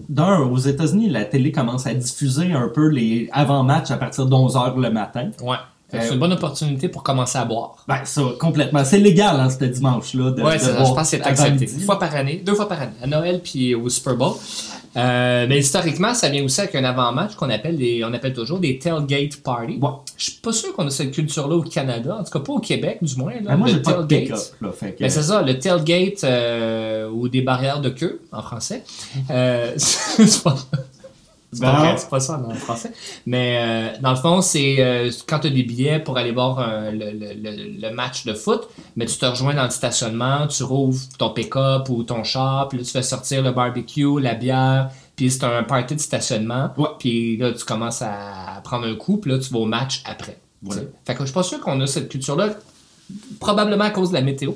d'un, 0.10 0.40
aux 0.42 0.58
États-Unis, 0.58 1.10
la 1.10 1.24
télé 1.26 1.52
commence 1.54 1.88
à 1.88 1.94
diffuser 1.94 2.52
un 2.52 2.68
peu 2.68 2.88
les 2.90 3.30
avant-matchs 3.32 3.92
à 3.92 3.98
partir 3.98 4.26
de 4.26 4.34
11h 4.36 4.80
le 4.80 4.90
matin. 4.92 5.30
Ouais. 5.42 5.58
C'est 5.92 6.12
une 6.14 6.20
bonne 6.20 6.34
opportunité 6.34 6.90
pour 6.90 7.04
commencer 7.04 7.38
à 7.38 7.46
boire. 7.46 7.78
Ben, 7.88 8.00
ça, 8.04 8.22
complètement. 8.38 8.84
C'est 8.84 8.98
légal, 9.00 9.40
hein, 9.40 9.50
ce 9.50 9.64
dimanche-là. 9.64 10.32
Boire 10.32 10.52
je 10.60 10.72
pense 10.74 10.94
que 10.98 11.04
c'est 11.06 11.22
accepté. 11.24 11.72
Une 11.72 11.80
fois 11.82 11.98
par 12.00 12.14
année, 12.14 12.42
deux 12.46 12.54
fois 12.56 12.68
par 12.68 12.82
année, 12.82 12.92
à 13.02 13.08
Noël 13.08 13.40
puis 13.42 13.74
au 13.76 13.88
Super 13.88 14.16
Bowl. 14.18 14.34
Euh, 14.98 15.46
mais 15.50 15.60
historiquement, 15.60 16.14
ça 16.14 16.30
vient 16.30 16.44
aussi 16.44 16.62
avec 16.62 16.76
un 16.76 16.84
avant-match 16.84 17.36
qu'on 17.36 17.50
appelle 17.50 17.78
des, 17.78 18.04
on 18.06 18.14
appelle 18.14 18.34
toujours 18.34 18.60
des 18.60 18.80
tailgate 18.80 19.38
parties. 19.44 19.78
Ouais. 19.82 19.90
Je 20.18 20.24
suis 20.24 20.40
pas 20.42 20.54
sûr 20.54 20.74
qu'on 20.74 20.88
a 20.88 20.90
cette 20.90 21.12
culture-là 21.12 21.56
au 21.56 21.62
Canada, 21.64 22.18
en 22.20 22.24
tout 22.24 22.32
cas 22.32 22.40
pas 22.40 22.54
au 22.54 22.60
Québec 22.60 23.00
du 23.02 23.16
moins. 23.18 23.34
Là, 23.34 23.40
Ben, 23.52 23.58
moi, 23.58 23.70
le 23.70 23.82
pas 23.82 24.02
de 24.04 24.08
tailgate. 24.08 24.54
là. 24.62 24.72
Fait 24.72 24.94
que, 24.94 25.00
Ben, 25.02 25.10
c'est 25.10 25.24
ça, 25.24 25.42
le 25.42 25.60
tailgate 25.60 26.24
euh, 26.24 27.10
ou 27.10 27.28
des 27.28 27.42
barrières 27.42 27.82
de 27.82 27.90
queue 27.90 28.22
en 28.32 28.42
français. 28.42 28.84
Euh, 29.32 29.74
c'est 29.78 30.44
pas, 30.44 30.56
c'est 31.56 31.62
pas 31.64 31.82
Ben. 31.94 31.96
pas 32.10 32.20
ça 32.20 32.40
en 32.46 32.54
français. 32.54 32.92
Mais 33.26 33.58
euh, 33.96 33.98
dans 34.02 34.12
le 34.12 34.16
fond, 34.18 34.42
c'est 34.42 34.76
euh, 34.80 35.10
quand 35.28 35.40
tu 35.40 35.48
as 35.48 35.50
des 35.50 35.64
billets 35.64 36.00
pour 36.00 36.18
aller 36.18 36.32
voir 36.32 36.60
euh, 36.60 36.92
le, 36.92 37.12
le- 37.12 37.80
le- 37.82 37.94
match 37.96 38.26
de 38.26 38.34
foot, 38.34 38.68
mais 38.96 39.06
tu 39.06 39.18
te 39.18 39.26
rejoins 39.26 39.54
dans 39.54 39.64
le 39.64 39.70
stationnement, 39.70 40.48
tu 40.48 40.64
rouvres 40.64 41.00
ton 41.18 41.30
pick-up 41.32 41.90
ou 41.90 42.04
ton 42.04 42.24
char, 42.24 42.68
puis 42.68 42.78
là, 42.80 42.84
tu 42.84 42.92
fais 42.92 43.04
sortir 43.04 43.42
le 43.42 43.52
barbecue, 43.52 44.20
la 44.20 44.36
bière, 44.36 44.90
puis 45.16 45.32
c'est 45.32 45.44
un 45.46 45.64
party 45.64 45.96
de 45.96 46.00
stationnement. 46.02 46.70
Puis 47.00 47.38
là, 47.38 47.52
tu 47.54 47.64
commences 47.64 48.02
à 48.02 48.62
prendre 48.64 48.86
un 48.88 48.96
coup, 48.96 49.18
puis 49.18 49.32
là, 49.32 49.40
tu 49.40 49.52
vas 49.54 49.60
au 49.60 49.66
match 49.66 50.02
après. 50.06 50.38
Voilà. 50.62 50.82
Fait 51.06 51.14
que 51.14 51.20
je 51.22 51.26
suis 51.26 51.34
pas 51.34 51.44
sûr 51.44 51.60
qu'on 51.62 51.80
a 51.82 51.88
cette 51.88 52.10
culture-là, 52.10 52.50
probablement 53.40 53.84
à 53.86 53.92
cause 53.92 54.10
de 54.10 54.16
la 54.16 54.22
météo. 54.22 54.54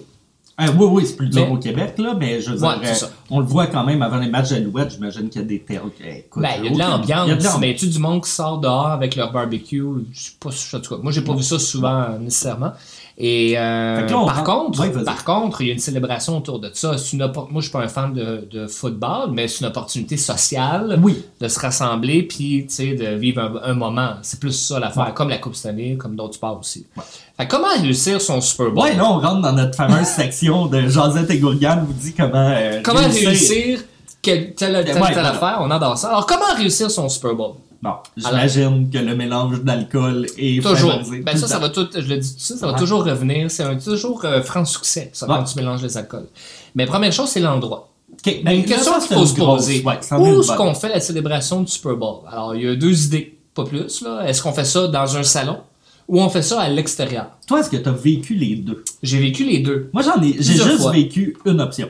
Ah, 0.61 0.65
oui, 0.77 0.87
oui, 0.91 1.05
c'est 1.05 1.15
plus 1.15 1.29
dur 1.29 1.45
Mais- 1.47 1.53
au 1.53 1.57
Québec, 1.57 1.93
là, 1.97 2.13
mais 2.19 2.41
je 2.41 2.51
veux 2.51 2.61
Ouais, 2.61 2.79
dire, 2.81 2.89
euh, 3.03 3.07
on 3.29 3.39
le 3.39 3.45
voit 3.45 3.67
quand 3.67 3.85
même 3.85 4.01
avant 4.01 4.17
les 4.17 4.27
matchs 4.27 4.49
d'Alouette, 4.49 4.91
j'imagine 4.91 5.29
qu'il 5.29 5.39
y 5.41 5.43
a 5.45 5.47
des 5.47 5.59
terres. 5.59 5.83
Écoute, 6.03 6.43
Ben, 6.43 6.49
il 6.59 6.65
y 6.65 6.67
a 6.67 6.71
de 6.73 6.77
l'ambiance, 6.77 7.57
mais 7.61 7.73
tu 7.75 7.87
du 7.87 7.97
monde 7.97 8.23
qui 8.25 8.29
sort 8.29 8.57
dehors 8.57 8.87
avec 8.87 9.15
leur 9.15 9.31
barbecue, 9.31 9.81
je 10.11 10.19
suis 10.19 10.33
pas 10.37 10.49
en 10.49 10.79
tout 10.81 10.95
cas, 10.95 11.01
moi 11.01 11.13
j'ai 11.13 11.21
pas 11.21 11.33
vu 11.33 11.43
ça 11.43 11.57
souvent 11.59 12.01
euh, 12.01 12.17
nécessairement. 12.19 12.73
Et 13.21 13.55
euh, 13.57 13.99
là, 13.99 14.07
par 14.07 14.43
contre, 14.45 15.03
par 15.03 15.25
contre, 15.25 15.59
il 15.59 15.67
y 15.67 15.69
a 15.71 15.73
une 15.73 15.79
célébration 15.79 16.37
autour 16.37 16.57
de 16.59 16.71
ça. 16.73 16.95
Une 17.11 17.19
moi 17.19 17.47
je 17.55 17.61
suis 17.63 17.71
pas 17.71 17.81
un 17.81 17.89
fan 17.89 18.13
de, 18.13 18.47
de 18.49 18.65
football, 18.65 19.31
mais 19.33 19.49
c'est 19.49 19.59
une 19.59 19.65
opportunité 19.67 20.15
sociale 20.15 20.97
Oui. 21.03 21.21
de 21.41 21.49
se 21.49 21.59
rassembler 21.59 22.23
puis 22.23 22.63
de 22.63 23.15
vivre 23.15 23.41
un, 23.41 23.71
un 23.71 23.73
moment. 23.73 24.11
C'est 24.21 24.39
plus 24.39 24.53
ça 24.53 24.79
l'affaire, 24.79 25.07
Ouais. 25.07 25.13
comme 25.13 25.27
la 25.27 25.37
Coupe 25.37 25.55
année, 25.65 25.97
comme 25.97 26.15
d'autres 26.15 26.35
sports 26.35 26.59
aussi. 26.61 26.85
Fait 27.35 27.45
comment 27.45 27.67
réussir 27.81 28.21
son 28.21 28.39
Super 28.39 28.71
Bowl? 28.71 28.83
Ouais, 28.85 28.95
là, 28.95 29.03
on 29.11 29.19
rentre 29.19 29.41
dans 29.41 29.51
notre 29.53 29.75
fameuse 29.75 30.07
section 30.07 30.67
de 30.67 30.87
Josette 30.87 31.29
et 31.29 31.39
Gourgane 31.39 31.83
vous 31.85 31.93
dit 31.93 32.13
comment. 32.13 32.31
euh, 32.55 32.79
Comment 32.83 33.01
réussir 33.01 33.81
quelle- 34.21 34.53
telle, 34.55 34.73
telle, 34.75 34.85
telle 34.85 34.97
voilà. 34.97 35.29
affaire? 35.31 35.57
On 35.59 35.69
adore 35.71 35.97
ça. 35.97 36.07
Alors 36.09 36.25
comment 36.25 36.53
réussir 36.55 36.89
son 36.89 37.09
Super 37.09 37.35
Bowl? 37.35 37.55
Bon, 37.81 37.93
j'imagine 38.17 38.89
que 38.89 38.97
le 38.97 39.15
mélange 39.15 39.61
d'alcool 39.63 40.25
est 40.37 40.61
Toujours. 40.61 40.99
Ben 41.23 41.37
ça, 41.37 41.47
ça 41.47 41.59
va 41.59 41.69
tout, 41.69 41.87
je 41.93 41.99
le 42.07 42.17
dis 42.17 42.33
tout 42.35 42.41
ça, 42.41 42.57
ça 42.57 42.67
va 42.67 42.73
toujours 42.73 43.05
revenir. 43.05 43.49
C'est 43.49 43.63
un 43.63 43.77
toujours 43.77 44.25
euh, 44.25 44.41
franc 44.41 44.65
succès, 44.65 45.09
ça, 45.13 45.25
quand 45.27 45.43
tu 45.45 45.55
mélanges 45.57 45.81
les 45.81 45.97
alcools. 45.97 46.27
Mais 46.75 46.85
première 46.85 47.13
chose, 47.13 47.29
c'est 47.29 47.39
l'endroit. 47.39 47.89
Ben, 48.25 48.51
Une 48.51 48.65
question 48.65 48.99
qu'il 48.99 49.15
faut 49.15 49.25
se 49.25 49.35
poser. 49.35 49.83
ouais, 49.83 49.97
Où 50.17 50.41
est-ce 50.41 50.55
qu'on 50.57 50.73
fait 50.73 50.89
la 50.89 50.99
célébration 50.99 51.61
du 51.61 51.71
Super 51.71 51.95
Bowl? 51.95 52.17
Alors, 52.29 52.53
il 52.55 52.63
y 52.63 52.67
a 52.67 52.75
deux 52.75 53.05
idées, 53.05 53.37
pas 53.53 53.63
plus. 53.63 54.01
là. 54.01 54.23
Est-ce 54.27 54.41
qu'on 54.41 54.51
fait 54.51 54.65
ça 54.65 54.87
dans 54.87 55.15
un 55.15 55.23
salon 55.23 55.59
ou 56.07 56.19
on 56.19 56.27
fait 56.29 56.41
ça 56.41 56.59
à 56.59 56.67
l'extérieur? 56.67 57.27
Toi, 57.47 57.61
est-ce 57.61 57.69
que 57.69 57.77
tu 57.77 57.87
as 57.87 57.93
vécu 57.93 58.33
les 58.35 58.55
deux? 58.55 58.83
J'ai 59.03 59.19
vécu 59.19 59.45
les 59.45 59.59
deux. 59.59 59.89
Moi, 59.93 60.03
j'en 60.03 60.21
ai. 60.21 60.33
J'ai 60.39 60.53
juste 60.55 60.79
fois. 60.81 60.91
vécu 60.91 61.37
une 61.45 61.61
option. 61.61 61.89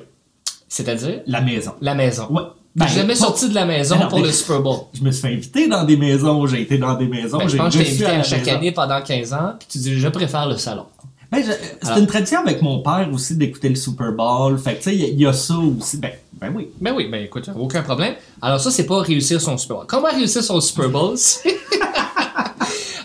C'est-à-dire? 0.67 1.21
La 1.25 1.41
maison. 1.41 1.71
la 1.81 1.95
maison. 1.95 2.27
Ouais. 2.29 2.43
Ben, 2.75 2.87
jamais 2.87 3.13
pas- 3.13 3.19
sorti 3.19 3.49
de 3.49 3.55
la 3.55 3.65
maison 3.65 3.97
non, 3.97 4.07
pour 4.07 4.19
le 4.19 4.31
Super 4.31 4.61
Bowl. 4.61 4.77
Je 4.93 5.01
me 5.01 5.11
suis 5.11 5.21
fait 5.21 5.33
inviter 5.33 5.67
dans 5.67 5.83
des 5.83 5.97
maisons, 5.97 6.45
j'ai 6.47 6.61
été 6.61 6.77
dans 6.77 6.93
des 6.93 7.07
maisons, 7.07 7.39
Ben, 7.39 7.47
je 7.47 7.57
pense 7.57 7.73
que 7.75 7.79
je 7.79 7.83
t'ai 7.83 7.89
invité 7.89 8.05
à 8.05 8.23
chaque 8.23 8.45
maison. 8.45 8.57
année 8.57 8.71
pendant 8.71 9.01
15 9.01 9.33
ans, 9.33 9.53
puis 9.57 9.67
tu 9.71 9.77
dis 9.79 9.99
je 9.99 10.07
préfère 10.07 10.47
le 10.47 10.57
salon. 10.57 10.85
Ben, 11.31 11.43
je- 11.45 11.51
c'est 11.87 11.99
une 11.99 12.07
tradition 12.07 12.39
avec 12.41 12.61
mon 12.61 12.79
père 12.79 13.07
aussi 13.13 13.35
d'écouter 13.35 13.69
le 13.69 13.75
Super 13.75 14.11
Bowl. 14.13 14.57
Fait 14.57 14.73
que, 14.75 14.77
tu 14.77 14.89
sais, 14.91 14.95
il 14.95 15.19
y 15.19 15.23
y, 15.23 15.27
a 15.27 15.33
ça 15.33 15.55
aussi. 15.55 15.97
Ben, 15.97 16.11
ben 16.33 16.51
oui. 16.55 16.69
Ben 16.79 16.93
oui, 16.95 17.07
ben 17.11 17.23
écoute, 17.23 17.49
aucun 17.55 17.81
problème. 17.83 18.13
Alors 18.41 18.59
ça, 18.59 18.71
c'est 18.71 18.85
pas 18.85 19.01
réussir 19.01 19.39
son 19.41 19.57
Super 19.57 19.77
Bowl. 19.77 19.85
Comment 19.87 20.07
réussir 20.09 20.43
son 20.43 20.59
Super 20.61 20.89
Bowl? 20.89 21.15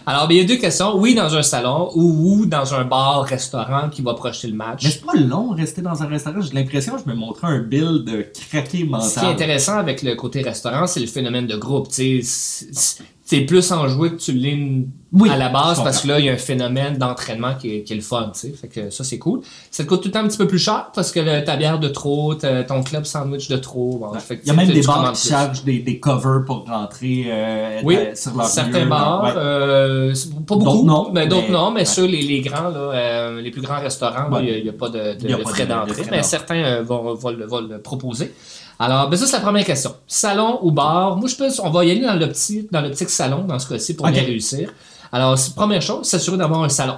Alors, 0.07 0.29
ben, 0.29 0.35
il 0.35 0.43
y 0.43 0.45
a 0.45 0.47
deux 0.47 0.61
questions. 0.61 0.97
Oui, 0.97 1.15
dans 1.15 1.35
un 1.35 1.43
salon 1.43 1.91
ou, 1.95 2.41
ou 2.41 2.47
dans 2.47 2.75
un 2.75 2.85
bar, 2.85 3.23
restaurant 3.23 3.89
qui 3.89 4.03
va 4.03 4.15
projeter 4.15 4.49
le 4.49 4.55
match. 4.55 4.85
Mais 4.85 4.91
c'est 4.91 5.05
pas 5.05 5.15
long 5.15 5.51
rester 5.51 5.81
dans 5.81 6.03
un 6.03 6.07
restaurant. 6.07 6.41
J'ai 6.41 6.53
l'impression 6.53 6.97
que 6.97 7.03
je 7.05 7.11
me 7.11 7.15
montrais 7.15 7.49
un 7.49 7.61
bill 7.61 8.05
de 8.05 8.27
craqué 8.51 8.85
mental. 8.85 9.09
Ce 9.09 9.21
qui 9.21 9.25
est 9.25 9.29
intéressant 9.29 9.79
avec 9.79 10.03
le 10.03 10.15
côté 10.15 10.43
restaurant, 10.43 10.87
c'est 10.87 11.01
le 11.01 11.07
phénomène 11.07 11.47
de 11.47 11.57
groupe. 11.57 11.89
Tu 11.89 12.23
sais, 12.23 13.03
c'est- 13.25 13.41
plus 13.43 13.73
enjoué 13.73 14.11
que 14.11 14.17
tu 14.17 14.33
l'es 14.33 14.85
Oui, 15.13 15.31
à 15.31 15.37
la 15.37 15.49
base 15.49 15.83
parce 15.83 16.03
que 16.03 16.09
là, 16.09 16.19
il 16.19 16.27
y 16.27 16.29
a 16.29 16.33
un 16.33 16.37
phénomène 16.37 16.99
d'entraînement 16.99 17.55
qui 17.55 17.77
est, 17.77 17.83
qui 17.85 17.93
est 17.93 17.97
le 17.97 18.03
fun. 18.03 18.31
tu 18.35 18.41
sais. 18.41 18.51
Fait 18.53 18.67
que 18.69 18.91
ça, 18.91 19.05
c'est 19.05 19.19
cool. 19.19 19.41
Ça 19.71 19.85
te 19.85 19.89
coûte 19.89 20.03
tout 20.03 20.09
le 20.09 20.13
temps 20.13 20.21
un 20.25 20.27
petit 20.29 20.37
peu 20.39 20.49
plus 20.49 20.59
cher 20.59 20.91
parce 20.93 21.13
que 21.13 21.21
le- 21.21 21.45
ta 21.45 21.57
bière 21.57 21.79
de 21.79 21.87
trop, 21.89 22.35
ta- 22.35 22.65
ton 22.65 22.83
club 22.83 23.05
sandwich 23.05 23.49
de 23.49 23.57
trop. 23.57 23.99
bon, 23.99 24.13
fait 24.19 24.39
que, 24.39 24.43
Il 24.45 24.49
y 24.49 24.51
a 24.51 24.55
même 24.55 24.69
des 24.69 24.83
bars 24.83 25.13
qui 25.13 25.29
chargent 25.29 25.63
des, 25.65 25.79
des 25.79 26.01
covers 26.01 26.45
pour 26.45 26.65
rentrer 26.67 27.27
euh, 27.29 27.81
Oui, 27.85 27.97
dans- 27.97 28.17
sur 28.17 28.37
leur 28.37 28.47
certains 28.47 28.83
lieu, 28.85 28.89
bars, 28.91 29.23
ouais. 29.25 29.33
euh, 29.37 30.15
pas 30.47 30.57
beaucoup, 30.57 30.65
D'autres 30.65 30.85
non, 30.85 31.11
mais 31.13 31.27
d'autres 31.29 31.51
non, 31.51 31.71
mais 31.71 31.81
ouais. 31.81 31.85
ceux, 31.87 32.07
les, 32.07 32.23
les 32.23 32.41
grands, 32.41 32.69
là, 32.71 32.79
euh, 32.93 33.41
les 33.41 33.51
plus 33.53 33.63
grands 33.63 33.81
restaurants, 33.81 34.29
il 34.41 34.63
n'y 34.65 34.69
a, 34.69 34.73
pas 34.73 34.89
de, 34.89 35.15
de- 35.15 35.43
frais 35.45 35.63
de- 35.65 35.69
de 35.69 35.75
d'entrée, 35.75 36.03
mais 36.11 36.23
certains 36.25 36.57
euh, 36.65 36.83
vont, 36.83 37.15
vont 37.15 37.31
le, 37.31 37.47
vont 37.47 37.61
le 37.61 37.81
proposer. 37.81 38.33
Alors, 38.79 39.09
ben 39.09 39.17
ça, 39.17 39.27
c'est 39.27 39.37
la 39.37 39.43
première 39.43 39.65
question. 39.65 39.95
Salon 40.07 40.59
ou 40.63 40.71
bar? 40.71 41.17
Moi, 41.17 41.29
je 41.29 41.37
pense 41.37 41.61
on 41.61 41.71
va 41.71 41.85
y 41.85 41.91
aller 41.91 42.01
dans 42.01 42.15
l'optique, 42.15 42.73
dans 42.73 42.81
l'optique 42.81 43.11
salon, 43.11 43.45
dans 43.45 43.59
ce 43.59 43.69
cas-ci, 43.69 43.95
pour 43.95 44.09
bien 44.09 44.23
réussir. 44.23 44.73
Alors, 45.13 45.39
première 45.55 45.83
chose, 45.83 46.07
s'assurer 46.07 46.37
d'avoir 46.37 46.63
un 46.63 46.69
salon. 46.69 46.97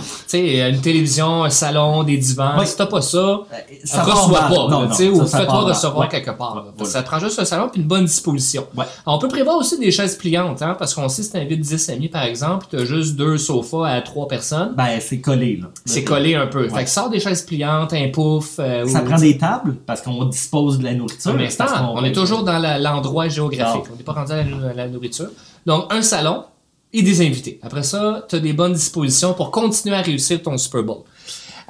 Tu 0.00 0.28
sais, 0.28 0.70
une 0.70 0.80
télévision, 0.80 1.44
un 1.44 1.50
salon, 1.50 2.02
des 2.02 2.16
divans. 2.16 2.52
Oui. 2.58 2.66
Si 2.66 2.76
t'as 2.76 2.86
pas 2.86 3.00
ça, 3.02 3.18
Euh, 3.18 3.42
Ça 3.84 4.02
reçois 4.02 4.40
pas, 4.40 4.48
Non, 4.50 4.68
là, 4.68 4.86
non, 4.86 4.92
ça, 4.92 5.04
ou 5.04 5.26
fais-toi 5.26 5.60
recevoir 5.60 5.98
Ouais. 6.02 6.08
quelque 6.08 6.30
part. 6.30 6.56
là. 6.56 6.64
Voilà. 6.76 6.90
Ça 6.92 7.02
prend 7.02 7.18
juste 7.18 7.38
un 7.38 7.44
salon 7.44 7.68
puis 7.70 7.80
une 7.80 7.86
bonne 7.88 8.04
disposition. 8.04 8.66
Ouais. 8.76 8.84
On 9.06 9.18
peut 9.18 9.28
prévoir 9.28 9.56
aussi 9.56 9.78
des 9.78 9.90
chaises 9.90 10.16
pliantes, 10.16 10.62
hein, 10.62 10.76
parce 10.78 10.94
qu'on 10.94 11.08
sait 11.08 11.22
si 11.22 11.30
tu 11.30 11.36
invites 11.36 11.60
10 11.60 11.88
amis, 11.90 12.08
par 12.08 12.22
exemple, 12.24 12.66
tu 12.70 12.76
as 12.76 12.84
juste 12.84 13.16
deux 13.16 13.38
sofas 13.38 13.86
à 13.86 14.00
trois 14.02 14.28
personnes. 14.28 14.74
Ben, 14.76 14.98
c'est 15.00 15.20
collé, 15.20 15.58
là. 15.62 15.68
C'est 15.84 16.04
collé 16.04 16.34
un 16.34 16.46
peu. 16.46 16.64
Ouais. 16.64 16.70
Fait 16.70 16.84
que 16.84 16.90
sors 16.90 17.10
des 17.10 17.20
chaises 17.20 17.42
pliantes, 17.42 17.92
un 17.92 18.08
pouf. 18.08 18.56
euh, 18.58 18.86
Ça 18.86 19.02
ou- 19.02 19.04
prend 19.04 19.18
des 19.18 19.36
tables 19.38 19.76
parce 19.86 20.00
qu'on 20.02 20.24
dispose 20.26 20.78
de 20.78 20.84
la 20.84 20.94
nourriture. 20.94 21.34
Parce 21.58 21.72
qu'on- 21.72 21.98
on 21.98 22.04
est 22.04 22.12
toujours 22.12 22.42
dans 22.44 22.58
l'endroit 22.80 23.28
géographique. 23.28 23.84
Non. 23.86 23.92
On 23.94 23.96
n'est 23.96 24.02
pas 24.04 24.12
rendu 24.12 24.32
à 24.32 24.36
la, 24.42 24.70
à 24.70 24.74
la 24.74 24.88
nourriture. 24.88 25.28
Donc, 25.66 25.92
un 25.92 26.02
salon 26.02 26.44
et 26.92 27.02
des 27.02 27.20
invités. 27.26 27.58
Après 27.62 27.82
ça, 27.82 28.24
tu 28.28 28.36
as 28.36 28.40
des 28.40 28.52
bonnes 28.52 28.74
dispositions 28.74 29.34
pour 29.34 29.50
continuer 29.50 29.96
à 29.96 30.02
réussir 30.02 30.42
ton 30.42 30.56
Super 30.58 30.82
Bowl. 30.82 31.02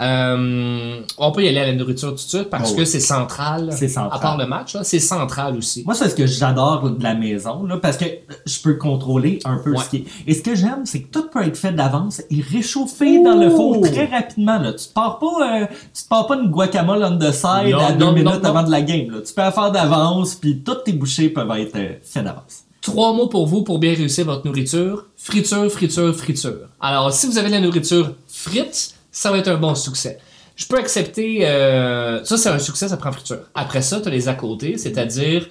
Euh, 0.00 1.00
on 1.18 1.32
peut 1.32 1.44
y 1.44 1.48
aller 1.48 1.60
à 1.60 1.66
la 1.66 1.74
nourriture 1.74 2.08
tout 2.10 2.14
de 2.16 2.20
suite 2.20 2.50
parce 2.50 2.72
Oh 2.72 2.76
que 2.76 2.84
c'est 2.84 2.98
central. 2.98 3.68
C'est 3.76 3.88
central. 3.88 4.18
À 4.18 4.20
part 4.20 4.36
le 4.38 4.46
match, 4.46 4.74
là, 4.74 4.82
c'est 4.84 4.98
central 4.98 5.56
aussi. 5.56 5.84
Moi, 5.84 5.94
c'est 5.94 6.08
ce 6.08 6.14
que 6.14 6.26
j'adore 6.26 6.90
de 6.90 7.02
la 7.02 7.14
maison, 7.14 7.64
là, 7.64 7.76
parce 7.76 7.98
que 7.98 8.06
je 8.46 8.60
peux 8.62 8.74
contrôler 8.74 9.38
un 9.44 9.58
peu 9.58 9.72
Ouais. 9.72 9.84
ce 9.84 9.90
qui 9.90 9.96
est. 9.98 10.04
Et 10.26 10.34
ce 10.34 10.42
que 10.42 10.54
j'aime, 10.54 10.86
c'est 10.86 11.02
que 11.02 11.08
tout 11.12 11.28
peut 11.28 11.42
être 11.46 11.56
fait 11.56 11.72
d'avance 11.72 12.20
et 12.30 12.40
réchauffé 12.40 13.22
dans 13.22 13.34
le 13.36 13.50
four 13.50 13.80
très 13.82 14.06
rapidement. 14.06 14.58
Là. 14.58 14.72
Tu 14.72 14.86
pars 14.92 15.18
pas, 15.18 15.26
euh, 15.62 15.66
tu 15.94 16.02
te 16.02 16.08
pars 16.08 16.26
pas 16.26 16.36
une 16.36 16.50
guacamole 16.50 17.04
on 17.04 17.18
the 17.18 17.30
side 17.30 17.72
Non, 17.72 17.78
à 17.78 17.92
deux 17.92 18.06
non, 18.06 18.12
minutes 18.12 18.44
avant 18.44 18.62
de 18.62 18.70
la 18.70 18.82
game. 18.82 19.10
Là. 19.10 19.18
Tu 19.24 19.32
peux 19.34 19.42
la 19.42 19.52
faire 19.52 19.70
d'avance, 19.70 20.34
puis 20.34 20.62
toutes 20.64 20.84
tes 20.84 20.92
bouchées 20.94 21.28
peuvent 21.28 21.50
être 21.58 21.76
euh, 21.76 21.92
faites 22.02 22.24
d'avance. 22.24 22.64
Trois 22.82 23.12
mots 23.14 23.28
pour 23.28 23.46
vous 23.46 23.62
pour 23.62 23.78
bien 23.78 23.94
réussir 23.94 24.26
votre 24.26 24.44
nourriture. 24.44 25.06
Friture, 25.16 25.70
friture, 25.70 26.14
friture. 26.14 26.68
Alors, 26.80 27.12
si 27.12 27.26
vous 27.28 27.38
avez 27.38 27.48
de 27.48 27.54
la 27.54 27.60
nourriture 27.60 28.14
frite, 28.26 28.94
ça 29.10 29.30
va 29.30 29.38
être 29.38 29.48
un 29.48 29.56
bon 29.56 29.74
succès. 29.74 30.18
Je 30.56 30.66
peux 30.66 30.76
accepter... 30.78 31.46
euh, 31.46 32.22
ça, 32.24 32.36
c'est 32.36 32.48
un 32.48 32.58
succès, 32.58 32.88
ça 32.88 32.96
prend 32.96 33.12
friture. 33.12 33.38
Après 33.54 33.82
ça, 33.82 34.00
tu 34.00 34.08
as 34.08 34.10
les 34.10 34.28
à 34.28 34.34
côté, 34.34 34.76
c'est-à-dire 34.76 35.48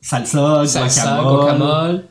Salsa, 0.00 0.66
salsa, 0.66 1.20
guacamole. 1.20 1.36
guacamole, 1.36 2.04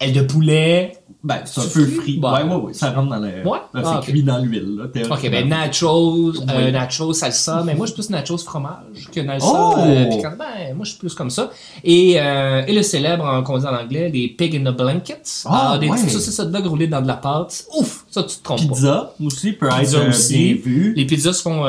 aile 0.00 0.12
de 0.12 0.22
poulet. 0.22 0.97
Ben, 1.24 1.40
c'est 1.46 1.60
un 1.60 1.64
peu 1.64 1.84
frit. 1.84 2.18
Bon. 2.18 2.32
Ouais, 2.32 2.44
ouais, 2.44 2.54
ouais. 2.54 2.72
Ça 2.72 2.92
rentre 2.92 3.08
dans 3.10 3.16
le. 3.18 3.26
Ouais? 3.44 3.58
c'est 3.74 3.80
Ah, 3.84 3.98
ok. 3.98 4.04
cuit 4.04 4.22
dans 4.22 4.38
l'huile, 4.38 4.76
là. 4.76 4.84
Ok, 5.10 5.28
ben 5.30 5.48
nachos, 5.48 6.28
euh, 6.36 6.66
Oui. 6.66 6.72
nachos, 6.72 7.12
salsa, 7.12 7.64
mais 7.66 7.74
moi 7.74 7.86
je 7.86 7.92
suis 7.92 8.00
plus 8.02 8.10
nachos 8.10 8.38
fromage 8.38 9.08
que 9.12 9.20
nachos 9.20 9.44
Oh! 9.52 9.74
euh, 9.78 10.04
piquant. 10.06 10.32
Ben, 10.38 10.76
moi 10.76 10.84
je 10.84 10.90
suis 10.90 10.98
plus 10.98 11.14
comme 11.14 11.30
ça. 11.30 11.50
Et, 11.82 12.20
euh, 12.20 12.62
et 12.68 12.72
le 12.72 12.82
célèbre, 12.82 13.24
en- 13.24 13.42
qu'on 13.42 13.58
dit 13.58 13.66
en 13.66 13.74
anglais, 13.74 14.08
les 14.14 14.28
pig 14.28 14.54
in 14.56 14.64
a 14.66 14.70
blanket. 14.72 15.42
Ah, 15.46 15.76
des 15.80 15.88
ouais. 15.88 15.96
petites 15.96 16.10
saucisses 16.10 16.38
dog 16.38 16.66
roulées 16.66 16.86
dans 16.86 17.02
de 17.02 17.08
la 17.08 17.14
pâte. 17.16 17.64
Ouf, 17.76 18.04
ça 18.08 18.22
tu 18.22 18.36
te 18.36 18.44
trompes 18.44 18.60
pas. 18.68 18.74
Pizza 18.74 19.12
aussi 19.24 19.52
peut 19.54 19.68
Pizza 19.76 19.98
être 19.98 20.08
aussi. 20.10 20.54
vu. 20.54 20.94
Les 20.96 21.04
pizzas 21.04 21.32
se 21.32 21.42
font. 21.42 21.64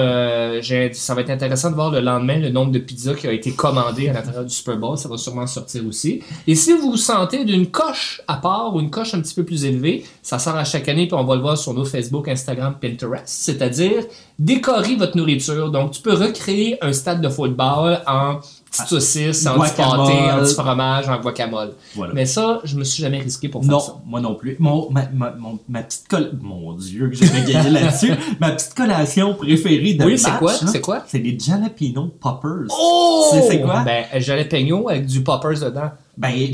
ça 0.93 1.15
va 1.15 1.21
être 1.21 1.29
intéressant 1.31 1.69
de 1.71 1.75
voir 1.75 1.89
le 1.89 2.01
lendemain 2.01 2.37
le 2.37 2.49
nombre 2.49 2.71
de 2.71 2.79
pizzas 2.79 3.15
qui 3.15 3.27
a 3.27 3.31
été 3.31 3.51
commandé 3.51 4.09
à 4.09 4.13
l'intérieur 4.13 4.45
du 4.45 4.53
Super 4.53 4.77
Bowl. 4.77 4.95
Ça 4.97 5.09
va 5.09 5.17
sûrement 5.17 5.47
sortir 5.47 5.81
aussi. 5.87 6.21
Et 6.47 6.53
si 6.55 6.71
vous 6.73 6.91
vous 6.91 6.97
sentez 6.97 7.45
d'une 7.45 7.67
coche 7.67 8.21
à 8.27 8.35
part 8.35 8.75
ou 8.75 8.79
une 8.79 8.89
coche 8.91 9.13
un 9.15 9.21
petit 9.21 9.33
peu 9.33 9.38
plus 9.43 9.65
élevée, 9.65 10.05
ça 10.21 10.39
sort 10.39 10.55
à 10.55 10.63
chaque 10.63 10.87
année, 10.89 11.07
puis 11.07 11.15
on 11.15 11.23
va 11.23 11.35
le 11.35 11.41
voir 11.41 11.57
sur 11.57 11.73
nos 11.73 11.85
Facebook, 11.85 12.27
Instagram, 12.27 12.75
Pinterest. 12.81 13.23
C'est-à-dire 13.25 14.03
décorer 14.37 14.95
votre 14.95 15.17
nourriture. 15.17 15.71
Donc, 15.71 15.91
tu 15.91 16.01
peux 16.01 16.13
recréer 16.13 16.77
un 16.83 16.93
stade 16.93 17.21
de 17.21 17.29
football 17.29 17.99
en 18.07 18.39
petites 18.71 18.87
saucisses, 18.87 19.45
en 19.47 19.59
petit 19.59 19.73
pâté, 19.75 20.13
en 20.31 20.39
petit 20.43 20.53
fromage, 20.53 21.09
en 21.09 21.19
guacamole. 21.19 21.73
Voilà. 21.95 22.13
Mais 22.13 22.25
ça, 22.25 22.61
je 22.63 22.75
me 22.75 22.83
suis 22.83 23.01
jamais 23.01 23.17
risqué 23.19 23.49
pour 23.49 23.63
faire 23.63 23.71
Non, 23.71 23.79
ça. 23.79 23.95
moi 24.05 24.21
non 24.21 24.35
plus. 24.35 24.55
Mon, 24.59 24.89
ma, 24.91 25.09
ma, 25.11 25.31
mon- 25.31 25.57
ma 25.67 25.81
petite 25.81 26.07
coll... 26.07 26.31
Mon 26.41 26.73
Dieu, 26.73 27.09
que 27.09 27.15
j'ai 27.15 27.25
gagné 27.51 27.69
là-dessus. 27.71 28.13
Ma 28.39 28.51
petite 28.51 28.75
collation 28.75 29.33
préférée 29.33 29.95
de 29.95 30.05
Oui, 30.05 30.11
match, 30.13 30.21
c'est 30.21 30.37
quoi? 30.37 30.53
C'est 30.53 30.81
quoi? 30.81 31.03
C'est 31.07 31.19
des 31.19 31.37
jalapeno 31.37 32.11
poppers. 32.19 32.67
Oh! 32.69 33.25
C'est- 33.33 33.47
c'est 33.47 33.61
quoi? 33.61 33.81
Ben, 33.83 34.05
jalapeno 34.21 34.87
avec 34.89 35.05
du 35.07 35.21
poppers 35.23 35.59
dedans. 35.59 35.89
Ben... 36.17 36.51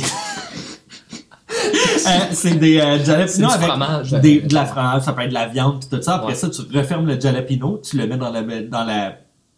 Euh, 2.08 2.10
c'est 2.32 2.56
des 2.56 2.80
euh, 2.80 2.98
C'est 3.00 3.06
jalapeno 3.06 3.48
du 3.48 3.54
avec 3.54 3.68
fromage, 3.70 4.12
des- 4.22 4.42
de 4.42 4.54
la 4.54 4.66
fromage, 4.66 5.02
ça 5.04 5.14
peut 5.14 5.22
être 5.24 5.30
de 5.30 5.34
la 5.34 5.48
viande 5.48 5.80
pis 5.82 5.90
tout 5.90 6.02
ça. 6.02 6.16
Après 6.16 6.36
ça, 6.36 6.50
tu 6.50 6.62
refermes 6.78 7.08
le 7.08 7.20
jalapeno, 7.20 7.82
tu 7.84 7.98
le 7.98 8.08
mets 8.08 8.18
dans 8.18 8.30
la 8.32 8.42
dans 8.44 8.84
la 8.84 9.18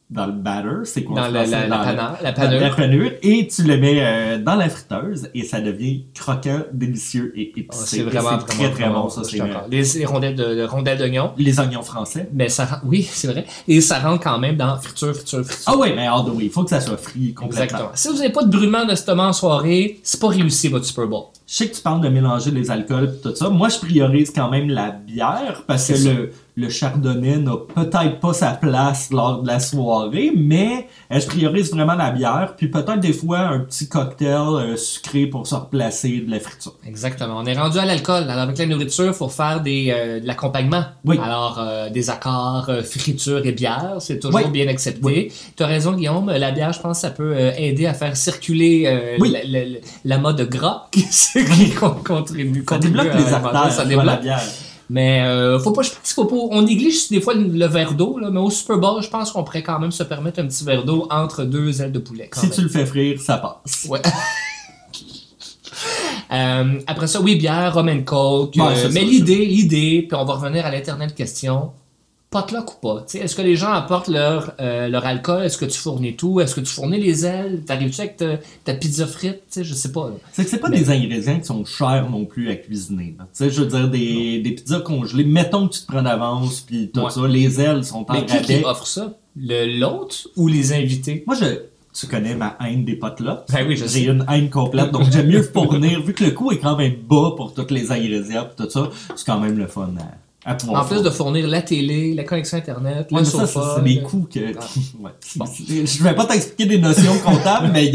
dans 0.09 0.25
le 0.25 0.31
batter, 0.31 0.85
c'est 0.85 1.03
quoi 1.03 1.15
Dans 1.17 1.27
la, 1.27 1.45
la, 1.45 1.67
la, 1.67 1.67
Dans 1.67 1.83
panure, 1.83 2.01
la 2.21 2.31
dans 2.31 2.41
la 2.41 2.69
panure. 2.69 2.75
panure, 2.75 3.11
et 3.23 3.47
tu 3.53 3.63
le 3.63 3.77
mets 3.77 3.97
euh, 4.01 4.37
dans 4.37 4.55
la 4.55 4.69
friteuse 4.69 5.29
et 5.35 5.43
ça 5.43 5.59
devient 5.59 6.05
croquant, 6.15 6.61
délicieux 6.71 7.33
et 7.35 7.51
Ah, 7.53 7.59
épicé. 7.59 7.85
c'est 7.97 8.03
vraiment, 8.03 8.37
très 8.37 8.69
vraiment, 8.69 8.71
très 8.71 8.89
bon 8.89 9.09
ça. 9.09 9.23
C'est 9.25 9.41
euh. 9.41 9.45
Les, 9.69 9.83
les 9.83 10.05
rondelles 10.05 10.35
de, 10.35 10.55
de 10.55 10.63
rondelles 10.63 10.97
d'oignon, 10.97 11.31
les 11.37 11.59
oignons 11.59 11.81
français. 11.81 12.29
mais 12.31 12.47
ça 12.47 12.81
oui, 12.85 13.03
c'est 13.03 13.27
vrai. 13.27 13.45
Et 13.67 13.81
ça 13.81 13.99
rentre 13.99 14.23
quand 14.23 14.39
même 14.39 14.55
dans 14.55 14.77
friture, 14.77 15.13
friture, 15.13 15.43
friture. 15.43 15.63
Ah 15.67 15.77
ouais, 15.77 15.93
mais 15.93 16.05
the 16.07 16.29
way, 16.35 16.45
il 16.45 16.51
faut 16.51 16.63
que 16.63 16.69
ça 16.69 16.79
soit 16.79 16.95
frit 16.97 17.33
complètement. 17.33 17.63
Exactement. 17.65 17.91
Si 17.93 18.07
vous 18.07 18.15
n'avez 18.15 18.29
pas 18.31 18.43
de 18.43 18.49
brûlement 18.49 18.85
d'estomac 18.85 19.27
en 19.27 19.33
soirée, 19.33 19.99
c'est 20.03 20.21
pas 20.21 20.29
réussi 20.29 20.69
votre 20.69 20.85
Super 20.85 21.07
Bowl. 21.07 21.23
Je 21.45 21.53
sais 21.53 21.69
que 21.69 21.75
tu 21.75 21.81
parles 21.81 22.01
de 22.01 22.09
mélanger 22.09 22.51
les 22.51 22.71
alcools 22.71 23.13
et 23.17 23.21
tout 23.21 23.35
ça. 23.35 23.49
Moi, 23.49 23.69
je 23.69 23.77
priorise 23.79 24.31
quand 24.33 24.49
même 24.49 24.69
la 24.69 24.91
bière 24.91 25.63
parce 25.67 25.87
que 25.87 25.95
ça. 25.95 26.09
le, 26.13 26.31
le 26.57 26.69
chardonnay 26.69 27.37
n'a 27.37 27.55
peut-être 27.75 28.19
pas 28.19 28.33
sa 28.33 28.49
place 28.51 29.09
lors 29.11 29.43
de 29.43 29.47
la 29.47 29.59
soirée, 29.59 30.31
mais 30.35 30.87
je 31.11 31.23
priorise 31.27 31.71
vraiment 31.71 31.93
la 31.93 32.09
bière, 32.09 32.55
puis 32.57 32.67
peut-être 32.67 32.99
des 32.99 33.13
fois 33.13 33.39
un 33.41 33.59
petit 33.59 33.87
cocktail 33.87 34.31
euh, 34.31 34.75
sucré 34.75 35.27
pour 35.27 35.45
se 35.45 35.53
replacer 35.53 36.21
de 36.25 36.31
la 36.31 36.39
friture. 36.39 36.73
Exactement. 36.85 37.35
On 37.37 37.45
est 37.45 37.53
rendu 37.57 37.77
à 37.77 37.85
l'alcool. 37.85 38.23
Alors, 38.23 38.39
avec 38.43 38.57
la 38.57 38.65
nourriture, 38.65 39.05
il 39.05 39.13
faut 39.13 39.29
faire 39.29 39.61
des, 39.61 39.93
euh, 39.95 40.19
de 40.19 40.25
l'accompagnement. 40.25 40.83
Oui. 41.05 41.19
Alors, 41.23 41.59
euh, 41.59 41.89
des 41.91 42.09
accords, 42.09 42.65
euh, 42.69 42.81
friture 42.81 43.45
et 43.45 43.51
bière, 43.51 43.97
c'est 43.99 44.19
toujours 44.19 44.41
Oui. 44.43 44.49
bien 44.49 44.67
accepté. 44.67 44.99
Oui. 45.03 45.31
Tu 45.55 45.61
as 45.61 45.67
raison, 45.67 45.93
Guillaume. 45.93 46.31
La 46.31 46.49
bière, 46.51 46.73
je 46.73 46.79
pense, 46.81 46.99
ça 47.01 47.11
peut 47.11 47.35
aider 47.57 47.85
à 47.85 47.93
faire 47.93 48.17
circuler 48.17 48.85
euh, 48.87 49.17
la, 49.45 49.59
la- 50.03 50.17
mode 50.17 50.41
gras 50.49 50.87
qui, 50.91 51.05
qui 51.05 51.69
con- 51.75 51.97
contribue. 52.03 52.65
Ça 52.67 52.75
contribue 52.77 52.97
débloque 52.97 53.13
à 53.13 53.17
les 53.19 53.33
artères, 53.33 53.71
Ça 53.71 53.83
vois 53.83 54.03
la 54.03 54.15
débloque. 54.15 54.21
bière. 54.21 54.41
Mais 54.89 55.21
euh, 55.21 55.59
faut 55.59 55.71
pas, 55.71 55.81
je 55.81 55.89
pense 55.89 55.99
qu'il 56.01 56.13
faut 56.13 56.25
pas. 56.25 56.35
On 56.55 56.61
néglige 56.61 57.09
des 57.09 57.19
fois 57.19 57.33
le, 57.33 57.43
le 57.43 57.65
verre 57.65 57.93
d'eau, 57.93 58.17
là, 58.19 58.29
mais 58.31 58.39
au 58.39 58.49
Super 58.49 58.77
Bowl, 58.77 59.01
je 59.03 59.09
pense 59.09 59.31
qu'on 59.31 59.43
pourrait 59.43 59.63
quand 59.63 59.79
même 59.79 59.91
se 59.91 60.03
permettre 60.03 60.39
un 60.39 60.47
petit 60.47 60.63
verre 60.63 60.85
d'eau 60.85 61.07
entre 61.11 61.43
deux 61.43 61.81
ailes 61.81 61.91
de 61.91 61.99
poulet. 61.99 62.29
quand 62.31 62.39
Si 62.39 62.47
même. 62.47 62.55
tu 62.55 62.61
le 62.61 62.69
fais 62.69 62.85
frire, 62.85 63.19
ça 63.19 63.37
passe. 63.37 63.85
Ouais. 63.89 64.01
Euh, 66.31 66.79
après 66.87 67.07
ça, 67.07 67.21
oui, 67.21 67.35
bière, 67.35 67.73
rum 67.73 67.87
and 67.87 68.03
coke. 68.03 68.55
Ouais, 68.57 68.63
euh, 68.85 68.89
mais 68.91 69.03
l'idée, 69.03 69.45
l'idée, 69.45 70.05
puis 70.07 70.17
on 70.19 70.25
va 70.25 70.33
revenir 70.33 70.65
à 70.65 70.71
l'éternelle 70.71 71.13
question. 71.13 71.71
Potluck 72.41 72.73
ou 72.73 72.79
pas? 72.81 73.05
Est-ce 73.13 73.35
que 73.35 73.41
les 73.41 73.55
gens 73.55 73.71
apportent 73.71 74.07
leur, 74.07 74.53
euh, 74.59 74.87
leur 74.87 75.05
alcool? 75.05 75.43
Est-ce 75.43 75.57
que 75.57 75.65
tu 75.65 75.77
fournis 75.77 76.15
tout? 76.15 76.39
Est-ce 76.39 76.55
que 76.55 76.61
tu 76.61 76.71
fournis 76.71 76.99
les 76.99 77.25
ailes? 77.25 77.61
T'arrives-tu 77.65 78.01
avec 78.01 78.17
ta, 78.17 78.37
ta 78.63 78.73
pizza 78.73 79.05
frite? 79.07 79.35
Tu 79.51 79.59
sais, 79.59 79.63
je 79.63 79.73
sais 79.73 79.91
pas. 79.91 80.11
C'est 80.31 80.43
que 80.43 80.49
c'est 80.49 80.59
pas 80.59 80.69
des 80.69 80.89
ingrédients 80.89 81.39
qui 81.39 81.45
sont 81.45 81.65
chers 81.65 82.09
non 82.09 82.25
plus 82.25 82.49
à 82.49 82.55
cuisiner. 82.55 83.15
je 83.39 83.45
veux 83.61 83.65
dire, 83.67 83.89
des, 83.89 84.41
des 84.41 84.51
pizzas 84.51 84.81
congelées, 84.81 85.23
mettons 85.25 85.67
que 85.67 85.73
tu 85.75 85.81
te 85.81 85.87
prends 85.87 86.01
d'avance, 86.03 86.61
puis 86.61 86.89
tout 86.93 87.01
Ouais. 87.01 87.11
ça, 87.11 87.27
les 87.27 87.61
ailes 87.61 87.83
sont 87.85 88.05
en 88.09 88.13
Mais 88.13 88.25
qui, 88.25 88.63
offre 88.63 88.87
ça? 88.87 89.13
Le- 89.39 89.79
L'autre 89.79 90.15
ou 90.35 90.47
les 90.47 90.73
invités? 90.73 91.23
Moi, 91.27 91.35
je, 91.39 91.45
tu 91.93 92.07
connais 92.07 92.35
ma 92.35 92.57
haine 92.63 92.85
des 92.85 92.99
là. 93.19 93.45
Ben 93.51 93.65
oui, 93.67 93.75
J'ai 93.87 94.05
une 94.05 94.25
haine 94.29 94.49
complète, 94.49 94.91
donc 94.91 95.11
j'aime 95.11 95.27
mieux 95.27 95.41
fournir, 95.43 96.01
vu 96.01 96.13
que 96.13 96.23
le 96.23 96.31
coût 96.31 96.51
est 96.51 96.59
quand 96.59 96.75
même 96.77 96.93
bas 97.09 97.31
pour 97.35 97.53
tous 97.53 97.71
les 97.73 97.91
ingrédients 97.91 98.47
et 98.51 98.63
tout 98.63 98.69
ça, 98.69 98.89
c'est 99.15 99.25
quand 99.25 99.39
même 99.39 99.57
le 99.57 99.67
fun 99.67 99.89
à, 99.99 100.03
à 100.47 100.55
En 100.69 100.85
plus 100.85 101.01
de 101.03 101.09
fournir 101.09 101.45
la 101.45 101.61
télé, 101.61 102.13
la 102.13 102.23
connexion 102.23 102.57
Internet, 102.57 103.09
Ouais, 103.11 103.19
le 103.19 103.25
sofa. 103.25 103.75
c'est- 103.75 103.81
des 103.83 104.01
coûts 104.01 104.27
que. 104.33 104.55
Ah. 104.57 104.63
Ouais. 104.99 105.11
Bon. 105.35 105.45
Je 105.45 106.03
vais 106.03 106.15
pas 106.15 106.25
t'expliquer 106.25 106.65
des 106.65 106.77
notions 106.79 107.17
comptables, 107.19 107.69
mais 107.73 107.91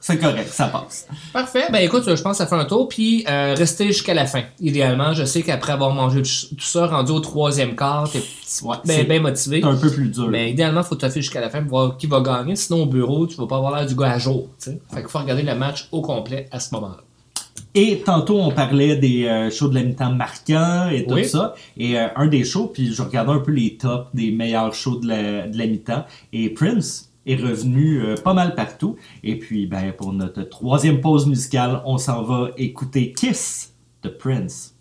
c'est 0.00 0.18
correct, 0.18 0.48
ça 0.52 0.66
passe. 0.66 1.08
Parfait. 1.32 1.64
Ben 1.72 1.78
écoute, 1.78 2.04
je 2.04 2.22
pense 2.22 2.32
que 2.38 2.44
ça 2.44 2.46
fait 2.46 2.54
un 2.54 2.64
tour. 2.66 2.88
Puis 2.88 3.24
euh, 3.28 3.54
rester 3.56 3.86
jusqu'à 3.86 4.14
la 4.14 4.26
fin. 4.26 4.42
Idéalement, 4.60 5.14
je 5.14 5.24
sais 5.24 5.42
qu'après 5.42 5.72
avoir 5.72 5.92
mangé 5.94 6.20
tout 6.22 6.60
ça, 6.60 6.86
rendu 6.86 7.10
au 7.12 7.20
troisième 7.20 7.74
quart, 7.74 8.08
t'es 8.10 8.22
Ouais, 8.62 8.76
bien 8.84 9.04
ben 9.04 9.22
motivé. 9.22 9.60
C'est 9.62 9.66
un 9.68 9.76
peu 9.76 9.90
plus 9.90 10.08
dur. 10.08 10.28
Mais 10.28 10.50
idéalement, 10.50 10.82
faut 10.82 10.94
t'afficher 10.94 11.22
jusqu'à 11.22 11.40
la 11.40 11.48
fin 11.50 11.60
pour 11.62 11.70
voir 11.70 11.96
qui 11.96 12.06
va 12.06 12.20
gagner. 12.20 12.54
Sinon, 12.56 12.82
au 12.82 12.86
bureau, 12.86 13.26
tu 13.26 13.36
vas 13.36 13.46
pas 13.46 13.56
avoir 13.56 13.74
l'air 13.76 13.86
du 13.86 13.94
gars 13.94 14.12
à 14.12 14.18
jour. 14.18 14.48
tu 14.62 14.70
sais. 14.70 14.80
Fait 14.92 15.00
qu'il 15.00 15.08
faut 15.08 15.18
regarder 15.18 15.42
le 15.42 15.54
match 15.54 15.88
au 15.92 16.00
complet 16.02 16.48
à 16.52 16.60
ce 16.60 16.74
moment-là. 16.74 17.02
Et 17.74 18.00
tantôt, 18.04 18.40
on 18.40 18.50
parlait 18.50 18.96
des 18.96 19.26
euh, 19.26 19.50
shows 19.50 19.68
de 19.68 19.74
la 19.74 19.82
mi-temps 19.82 20.12
marquants 20.12 20.88
et 20.90 21.04
tout 21.04 21.14
Oui. 21.14 21.24
ça. 21.26 21.54
Et 21.76 21.98
euh, 21.98 22.08
un 22.16 22.26
des 22.26 22.44
shows, 22.44 22.68
puis 22.68 22.92
je 22.92 23.02
regardais 23.02 23.32
un 23.32 23.40
peu 23.40 23.52
les 23.52 23.76
tops 23.76 24.08
des 24.14 24.30
meilleurs 24.30 24.74
shows 24.74 24.96
de 25.00 25.08
la, 25.08 25.46
de 25.46 25.56
la 25.58 25.66
mi-temps. 25.66 26.04
Et 26.32 26.50
Prince 26.50 27.12
est 27.26 27.36
revenu 27.36 28.00
euh, 28.02 28.14
pas 28.16 28.34
mal 28.34 28.54
partout. 28.54 28.96
Et 29.22 29.38
puis, 29.38 29.66
ben, 29.66 29.92
pour 29.92 30.12
notre 30.12 30.42
troisième 30.42 31.00
pause 31.00 31.26
musicale, 31.26 31.82
on 31.84 31.98
s'en 31.98 32.22
va 32.22 32.50
écouter 32.56 33.12
Kiss 33.12 33.74
de 34.02 34.08
Prince. 34.08 34.74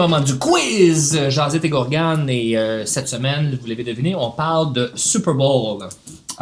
Moment 0.00 0.20
du 0.20 0.38
quiz! 0.38 1.18
Jazette 1.28 1.64
et 1.64 1.68
Gorgane, 1.68 2.28
et 2.30 2.56
euh, 2.56 2.86
cette 2.86 3.08
semaine, 3.08 3.58
vous 3.60 3.66
l'avez 3.68 3.84
deviné, 3.84 4.14
on 4.14 4.30
parle 4.30 4.72
de 4.72 4.90
Super 4.94 5.34
Bowl. 5.34 5.86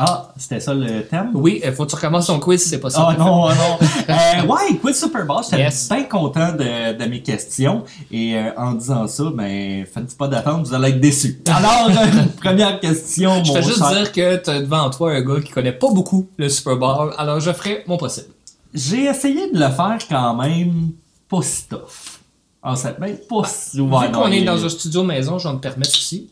Ah, 0.00 0.30
c'était 0.36 0.60
ça 0.60 0.74
le 0.74 1.02
thème? 1.08 1.30
Oui, 1.34 1.60
il 1.64 1.72
faut 1.72 1.84
que 1.84 1.90
tu 1.90 1.96
recommences 1.96 2.28
ton 2.28 2.38
quiz 2.38 2.62
si 2.62 2.68
c'est 2.68 2.78
pas 2.78 2.88
ça. 2.88 3.08
Ah 3.10 3.16
non, 3.18 3.48
non. 3.48 3.54
Euh, 4.08 4.46
ouais, 4.46 4.76
quiz 4.80 4.98
Super 5.00 5.26
Bowl, 5.26 5.42
j'étais 5.42 5.58
Yes. 5.62 5.88
bien 5.88 6.04
content 6.04 6.52
de, 6.52 6.96
de 6.96 7.04
mes 7.06 7.20
questions. 7.20 7.82
Et 8.12 8.36
euh, 8.36 8.50
en 8.56 8.72
disant 8.74 9.08
ça, 9.08 9.24
ben, 9.34 9.84
faites 9.92 10.16
pas 10.16 10.28
d'attente, 10.28 10.66
vous 10.68 10.74
allez 10.74 10.90
être 10.90 11.00
déçus. 11.00 11.40
Alors, 11.48 11.88
euh, 11.90 12.22
première 12.42 12.78
question, 12.78 13.42
Je 13.42 13.52
fais 13.52 13.62
juste 13.62 13.78
cher. 13.78 13.90
dire 13.90 14.12
que 14.12 14.36
t'as 14.36 14.60
devant 14.60 14.88
toi 14.90 15.12
un 15.14 15.20
gars 15.22 15.40
qui 15.44 15.50
connaît 15.50 15.72
pas 15.72 15.90
beaucoup 15.90 16.28
le 16.38 16.48
Super 16.48 16.76
Bowl, 16.76 17.12
alors 17.18 17.40
je 17.40 17.52
ferai 17.52 17.82
mon 17.88 17.96
possible. 17.96 18.28
J'ai 18.72 19.06
essayé 19.06 19.50
de 19.50 19.58
le 19.58 19.68
faire 19.70 19.98
quand 20.08 20.34
même 20.36 20.92
pas 21.28 21.42
si 21.42 21.66
tough. 21.68 22.17
En 22.62 22.76
fait, 22.76 22.96
ben, 22.98 23.16
pas 23.28 23.44
si... 23.44 23.80
Ouais, 23.80 24.06
Vu 24.06 24.12
qu'on 24.12 24.26
est 24.28 24.42
dans 24.42 24.64
un 24.64 24.68
studio 24.68 25.04
maison, 25.04 25.38
je 25.38 25.48
vais 25.48 25.54
me 25.54 25.60
permettre 25.60 25.92
aussi. 25.92 26.28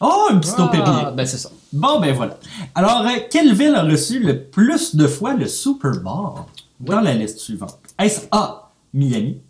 Oh, 0.00 0.28
un 0.30 0.38
petit 0.38 0.52
Ah, 0.58 1.10
ben 1.10 1.26
c'est 1.26 1.38
ça. 1.38 1.50
Bon, 1.72 1.98
ben 2.00 2.14
voilà. 2.14 2.38
Alors, 2.74 3.04
euh, 3.04 3.18
quelle 3.30 3.52
ville 3.52 3.74
a 3.74 3.82
reçu 3.82 4.20
le 4.20 4.44
plus 4.44 4.94
de 4.94 5.08
fois 5.08 5.34
le 5.34 5.48
Super 5.48 6.00
Bowl 6.00 6.44
dans 6.78 7.00
la 7.00 7.14
liste 7.14 7.38
suivante? 7.38 7.78
Est-ce 7.98 8.26
A, 8.30 8.70
Miami, 8.94 9.40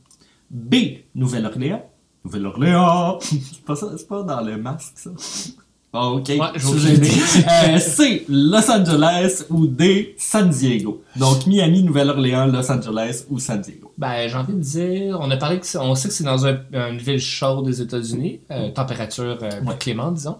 B, 0.50 0.74
Nouvelle-Orléans, 1.14 1.84
Nouvelle-Orléans, 2.24 3.18
c'est 3.20 3.64
pas 3.64 3.76
ça, 3.76 3.88
c'est 3.96 4.08
pas 4.08 4.22
dans 4.22 4.40
le 4.40 4.56
masque, 4.56 4.94
ça? 4.96 5.10
Ok, 5.90 6.28
Ouais. 6.28 6.38
Euh, 7.68 7.78
C, 7.78 8.24
Los 8.28 8.70
Angeles 8.70 9.44
ou 9.48 9.66
D, 9.66 10.14
San 10.18 10.50
Diego. 10.50 11.02
Donc, 11.16 11.46
Miami, 11.46 11.82
Nouvelle-Orléans, 11.82 12.46
Los 12.46 12.70
Angeles 12.70 13.24
ou 13.30 13.38
San 13.38 13.60
Diego. 13.60 13.90
Ben, 13.96 14.28
j'ai 14.28 14.36
envie 14.36 14.52
de 14.52 14.60
dire, 14.60 15.18
on 15.20 15.30
a 15.30 15.36
parlé 15.38 15.58
que 15.60 15.78
on 15.78 15.94
sait 15.94 16.08
que 16.08 16.14
c'est 16.14 16.24
dans 16.24 16.46
un- 16.46 16.58
une 16.72 16.98
ville 16.98 17.18
chaude 17.18 17.64
des 17.66 17.80
États-Unis, 17.80 18.40
euh, 18.50 18.70
température 18.70 19.38
euh, 19.42 19.50
Ouais. 19.64 19.74
clémente, 19.78 20.14
disons. 20.14 20.36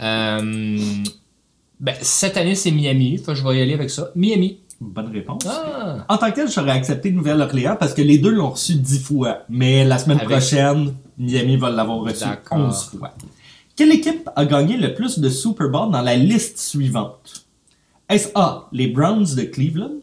Euh, 0.00 0.78
ben, 1.80 1.94
cette 2.00 2.36
année, 2.36 2.54
c'est 2.56 2.72
Miami, 2.72 3.18
fait 3.18 3.24
que 3.32 3.34
je 3.34 3.44
vais 3.44 3.56
y 3.58 3.62
aller 3.62 3.74
avec 3.74 3.90
ça. 3.90 4.10
Miami. 4.16 4.58
Bonne 4.80 5.10
réponse. 5.12 5.42
Ah! 5.48 6.04
En 6.08 6.18
tant 6.18 6.30
que 6.30 6.36
tel, 6.36 6.48
j'aurais 6.50 6.70
accepté 6.72 7.10
Nouvelle-Orléans 7.10 7.76
parce 7.78 7.94
que 7.94 8.02
les 8.02 8.18
deux 8.18 8.30
l'ont 8.30 8.50
reçu 8.50 8.74
dix 8.74 9.00
fois. 9.00 9.38
Mais 9.48 9.84
la 9.84 9.98
semaine 9.98 10.18
Avec- 10.18 10.30
prochaine, 10.30 10.94
Miami 11.18 11.56
va 11.56 11.70
l'avoir 11.70 11.98
reçu. 12.00 12.24
11 12.50 12.90
fois. 12.98 13.12
Quelle 13.78 13.92
équipe 13.92 14.28
a 14.34 14.44
gagné 14.44 14.76
le 14.76 14.92
plus 14.92 15.20
de 15.20 15.28
Super 15.28 15.68
Bowl 15.68 15.92
dans 15.92 16.02
la 16.02 16.16
liste 16.16 16.58
suivante? 16.58 17.46
Est-ce 18.08 18.30
A, 18.34 18.68
les 18.72 18.88
Browns 18.88 19.36
de 19.36 19.42
Cleveland? 19.42 20.00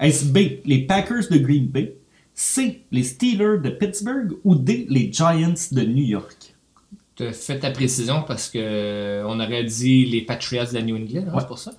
Est-ce 0.00 0.24
B, 0.24 0.62
les 0.64 0.86
Packers 0.86 1.28
de 1.30 1.36
Green 1.36 1.66
Bay? 1.66 1.96
C, 2.32 2.82
les 2.90 3.02
Steelers 3.02 3.58
de 3.62 3.68
Pittsburgh? 3.68 4.32
Ou 4.42 4.54
D, 4.54 4.86
les 4.88 5.12
Giants 5.12 5.52
de 5.72 5.82
New 5.82 6.02
York? 6.04 6.54
Tu 7.16 7.30
fait 7.34 7.58
ta 7.58 7.70
précision 7.72 8.24
parce 8.26 8.48
que 8.48 8.56
euh, 8.58 9.26
on 9.28 9.38
aurait 9.38 9.64
dit 9.64 10.06
les 10.06 10.22
Patriots 10.22 10.64
de 10.64 10.72
la 10.72 10.80
New 10.80 10.96
England, 10.96 11.26
hein, 11.28 11.34
Ouais. 11.34 11.40
c'est 11.40 11.46
pour 11.46 11.58
ça. 11.58 11.72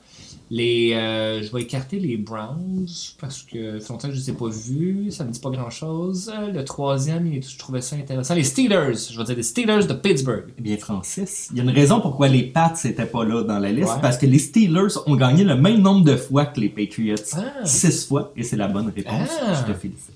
Les, 0.52 0.94
euh, 0.94 1.42
je 1.42 1.52
vais 1.52 1.64
écarter 1.64 2.00
les 2.00 2.18
Browns 2.18 2.86
parce 3.20 3.42
que 3.42 3.80
ça 3.80 3.86
fait 3.88 3.94
longtemps 3.94 4.08
que 4.10 4.14
je 4.14 4.20
ne 4.20 4.24
les 4.26 4.30
ai 4.30 4.34
pas 4.34 4.48
vus, 4.48 5.08
ça 5.12 5.24
ne 5.24 5.30
me 5.30 5.34
dit 5.34 5.40
pas 5.40 5.50
grand 5.50 5.72
chose. 5.72 6.32
Le 6.54 6.64
troisième, 6.64 7.32
je 7.42 7.58
trouvais 7.58 7.82
ça 7.82 7.96
intéressant. 7.96 8.36
Les 8.36 8.44
Steelers, 8.44 8.94
je 9.12 9.18
vais 9.18 9.24
dire 9.24 9.36
les 9.36 9.42
Steelers 9.44 9.88
de 9.88 9.94
Pittsburgh. 9.94 10.46
Eh 10.60 10.62
bien, 10.62 10.78
Francis, 10.78 11.48
il 11.52 11.58
y 11.58 11.62
a 11.62 11.64
une 11.64 11.72
raison 11.72 12.00
pourquoi 12.00 12.28
les 12.28 12.44
Pats 12.44 12.74
n'étaient 12.84 13.08
pas 13.08 13.26
là 13.26 13.42
dans 13.44 13.58
la 13.58 13.72
liste, 13.72 13.90
Ouais. 13.96 14.02
parce 14.04 14.20
que 14.20 14.28
les 14.28 14.38
Steelers 14.38 14.94
ont 15.08 15.16
gagné 15.16 15.44
le 15.44 15.56
même 15.56 15.82
nombre 15.82 16.06
de 16.06 16.16
fois 16.16 16.46
que 16.46 16.60
les 16.60 16.70
Patriots. 16.70 17.16
Ah. 17.34 17.66
Six 17.66 18.06
fois, 18.08 18.32
et 18.38 18.44
c'est 18.44 18.58
la 18.58 18.68
bonne 18.68 18.92
réponse. 18.96 19.30
Ah. 19.42 19.64
Je 19.68 19.74
te 19.74 19.76
félicite. 19.78 20.12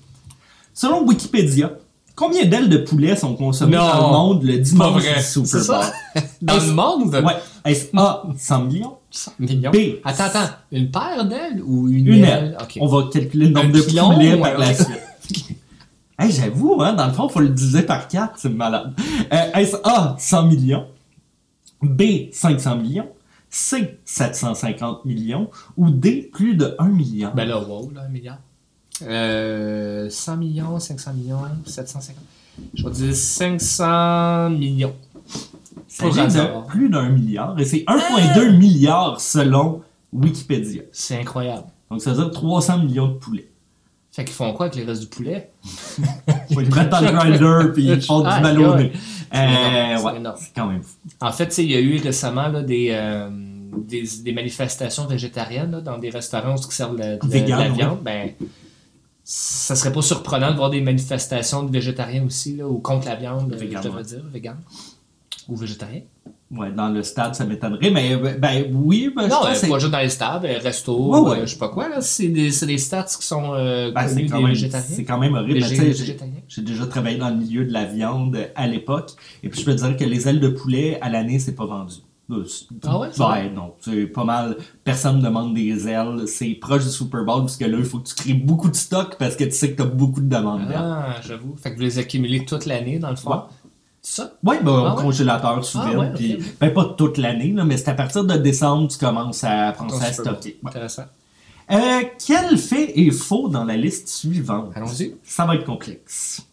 Selon 0.72 1.04
Wikipédia, 1.08 1.72
combien 2.14 2.44
d'ailes 2.46 2.68
de 2.68 2.78
poulet 2.78 3.16
sont 3.16 3.34
consommées 3.34 3.76
Non. 3.76 3.82
dans 3.84 4.06
le 4.06 4.12
monde 4.12 4.42
le 4.44 4.58
dimanche 4.58 5.02
du 5.02 5.22
Super? 5.22 5.66
Bowl? 5.66 6.22
Dans 6.42 6.54
le 6.56 6.72
monde? 6.72 7.14
Ouais. 7.14 7.34
Est-ce 7.64 7.96
A, 7.96 8.24
100 8.36 8.64
millions? 8.64 8.96
100 9.10 9.32
millions. 9.38 9.70
B. 9.70 9.76
Attends, 10.04 10.24
attends. 10.24 10.52
Une 10.72 10.90
paire 10.90 11.24
d'ailes 11.24 11.62
ou 11.64 11.88
une, 11.88 12.06
Une 12.08 12.24
aile? 12.24 12.24
aile. 12.24 12.58
Ok. 12.60 12.78
On 12.80 12.86
va 12.86 13.08
calculer 13.12 13.46
le 13.46 13.52
nombre 13.52 13.66
Un 13.66 13.70
de 13.70 13.80
pilon, 13.82 14.14
poulets 14.14 14.34
ouais, 14.34 14.40
par 14.40 14.58
la 14.58 14.74
suite. 14.74 14.88
Hey, 16.18 16.30
j'avoue, 16.32 16.82
hein, 16.82 16.92
dans 16.92 17.06
le 17.06 17.14
fond, 17.14 17.28
il 17.28 17.32
faut 17.32 17.40
le 17.40 17.48
diviser 17.48 17.80
par 17.80 18.06
4, 18.06 18.34
c'est 18.36 18.50
malade. 18.50 18.92
Euh, 19.32 19.52
Est-ce 19.54 19.76
A, 19.84 20.16
100 20.18 20.48
millions? 20.48 20.86
B, 21.80 22.02
500 22.30 22.76
millions? 22.76 23.08
C, 23.48 23.98
750 24.04 25.06
millions? 25.06 25.48
Ou 25.78 25.90
D, 25.90 26.28
plus 26.30 26.56
de 26.56 26.74
1 26.78 26.88
milliard? 26.88 27.34
Ben 27.34 27.46
là, 27.48 27.58
wow, 27.58 27.90
là, 27.94 28.02
un 28.06 28.08
milliard. 28.10 28.36
Euh, 29.02 30.10
100 30.10 30.36
millions, 30.36 30.78
500 30.78 31.14
millions, 31.14 31.38
750. 31.64 32.22
Je 32.74 32.84
vais 32.84 32.90
dire 32.90 33.16
500 33.16 34.50
millions. 34.50 34.94
Pour 35.98 36.14
de 36.14 36.66
plus 36.68 36.88
d'un 36.88 37.08
milliard, 37.10 37.58
et 37.58 37.64
c'est 37.64 37.84
1,2 37.86 38.56
milliard 38.56 39.20
selon 39.20 39.82
Wikipédia. 40.12 40.82
C'est 40.92 41.18
incroyable. 41.18 41.64
Donc, 41.90 42.00
ça 42.00 42.12
veut 42.12 42.22
dire 42.22 42.30
300 42.30 42.78
millions 42.78 43.08
de 43.08 43.14
poulets. 43.14 43.48
Fait 44.12 44.24
qu'ils 44.24 44.34
font 44.34 44.52
quoi 44.52 44.66
avec 44.66 44.76
les 44.76 44.84
restes 44.84 45.02
du 45.02 45.08
poulet? 45.08 45.50
Ils 46.50 46.58
les 46.58 46.64
mettent 46.68 46.88
dans 46.88 47.00
le 47.00 47.12
grinder, 47.12 47.70
puis 47.74 47.84
ils 47.86 48.02
font 48.02 48.20
du 48.20 48.26
Aïe, 48.28 48.42
ballonné. 48.42 48.92
Euh, 49.32 49.96
c'est 49.96 50.04
ouais, 50.04 50.22
quand 50.56 50.66
même 50.66 50.82
fou. 50.82 50.96
En 51.20 51.30
fait, 51.32 51.46
tu 51.48 51.54
sais, 51.54 51.64
il 51.64 51.70
y 51.70 51.76
a 51.76 51.80
eu 51.80 51.98
récemment 52.00 52.48
là, 52.48 52.62
des, 52.62 52.88
euh, 52.90 53.28
des, 53.30 54.02
des 54.24 54.32
manifestations 54.32 55.06
végétariennes 55.06 55.70
là, 55.70 55.80
dans 55.80 55.98
des 55.98 56.10
restaurants 56.10 56.54
où 56.54 56.58
ils 56.58 56.72
servent 56.74 56.96
de, 56.96 57.02
de- 57.02 57.18
de 57.24 57.28
Vegan, 57.28 57.58
la 57.60 57.68
oui. 57.68 57.74
viande. 57.76 57.98
Ben, 58.02 58.30
ça 59.22 59.76
serait 59.76 59.92
pas 59.92 60.02
surprenant 60.02 60.50
de 60.50 60.56
voir 60.56 60.70
des 60.70 60.80
manifestations 60.80 61.62
de 61.62 61.70
végétariens 61.70 62.24
aussi, 62.24 62.56
là, 62.56 62.66
ou 62.66 62.78
contre 62.78 63.06
la 63.06 63.14
viande, 63.14 63.52
euh, 63.52 63.56
Vegan, 63.56 63.80
je 63.80 63.86
devrais 63.88 64.02
ouais. 64.02 64.08
dire, 64.08 64.24
vegan. 64.32 64.56
Ou 65.50 65.56
végétarien? 65.56 66.00
Ouais, 66.52 66.72
dans 66.72 66.88
le 66.88 67.02
stade, 67.04 67.34
ça 67.36 67.44
m'étonnerait, 67.44 67.90
mais 67.90 68.16
ben 68.16 68.64
oui, 68.74 69.12
ben, 69.14 69.24
je 69.24 69.28
non, 69.28 69.36
pense 69.42 69.62
euh, 69.62 69.68
pas 69.68 69.78
juste 69.78 69.92
dans 69.92 69.98
les 70.00 70.08
stades, 70.08 70.44
euh, 70.44 70.58
resto, 70.60 70.96
Ouais, 70.96 71.20
ouais. 71.30 71.38
euh, 71.38 71.46
je 71.46 71.52
sais 71.52 71.58
pas 71.58 71.68
quoi, 71.68 71.88
là. 71.88 72.00
C'est 72.00 72.26
des, 72.26 72.50
c'est 72.50 72.66
des 72.66 72.78
stats 72.78 73.04
qui 73.04 73.24
sont 73.24 73.52
euh, 73.54 73.92
Ben, 73.92 74.08
c'est 74.08 74.14
connus 74.16 74.30
quand, 74.30 74.36
des 74.38 74.42
même, 74.42 74.52
végétariens. 74.52 74.86
c'est 74.96 75.04
quand 75.04 75.18
même 75.18 75.34
horrible. 75.34 75.60
tu 75.62 75.74
j'ai-. 75.76 76.16
J'ai 76.48 76.62
déjà 76.62 76.86
travaillé 76.86 77.18
dans 77.18 77.28
le 77.30 77.36
milieu 77.36 77.64
de 77.64 77.72
la 77.72 77.84
viande 77.84 78.36
à 78.56 78.66
l'époque. 78.66 79.10
Et 79.44 79.48
puis, 79.48 79.60
je 79.60 79.64
peux 79.64 79.76
te 79.76 79.80
dire 79.84 79.96
que 79.96 80.04
les 80.04 80.26
ailes 80.28 80.40
de 80.40 80.48
poulet, 80.48 80.98
à 81.00 81.08
l'année, 81.08 81.38
c'est 81.38 81.54
pas 81.54 81.66
vendu. 81.66 81.94
Ah 82.84 82.98
ouais, 82.98 83.08
Ouais, 83.18 83.50
non. 83.50 83.74
C'est 83.80 84.06
pas 84.06 84.22
mal. 84.24 84.56
Personne 84.84 85.18
ne 85.18 85.22
demande 85.24 85.54
des 85.54 85.88
ailes. 85.88 86.22
C'est 86.26 86.54
proche 86.60 86.84
du 86.84 86.90
Super 86.90 87.24
Bowl, 87.24 87.40
parce 87.40 87.56
que 87.56 87.64
là, 87.64 87.76
il 87.78 87.84
faut 87.84 87.98
que 87.98 88.08
tu 88.08 88.14
crées 88.14 88.34
beaucoup 88.34 88.68
de 88.70 88.76
stock 88.76 89.16
parce 89.18 89.34
que 89.36 89.44
tu 89.44 89.50
sais 89.52 89.72
que 89.72 89.82
t'as 89.82 89.88
beaucoup 89.88 90.20
de 90.20 90.28
demandes. 90.28 90.62
Ah, 90.74 91.16
j'avoue. 91.26 91.56
Fait 91.56 91.70
que 91.70 91.76
vous 91.76 91.82
les 91.82 91.98
accumulez 91.98 92.44
toute 92.44 92.66
l'année, 92.66 92.98
dans 93.00 93.10
le 93.10 93.16
fond? 93.16 93.30
Ouais. 93.30 93.36
Ça? 94.10 94.32
Ouais, 94.42 94.60
ben, 94.60 94.72
Ah 94.72 94.94
au 94.94 94.96
ouais? 94.96 95.02
congélateur 95.04 95.64
souvent. 95.64 95.84
Ah 95.86 95.98
ouais, 95.98 96.38
ben, 96.60 96.72
pas 96.74 96.84
toute 96.98 97.16
l'année, 97.16 97.54
mais 97.64 97.76
c'est 97.76 97.90
à 97.90 97.94
partir 97.94 98.24
de 98.24 98.34
décembre 98.36 98.88
tu 98.88 98.98
commences 98.98 99.44
à 99.44 99.70
penser 99.70 100.04
à 100.04 100.12
stocker. 100.12 100.58
Ouais. 100.64 100.70
Intéressant. 100.70 101.04
Euh, 101.70 102.00
quel 102.26 102.58
fait 102.58 102.98
est 102.98 103.12
faux 103.12 103.48
dans 103.48 103.64
la 103.64 103.76
liste 103.76 104.08
suivante? 104.08 104.72
Allons-y. 104.74 105.14
Ça 105.22 105.46
va 105.46 105.54
être 105.54 105.64
complexe. 105.64 106.44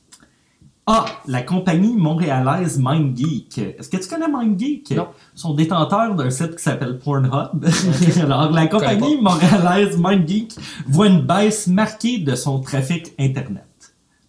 A. 0.85 1.05
La 1.25 1.41
compagnie 1.41 1.95
montréalaise 1.97 2.77
MindGeek. 2.77 3.57
Est-ce 3.57 3.89
que 3.89 3.97
tu 3.97 4.07
connais 4.07 4.27
MindGeek? 4.27 4.91
Non. 4.91 5.07
Ils 5.35 5.39
sont 5.39 5.55
détenteurs 5.55 6.13
d'un 6.13 6.29
site 6.29 6.57
qui 6.57 6.61
s'appelle 6.63 6.99
Pornhub. 6.99 7.65
Alors, 8.21 8.51
la 8.51 8.67
compagnie 8.67 9.19
montréalaise 9.19 9.97
MindGeek 9.97 10.53
voit 10.87 11.07
une 11.07 11.21
baisse 11.25 11.65
marquée 11.65 12.19
de 12.19 12.35
son 12.35 12.59
trafic 12.59 13.13
Internet 13.17 13.65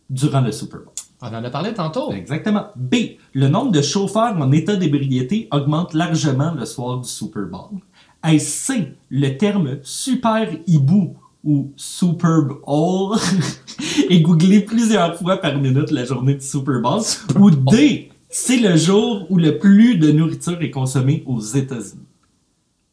durant 0.09 0.41
le 0.41 0.51
Super 0.51 0.81
Bowl. 0.81 0.95
On 1.21 1.27
en 1.29 1.45
a 1.45 1.51
parlé 1.51 1.75
tantôt. 1.75 2.13
Exactement. 2.13 2.67
B. 2.77 2.95
Le 3.35 3.49
nombre 3.49 3.73
de 3.73 3.83
chauffeurs 3.83 4.37
en 4.37 4.53
état 4.53 4.77
d'ébriété 4.77 5.49
augmente 5.51 5.95
largement 5.95 6.53
le 6.53 6.65
soir 6.65 7.01
du 7.01 7.09
Super 7.09 7.47
Bowl. 7.47 7.81
Est-ce 8.25 8.73
C. 8.73 8.93
Le 9.11 9.37
terme 9.37 9.79
super 9.83 10.49
hibou 10.67 11.17
ou 11.45 11.73
Superb 11.77 12.53
Bowl 12.65 13.17
est 14.11 14.21
googlé 14.21 14.61
plusieurs 14.61 15.17
fois 15.17 15.39
par 15.39 15.59
minute 15.59 15.91
la 15.91 16.05
journée 16.05 16.35
du 16.35 16.45
Super 16.45 16.81
Bowl. 16.81 17.03
Ou 17.39 17.51
D. 17.51 18.11
C'est 18.29 18.59
le 18.59 18.77
jour 18.77 19.27
où 19.31 19.39
le 19.39 19.59
plus 19.59 19.97
de 19.97 20.13
nourriture 20.13 20.61
est 20.61 20.71
consommée 20.71 21.25
aux 21.27 21.41
États-Unis. 21.41 22.05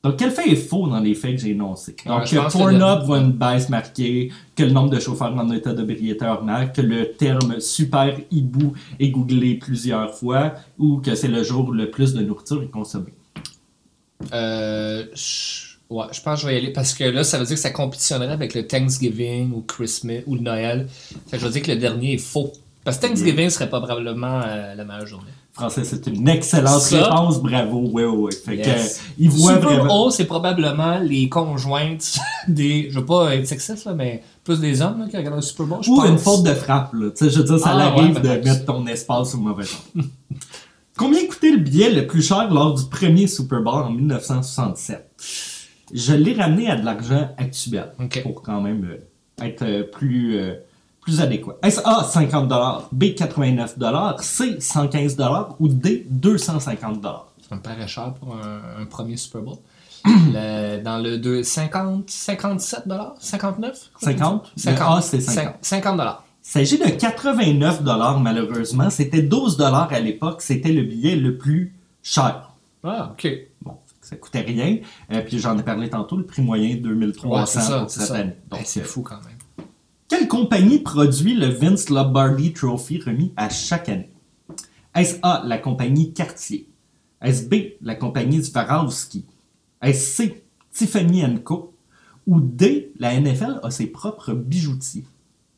Donc, 0.06 0.18
quel 0.18 0.30
fait 0.32 0.50
est 0.52 0.56
faux 0.56 0.88
dans 0.88 1.00
les 1.00 1.16
faits 1.16 1.36
que 1.36 1.42
j'ai 1.42 1.50
énoncés? 1.52 1.96
Ouais, 2.06 2.12
Donc, 2.12 2.26
je 2.28 2.36
que 2.38 2.52
Pornhub 2.52 3.06
voit 3.06 3.18
une 3.20 3.32
baisse 3.32 3.70
marquée, 3.70 4.32
que 4.56 4.64
le 4.64 4.70
nombre 4.72 4.92
de 4.92 5.00
chauffeurs 5.00 5.36
en 5.36 5.50
état 5.52 5.74
d'ébriété 5.74 6.26
augmente, 6.28 6.74
que 6.74 6.82
le 6.82 7.12
terme 7.14 7.60
super 7.60 8.16
hibou 8.32 8.74
est 9.00 9.10
googlé 9.10 9.56
plusieurs 9.56 10.14
fois, 10.14 10.54
ou 10.78 10.98
que 10.98 11.16
c'est 11.16 11.28
le 11.28 11.42
jour 11.44 11.68
où 11.70 11.72
le 11.72 11.90
plus 11.90 12.14
de 12.14 12.22
nourriture 12.22 12.62
est 12.62 12.68
consommée. 12.72 13.14
Euh, 14.34 15.06
je- 15.14 15.76
ouais, 15.90 16.06
je 16.12 16.22
pense 16.22 16.36
que 16.36 16.42
je 16.42 16.48
vais 16.48 16.56
y 16.56 16.58
aller 16.58 16.72
parce 16.74 16.94
que 16.94 17.04
là, 17.04 17.24
ça 17.24 17.38
veut 17.38 17.46
dire 17.46 17.56
que 17.56 17.62
ça 17.62 17.72
compétitionnerait 17.72 18.32
avec 18.32 18.54
le 18.54 18.66
Thanksgiving 18.68 19.52
ou 19.54 19.62
Christmas 19.62 20.20
ou 20.26 20.36
le 20.36 20.42
Noël. 20.42 20.88
Fait 21.28 21.38
que 21.38 21.40
je 21.44 21.48
vais 21.48 21.54
dire 21.54 21.62
que 21.64 21.72
le 21.72 21.78
dernier 21.78 22.14
est 22.14 22.18
faux. 22.18 22.54
Parce 22.84 22.98
que 22.98 23.08
Thanksgiving 23.08 23.50
serait 23.50 23.70
pas 23.70 23.82
probablement 23.82 24.42
euh, 24.46 24.76
la 24.76 24.86
meilleure 24.86 25.08
journée. 25.08 25.32
Français, 25.56 25.86
c'est 25.86 26.06
une 26.08 26.28
excellente 26.28 26.82
Ça? 26.82 27.04
réponse, 27.06 27.42
bravo. 27.42 27.88
Ouais, 27.90 28.04
ouais. 28.06 28.32
Fait 28.34 28.58
Yes. 28.58 28.66
que, 28.66 28.70
euh, 29.00 29.04
il 29.20 29.30
voit 29.30 29.54
Super 29.56 29.70
vraiment. 29.70 30.10
C'est 30.12 30.26
probablement 30.26 31.00
les 31.00 31.30
conjointes 31.30 32.18
des. 32.50 32.90
Je 32.92 33.00
veux 33.00 33.06
pas 33.06 33.34
être 33.36 33.48
sexiste, 33.48 33.86
là, 33.86 33.94
mais 33.94 34.22
plus 34.44 34.60
des 34.60 34.82
hommes 34.82 35.00
là, 35.00 35.08
qui 35.10 35.16
regardent 35.16 35.38
le 35.38 35.42
Super 35.42 35.66
Bowl. 35.66 35.80
Ou 35.88 35.96
pense. 35.96 36.10
une 36.10 36.18
faute 36.18 36.44
de 36.44 36.54
frappe, 36.54 36.94
là. 36.94 37.10
Tu 37.12 37.24
sais, 37.26 37.30
je 37.32 37.40
veux 37.40 37.46
dire, 37.46 37.58
ça 37.60 37.70
Ah, 37.74 37.86
arrive 37.86 38.16
ouais, 38.16 38.22
de 38.40 38.44
mettre 38.46 38.66
ton 38.66 38.86
espace 38.88 39.34
au 39.34 39.38
mauvais 39.38 39.64
endroit. 39.64 40.10
Combien 40.98 41.26
coûtait 41.28 41.52
le 41.52 41.58
billet 41.58 41.90
le 41.90 42.06
plus 42.08 42.22
cher 42.22 42.50
lors 42.54 42.74
du 42.74 42.86
premier 42.86 43.28
Super 43.28 43.62
Bowl 43.62 43.84
en 43.84 43.92
1967? 43.92 45.06
Je 45.94 46.14
l'ai 46.14 46.34
ramené 46.34 46.70
à 46.70 46.76
de 46.78 46.86
l'argent 46.86 47.30
actuel 47.38 47.92
pour 48.24 48.42
quand 48.42 48.62
même 48.62 48.86
euh, 48.90 49.46
être 49.46 49.62
euh, 49.64 49.84
plus, 49.84 50.38
euh, 50.38 50.54
plus 51.06 51.22
adéquat. 51.22 51.56
Est-ce 51.64 51.80
A, 51.86 52.04
50 52.04 52.52
B, 52.92 53.14
89 53.16 53.76
C, 54.22 54.60
115 54.60 55.18
ou 55.60 55.68
D, 55.70 56.06
250 56.10 57.02
Ça 57.48 57.56
me 57.56 57.62
paraît 57.62 57.88
cher 57.88 58.14
pour 58.16 58.36
un, 58.36 58.82
un 58.82 58.86
premier 58.86 59.16
Super 59.16 59.42
Bowl. 59.44 59.58
Le- 60.06 60.82
dans 60.84 60.98
le 60.98 61.18
deux- 61.18 61.44
50, 61.44 62.10
57 62.10 62.84
59 63.20 63.92
50? 64.00 64.52
Le 64.56 64.62
50. 64.62 64.98
A, 64.98 65.02
c'est 65.02 65.22
50. 65.22 65.56
50 65.62 66.00
Il 66.00 66.50
s'agit 66.52 66.78
de 66.78 66.86
89 66.90 67.82
malheureusement. 68.22 68.90
C'était 68.90 69.22
12 69.22 69.58
à 69.94 70.00
l'époque. 70.00 70.42
C'était 70.42 70.72
le 70.72 70.84
billet 70.84 71.16
le 71.16 71.38
plus 71.38 71.76
cher. 72.04 72.50
Ah, 72.84 73.12
ok. 73.14 73.28
Bon, 73.64 73.78
ça 74.02 74.16
coûtait 74.16 74.42
rien. 74.42 74.78
Euh, 75.12 75.22
puis 75.22 75.40
j'en 75.40 75.58
ai 75.58 75.64
parlé 75.64 75.90
tantôt, 75.90 76.18
le 76.18 76.26
prix 76.26 76.44
moyen 76.44 76.76
2300 76.76 77.30
Ouais, 77.30 77.46
c'est 77.48 77.62
ça, 77.62 77.80
pour 77.80 77.90
cette 77.90 78.04
ça. 78.04 78.16
année. 78.16 78.36
Ben, 78.50 78.58
Donc, 78.58 78.66
c'est 78.68 78.82
euh, 78.82 78.84
fou 78.84 79.02
quand 79.02 79.16
même. 79.16 79.38
Quelle 80.08 80.28
compagnie 80.28 80.80
produit 80.80 81.34
le 81.34 81.48
Vince 81.48 81.90
Lombardi 81.90 82.54
Trophy 82.54 83.00
remis 83.02 83.34
à 83.36 83.50
chaque 83.50 83.90
année? 83.90 84.10
Est-ce 84.94 85.16
A, 85.24 85.44
la 85.46 85.58
compagnie 85.58 86.14
Cartier? 86.14 86.68
Est-ce 87.22 87.48
B, 87.48 87.74
la 87.82 87.96
compagnie 87.96 88.44
Swarovski? 88.44 89.26
Est-ce 89.82 90.16
C, 90.24 90.44
Tiffany 90.72 91.24
Co? 91.44 91.74
Ou 92.28 92.40
D, 92.40 92.92
la 93.00 93.20
NFL 93.20 93.60
a 93.64 93.72
ses 93.72 93.88
propres 93.88 94.34
bijoutiers? 94.34 95.06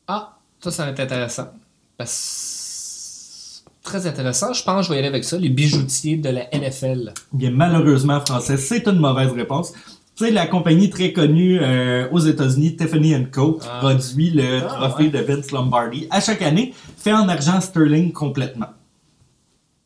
Ah, 0.06 0.38
ça, 0.60 0.70
ça 0.70 0.84
va 0.84 0.90
être 0.92 1.00
intéressant. 1.00 1.48
Parce- 1.96 3.64
Très 3.82 4.06
intéressant. 4.06 4.52
Je 4.52 4.62
pense 4.62 4.80
que 4.80 4.82
je 4.84 4.88
vais 4.90 4.96
y 4.96 4.98
aller 4.98 5.08
avec 5.08 5.24
ça, 5.24 5.38
les 5.38 5.48
bijoutiers 5.48 6.18
de 6.18 6.28
la 6.28 6.54
NFL. 6.54 7.14
Bien, 7.32 7.50
malheureusement, 7.50 8.20
français, 8.20 8.58
c'est 8.58 8.86
une 8.86 8.98
mauvaise 8.98 9.32
réponse. 9.32 9.72
Tu 10.18 10.24
sais, 10.24 10.30
la 10.32 10.48
compagnie 10.48 10.90
très 10.90 11.12
connue 11.12 11.60
euh, 11.62 12.08
aux 12.10 12.18
États-Unis, 12.18 12.74
Tiffany 12.74 13.14
Co, 13.30 13.60
Ah. 13.64 13.78
produit 13.78 14.30
le 14.30 14.58
Ah, 14.64 14.66
trophée 14.66 15.04
ouais. 15.04 15.10
de 15.10 15.18
Vince 15.20 15.52
Lombardi 15.52 16.08
à 16.10 16.20
chaque 16.20 16.42
année, 16.42 16.74
fait 16.96 17.12
en 17.12 17.28
argent 17.28 17.60
sterling 17.60 18.10
complètement. 18.12 18.66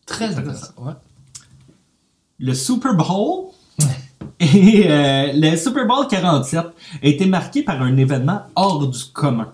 Très 0.07 0.35
intéressant. 0.35 0.73
Ouais. 0.79 0.93
le 2.39 2.55
Super 2.55 2.95
Bowl 2.95 3.51
et 4.41 4.85
euh, 4.91 5.33
le 5.35 5.55
Super 5.57 5.87
Bowl 5.87 6.07
47 6.09 6.59
a 6.61 6.67
été 7.07 7.27
marqué 7.27 7.63
par 7.63 7.83
un 7.83 7.95
événement 7.99 8.41
hors 8.57 8.89
du 8.89 9.05
commun. 9.13 9.53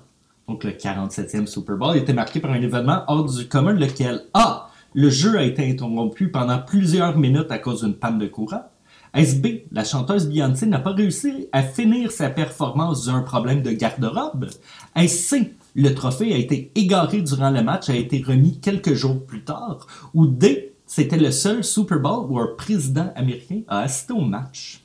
Donc 0.48 0.62
le 0.62 0.70
47e 0.70 1.46
Super 1.46 1.76
Bowl 1.76 1.90
a 1.90 1.96
été 1.96 2.12
marqué 2.12 2.38
par 2.38 2.52
un 2.52 2.62
événement 2.62 3.02
hors 3.08 3.24
du 3.24 3.48
commun, 3.48 3.72
lequel 3.72 4.22
A. 4.32 4.70
Le 4.94 5.10
jeu 5.10 5.36
a 5.38 5.42
été 5.42 5.68
interrompu 5.68 6.28
pendant 6.28 6.58
plusieurs 6.60 7.18
minutes 7.18 7.50
à 7.50 7.58
cause 7.58 7.82
d'une 7.82 7.94
panne 7.94 8.18
de 8.20 8.26
courant. 8.28 8.62
Est-ce 9.14 9.36
B. 9.36 9.62
La 9.72 9.84
chanteuse 9.84 10.28
Beyoncé 10.28 10.66
n'a 10.66 10.78
pas 10.78 10.92
réussi 10.92 11.48
à 11.52 11.62
finir 11.62 12.10
sa 12.10 12.30
performance 12.30 13.04
dû 13.04 13.10
à 13.10 13.14
un 13.14 13.22
problème 13.22 13.62
de 13.62 13.70
garde-robe. 13.70 14.48
Est-ce 14.94 15.28
C. 15.28 15.54
Le 15.74 15.94
trophée 15.94 16.32
a 16.32 16.36
été 16.36 16.72
égaré 16.74 17.22
durant 17.22 17.50
le 17.50 17.62
match, 17.62 17.88
a 17.88 17.94
été 17.94 18.22
remis 18.26 18.58
quelques 18.58 18.94
jours 18.94 19.24
plus 19.24 19.44
tard. 19.44 19.86
Ou 20.14 20.26
D. 20.26 20.74
C'était 20.86 21.18
le 21.18 21.30
seul 21.30 21.62
Super 21.64 22.00
Bowl 22.00 22.26
où 22.30 22.38
un 22.38 22.48
président 22.56 23.12
américain 23.14 23.60
a 23.68 23.80
assisté 23.80 24.14
au 24.14 24.22
match. 24.22 24.82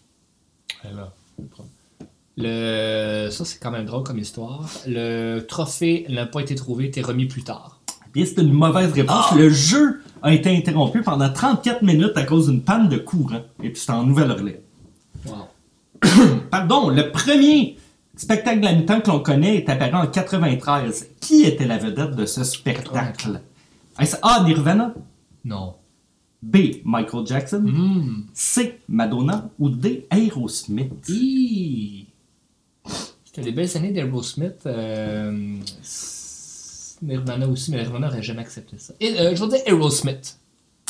Le... 2.35 3.29
Ça, 3.29 3.45
c'est 3.45 3.59
quand 3.59 3.71
même 3.71 3.85
drôle 3.85 4.03
comme 4.03 4.19
histoire. 4.19 4.69
Le 4.85 5.39
trophée 5.41 6.05
n'a 6.09 6.25
pas 6.25 6.41
été 6.41 6.55
trouvé, 6.55 6.85
été 6.85 7.01
remis 7.01 7.27
plus 7.27 7.43
tard. 7.43 7.79
Bien, 8.13 8.25
c'est 8.25 8.41
une 8.41 8.51
mauvaise 8.51 8.91
réponse. 8.91 9.33
Le 9.35 9.49
jeu 9.49 10.01
a 10.23 10.33
été 10.33 10.55
interrompu 10.55 11.01
pendant 11.01 11.31
34 11.31 11.83
minutes 11.83 12.13
à 12.15 12.23
cause 12.23 12.49
d'une 12.49 12.61
panne 12.61 12.87
de 12.87 12.97
courant. 12.97 13.41
Et 13.61 13.69
puis 13.69 13.79
c'était 13.79 13.91
en 13.91 14.05
Nouvelle-Orléans. 14.05 14.57
Wow. 15.25 15.47
Pardon, 16.49 16.89
le 16.89 17.11
premier 17.11 17.77
spectacle 18.15 18.61
de 18.61 18.65
la 18.65 18.73
mi-temps 18.73 19.01
que 19.01 19.11
l'on 19.11 19.19
connaît 19.19 19.57
est 19.57 19.69
apparu 19.69 19.95
en 19.95 20.07
93. 20.07 21.09
Qui 21.19 21.43
était 21.43 21.65
la 21.65 21.77
vedette 21.77 22.15
de 22.15 22.25
ce 22.25 22.45
spectacle? 22.45 23.41
Est-ce 23.99 24.15
A. 24.21 24.43
Nirvana? 24.45 24.93
Non. 25.43 25.75
B. 26.41 26.57
Michael 26.85 27.27
Jackson? 27.27 27.61
Hmm. 27.65 28.23
C. 28.33 28.79
Madonna? 28.87 29.49
Ou 29.59 29.69
D. 29.69 30.07
Aerosmith? 30.09 31.11
C'était 33.25 33.41
les 33.41 33.51
belles 33.51 33.75
années 33.75 33.91
d'Aerosmith. 33.91 34.65
Euh... 34.67 35.57
Nirvana 37.03 37.47
aussi, 37.47 37.71
mais 37.71 37.77
Nirvana 37.77 38.07
n'aurait 38.07 38.23
jamais 38.23 38.41
accepté 38.41 38.77
ça. 38.77 38.93
Et, 38.99 39.19
euh, 39.19 39.35
je 39.35 39.43
vais 39.43 39.49
dire 39.49 39.59
Aerosmith. 39.65 40.37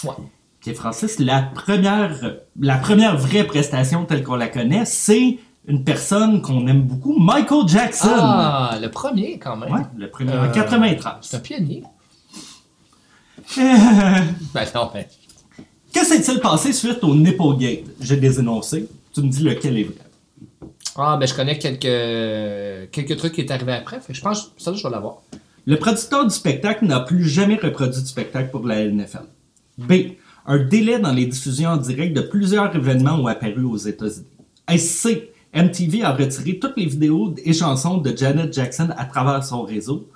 Ouais. 0.04 0.12
Ok, 0.66 0.74
Francis, 0.76 1.20
la 1.20 1.42
première, 1.42 2.36
la 2.60 2.78
première 2.78 3.18
vraie 3.18 3.46
prestation 3.46 4.06
telle 4.06 4.24
qu'on 4.24 4.36
la 4.36 4.48
connaît, 4.48 4.86
c'est 4.86 5.40
une 5.68 5.84
personne 5.84 6.42
qu'on 6.42 6.68
aime 6.68 6.84
beaucoup, 6.84 7.18
Michael 7.20 7.68
Jackson. 7.68 8.10
Ah, 8.14 8.78
le 8.82 8.90
premier 8.90 9.40
quand 9.40 9.56
même. 9.58 9.72
Ouais, 9.74 9.82
le 9.98 10.10
premier 10.10 10.34
Euh, 10.34 10.50
en 10.50 10.52
93. 10.52 11.14
C'est 11.22 11.38
un 11.38 11.40
pionnier. 11.40 11.84
Euh, 13.58 13.62
Ben 14.54 14.66
non, 14.76 14.90
ben. 14.94 15.06
que 15.94 16.06
s'est-il 16.06 16.40
passé 16.40 16.72
suite 16.74 17.04
au 17.04 17.14
Nipplegate? 17.16 17.84
J'ai 18.00 18.18
des 18.18 18.40
énoncés. 18.40 18.88
Tu 19.14 19.22
me 19.22 19.30
dis 19.30 19.44
lequel 19.44 19.78
est 19.80 19.84
vrai. 19.84 19.96
Ah, 20.96 21.18
ben 21.20 21.26
je 21.26 21.34
connais 21.34 21.58
quelques, 21.58 22.92
quelques 22.92 23.18
trucs 23.18 23.34
qui 23.34 23.42
est 23.42 23.52
arrivé 23.52 23.74
après. 23.74 24.00
Fait 24.00 24.14
que 24.14 24.18
je 24.18 24.22
pense 24.22 24.44
que 24.56 24.62
ça, 24.62 24.74
je 24.74 24.84
vais 24.84 24.90
l'avoir. 24.90 25.18
Le 25.66 25.78
producteur 25.78 26.26
du 26.26 26.34
spectacle 26.34 26.86
n'a 26.86 27.00
plus 27.00 27.24
jamais 27.24 27.56
reproduit 27.56 28.02
de 28.02 28.08
spectacle 28.08 28.52
pour 28.52 28.68
la 28.68 28.86
NFL. 28.86 29.26
B. 29.78 29.94
Un 30.46 30.60
délai 30.60 31.00
dans 31.00 31.14
les 31.14 31.26
diffusions 31.26 31.70
en 31.70 31.78
direct 31.78 32.16
de 32.16 32.22
plusieurs 32.22 32.76
événements 32.76 33.16
ont 33.16 33.28
apparu 33.28 33.64
aux 33.64 33.78
États-Unis. 33.78 34.28
C. 34.78 35.32
MTV 35.54 36.04
a 36.04 36.14
retiré 36.14 36.60
toutes 36.60 36.76
les 36.76 36.88
vidéos 36.88 37.34
et 37.46 37.54
chansons 37.54 37.98
de 37.98 38.16
Janet 38.16 38.52
Jackson 38.52 38.90
à 38.98 39.06
travers 39.06 39.44
son 39.44 39.62
réseau. 39.62 40.10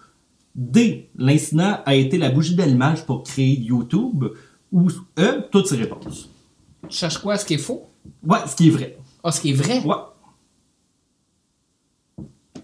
D. 0.53 1.09
L'incident 1.17 1.77
a 1.85 1.95
été 1.95 2.17
la 2.17 2.29
bougie 2.29 2.55
d'allumage 2.55 3.05
pour 3.05 3.23
créer 3.23 3.57
YouTube. 3.57 4.25
Ou 4.73 4.89
E. 5.17 5.43
Toutes 5.49 5.67
ces 5.67 5.77
réponses. 5.77 6.29
Tu 6.89 6.97
cherches 6.97 7.19
quoi? 7.19 7.37
Ce 7.37 7.45
qui 7.45 7.53
est 7.53 7.59
faux? 7.59 7.87
Ouais, 8.21 8.39
ce 8.47 8.55
qui 8.55 8.67
est 8.67 8.71
vrai. 8.71 8.97
Ah, 9.23 9.31
ce 9.31 9.39
qui 9.39 9.51
est 9.51 9.53
vrai? 9.53 9.79
Ouais. 9.85 9.95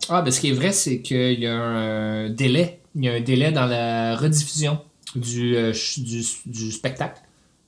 Ah, 0.10 0.22
ben 0.22 0.32
ce 0.32 0.40
qui 0.42 0.50
est 0.50 0.54
vrai, 0.54 0.72
c'est 0.72 1.02
qu'il 1.02 1.40
y 1.40 1.48
a 1.48 1.56
un 1.56 2.30
délai. 2.30 2.82
Il 2.96 3.06
y 3.06 3.10
a 3.10 3.14
un 3.14 3.22
délai 3.22 3.52
dans 3.52 3.66
la 3.66 4.16
rediffusion 4.16 4.80
du, 5.16 5.56
euh, 5.56 5.72
du, 5.98 6.22
du 6.46 6.72
spectacle 6.72 7.22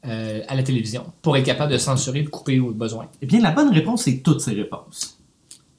euh, 0.06 0.42
à 0.48 0.56
la 0.56 0.64
télévision 0.64 1.06
pour 1.22 1.36
être 1.38 1.46
capable 1.46 1.72
de 1.72 1.78
censurer, 1.78 2.22
de 2.24 2.30
couper 2.30 2.60
au 2.60 2.72
besoin. 2.72 3.08
Eh 3.22 3.26
bien, 3.26 3.40
la 3.42 3.52
bonne 3.52 3.72
réponse 3.74 4.08
est 4.08 4.24
toutes 4.24 4.42
ces 4.42 4.52
réponses. 4.54 5.18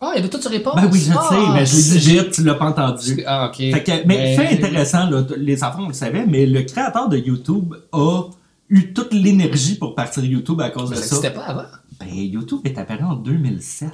Ah, 0.01 0.11
il 0.15 0.17
y 0.17 0.21
avait 0.21 0.29
toutes 0.29 0.43
ces 0.43 0.49
réponses? 0.51 0.75
Ben 0.77 0.89
oui, 0.93 1.01
je 1.01 1.13
Ah, 1.17 1.27
sais, 1.31 1.37
mais 1.55 1.65
je 1.67 1.75
l'ai 1.77 1.83
dit 1.83 2.01
c'est- 2.01 2.23
vite, 2.23 2.31
tu 2.33 2.43
l'as 2.45 2.55
pas 2.55 2.67
entendu. 2.71 3.23
Ah, 3.27 3.47
ok. 3.49 3.57
Fait 3.57 3.83
que, 3.83 4.07
mais 4.07 4.37
Ben, 4.37 4.41
fait 4.49 4.55
intéressant, 4.55 5.09
là, 5.09 5.25
les 5.39 5.63
enfants, 5.65 5.85
on 5.85 5.89
le 5.89 5.95
savait, 5.95 6.27
mais 6.27 6.45
le 6.47 6.63
créateur 6.63 7.09
de 7.09 7.17
YouTube 7.17 7.75
a 7.93 8.23
eu 8.69 8.93
toute 8.93 9.13
l'énergie 9.15 9.77
pour 9.77 9.95
partir 9.95 10.23
de 10.23 10.29
YouTube 10.29 10.61
à 10.61 10.71
cause 10.71 10.91
mais 10.91 10.97
de 10.97 11.01
ça 11.03 11.07
ça. 11.07 11.15
n'existait 11.17 11.35
pas 11.35 11.45
avant. 11.47 11.65
Ben, 12.01 12.09
YouTube 12.13 12.61
est 12.65 12.77
apparu 12.79 13.05
en 13.05 13.15
2007. 13.15 13.89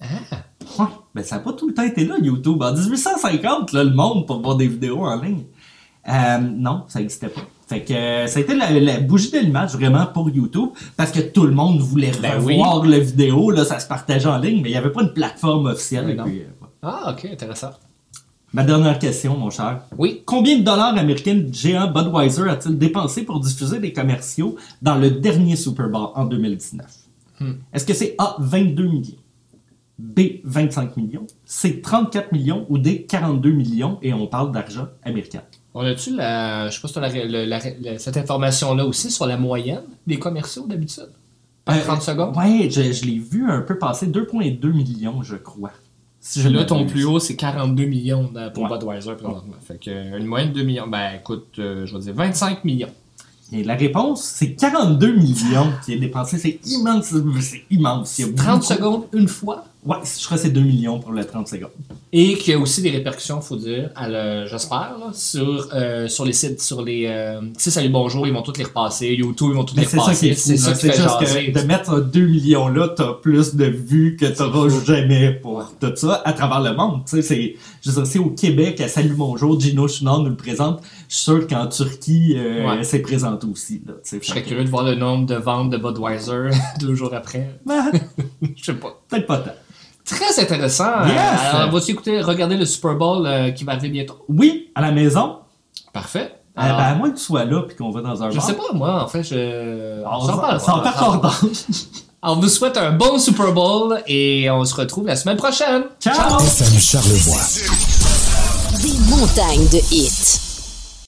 Ah, 0.00 0.06
Ouais, 0.78 0.86
ben 1.14 1.24
ça 1.24 1.36
n'a 1.36 1.42
pas 1.42 1.52
tout 1.52 1.68
le 1.68 1.74
temps 1.74 1.82
été 1.82 2.04
là, 2.04 2.16
YouTube. 2.20 2.62
En 2.62 2.72
1850, 2.72 3.72
là, 3.72 3.84
le 3.84 3.94
monde 3.94 4.26
pour 4.26 4.40
voir 4.40 4.56
des 4.56 4.68
vidéos 4.68 5.04
en 5.04 5.20
ligne. 5.20 5.44
Euh, 6.08 6.38
non, 6.38 6.84
ça 6.88 7.00
n'existait 7.00 7.28
pas. 7.28 7.42
Fait 7.66 7.82
que 7.82 7.92
euh, 7.92 8.26
ça 8.28 8.38
a 8.38 8.42
été 8.42 8.54
la, 8.54 8.70
la 8.70 9.00
bougie 9.00 9.30
d'allumage 9.30 9.72
vraiment 9.72 10.06
pour 10.06 10.30
YouTube 10.30 10.68
parce 10.96 11.10
que 11.10 11.18
tout 11.18 11.44
le 11.44 11.52
monde 11.52 11.80
voulait 11.80 12.12
Ben 12.22 12.36
revoir 12.38 12.84
la 12.86 13.00
vidéo, 13.00 13.50
là, 13.50 13.64
ça 13.64 13.80
se 13.80 13.88
partageait 13.88 14.28
en 14.28 14.38
ligne, 14.38 14.62
mais 14.62 14.68
il 14.68 14.72
n'y 14.72 14.78
avait 14.78 14.92
pas 14.92 15.02
une 15.02 15.12
plateforme 15.12 15.66
officielle. 15.66 16.06
Oui, 16.06 16.12
et 16.12 16.14
non. 16.14 16.24
puis, 16.24 16.40
euh, 16.40 16.44
ouais. 16.62 16.68
ah, 16.82 17.12
ok, 17.12 17.24
intéressant. 17.32 17.70
Ma 18.52 18.62
dernière 18.62 18.98
question, 18.98 19.36
mon 19.36 19.50
cher. 19.50 19.80
Oui. 19.98 20.22
Combien 20.24 20.58
de 20.58 20.62
dollars 20.62 20.96
américains 20.96 21.44
géant 21.52 21.90
Budweiser 21.90 22.48
a-t-il 22.48 22.78
dépensé 22.78 23.24
pour 23.24 23.40
diffuser 23.40 23.80
des 23.80 23.92
commerciaux 23.92 24.56
dans 24.80 24.94
le 24.94 25.10
dernier 25.10 25.56
Super 25.56 25.88
Bowl 25.88 26.10
en 26.14 26.24
2019? 26.24 26.86
Hmm. 27.40 27.52
Est-ce 27.72 27.84
que 27.84 27.92
c'est 27.94 28.14
A, 28.18 28.36
22 28.38 28.86
millions, 28.86 29.16
B, 29.98 30.20
25 30.44 30.96
millions, 30.98 31.26
C, 31.46 31.80
34 31.80 32.32
millions 32.32 32.66
ou 32.68 32.76
D, 32.78 33.06
42 33.08 33.50
millions 33.50 33.98
et 34.02 34.12
on 34.12 34.26
parle 34.26 34.52
d'argent 34.52 34.88
américain? 35.02 35.42
On 35.74 35.80
a-tu 35.80 36.14
la. 36.14 36.68
Je 36.68 36.74
sais 36.76 36.80
pas 36.82 36.88
si 36.88 36.94
tu 36.94 36.98
as 37.00 37.08
la- 37.08 37.24
la- 37.24 37.46
la- 37.46 37.60
la- 37.80 37.98
cette 37.98 38.16
information-là 38.16 38.84
aussi 38.86 39.10
sur 39.10 39.26
la 39.26 39.36
moyenne 39.36 39.82
des 40.06 40.18
commerciaux 40.18 40.66
d'habitude? 40.66 41.08
Par 41.64 41.76
Euh, 41.76 41.80
30 41.82 42.02
secondes? 42.02 42.36
Ouais, 42.36 42.68
je, 42.70 42.92
je 42.92 43.04
l'ai 43.04 43.18
vu 43.18 43.48
un 43.50 43.60
peu 43.62 43.78
passer, 43.78 44.06
2,2 44.06 44.70
millions, 44.72 45.22
je 45.22 45.36
crois. 45.36 45.72
Si 46.20 46.40
je 46.40 46.48
Là, 46.48 46.64
ton 46.64 46.86
plus 46.86 47.04
haut, 47.04 47.18
c'est 47.20 47.36
42 47.36 47.84
millions 47.86 48.24
de- 48.24 48.48
pour 48.50 48.64
Ouais. 48.64 48.68
Budweiser 48.78 49.14
présentement. 49.14 49.54
Fait 49.66 49.78
que, 49.78 49.90
euh, 49.90 50.18
une 50.18 50.26
moyenne 50.26 50.50
de 50.50 50.54
2 50.60 50.64
millions. 50.64 50.88
Ben, 50.88 51.14
écoute, 51.20 51.46
euh, 51.58 51.86
je 51.86 51.94
vais 51.94 52.00
dire 52.00 52.14
25 52.14 52.64
millions. 52.64 52.88
Et 53.52 53.62
la 53.62 53.76
réponse, 53.76 54.22
c'est 54.24 54.54
42 54.54 55.12
millions 55.14 55.68
qui 55.84 55.92
est 55.92 55.98
dépensé. 55.98 56.36
C'est 56.36 56.58
immense, 56.66 57.06
c'est 57.40 57.62
immense. 57.70 58.18
Il 58.18 58.26
y 58.26 58.28
a 58.28 58.32
30 58.32 58.60
beaucoup- 58.60 58.74
secondes 58.74 59.02
une 59.12 59.28
fois? 59.28 59.64
Ouais, 59.84 59.98
je 60.02 60.24
crois 60.24 60.36
que 60.36 60.42
c'est 60.42 60.50
2 60.50 60.62
millions 60.62 60.98
pour 60.98 61.12
le 61.12 61.24
30 61.24 61.46
secondes. 61.46 61.70
Et 62.12 62.34
qu'il 62.38 62.52
y 62.54 62.56
a 62.56 62.58
aussi 62.58 62.82
des 62.82 62.90
répercussions, 62.90 63.40
faut 63.40 63.54
dire, 63.54 63.90
j'espère, 64.50 64.96
là, 64.98 65.10
sur, 65.12 65.68
euh, 65.74 66.08
sur 66.08 66.24
les 66.24 66.32
sites, 66.32 66.60
sur 66.60 66.82
les. 66.82 67.04
Euh, 67.06 67.40
tu 67.40 67.46
sais, 67.58 67.70
salut, 67.70 67.88
bonjour, 67.88 68.26
ils 68.26 68.32
vont 68.32 68.42
tous 68.42 68.56
les 68.58 68.64
repasser. 68.64 69.14
YouTube, 69.14 69.50
ils 69.52 69.56
vont 69.56 69.64
tous 69.64 69.76
les 69.76 69.84
c'est 69.84 69.90
ça 69.90 69.96
qui 69.98 70.00
repasser. 70.02 70.26
est 70.28 70.34
fou. 70.34 70.40
C'est 70.44 70.56
ça 70.56 70.70
là. 70.70 70.74
qui 70.74 70.80
C'est 70.80 70.90
fait 70.90 70.96
juste 71.02 71.20
jaser. 71.20 71.52
que 71.52 71.58
de 71.60 71.64
mettre 71.66 71.94
ce 71.94 72.00
2 72.00 72.26
millions-là, 72.26 72.88
t'as 72.96 73.12
plus 73.14 73.54
de 73.54 73.64
vues 73.66 74.16
que 74.18 74.26
t'auras 74.26 74.68
jamais 74.84 75.30
pour 75.30 75.72
tout 75.80 75.92
ça 75.94 76.20
à 76.24 76.32
travers 76.32 76.60
le 76.62 76.74
monde. 76.76 77.02
Tu 77.08 77.16
sais, 77.16 77.22
c'est, 77.22 77.54
je 77.86 77.90
veux 77.92 78.02
dire, 78.02 78.06
c'est 78.12 78.18
au 78.18 78.30
Québec, 78.30 78.80
à 78.80 78.88
Salut 78.88 79.14
Bonjour, 79.14 79.60
Gino 79.60 79.86
Chouinard 79.86 80.18
nous 80.20 80.30
le 80.30 80.36
présente. 80.36 80.80
Je 81.08 81.14
suis 81.14 81.24
sûr 81.24 81.46
qu'en 81.46 81.66
Turquie, 81.68 82.34
euh, 82.36 82.66
Ouais. 82.66 82.82
c'est 82.84 82.98
présenté 82.98 83.46
aussi. 83.46 83.80
Là. 83.86 83.94
Je 84.04 84.18
serais 84.26 84.42
curieux 84.42 84.64
de 84.64 84.68
voir 84.70 84.82
le 84.84 84.96
nombre 84.96 85.26
de 85.26 85.36
ventes 85.36 85.70
de 85.70 85.76
Budweiser 85.76 86.50
deux 86.80 86.94
jours 86.96 87.14
après. 87.14 87.60
Ben, 87.64 87.92
Je 88.56 88.64
sais 88.64 88.74
pas. 88.74 89.00
Peut-être 89.08 89.26
pas 89.26 89.38
tant. 89.38 89.52
Très 90.04 90.40
intéressant. 90.42 91.04
Yes! 91.06 91.16
Euh, 91.52 91.56
alors, 91.56 91.70
vas-tu 91.72 91.92
écouter, 91.92 92.20
regarder 92.20 92.56
le 92.56 92.64
Super 92.64 92.96
Bowl 92.96 93.24
euh, 93.26 93.50
qui 93.52 93.62
va 93.64 93.72
arriver 93.72 93.88
bientôt? 93.90 94.24
Oui, 94.28 94.70
à 94.74 94.80
la 94.80 94.90
maison. 94.92 95.36
Parfait. 95.92 96.32
Alors, 96.56 96.78
ben, 96.78 96.84
à 96.84 96.94
moins 96.94 97.10
que 97.10 97.16
tu 97.16 97.22
sois 97.22 97.44
là 97.44 97.62
puis 97.62 97.76
qu'on 97.76 97.90
va 97.90 98.00
dans 98.02 98.22
un 98.22 98.30
je 98.30 98.36
bar. 98.36 98.46
sais 98.46 98.54
pas, 98.54 98.72
moi, 98.72 99.02
en 99.04 99.06
fait, 99.08 99.22
je. 99.22 100.02
On 100.04 100.20
s'en 100.20 100.38
parle. 100.38 100.60
s'en 100.60 100.80
parle. 100.80 101.20
On 102.28 102.34
vous 102.40 102.48
souhaite 102.48 102.76
un 102.76 102.90
bon 102.90 103.20
Super 103.20 103.52
Bowl 103.52 104.02
et 104.08 104.50
on 104.50 104.64
se 104.64 104.74
retrouve 104.74 105.06
la 105.06 105.14
semaine 105.14 105.36
prochaine. 105.36 105.84
Ciao! 106.00 106.40
FM 106.40 106.80
Charlevoix. 106.80 107.40
Des 108.82 108.98
montagnes 109.08 109.68
de 109.68 109.78
hits. 109.92 110.45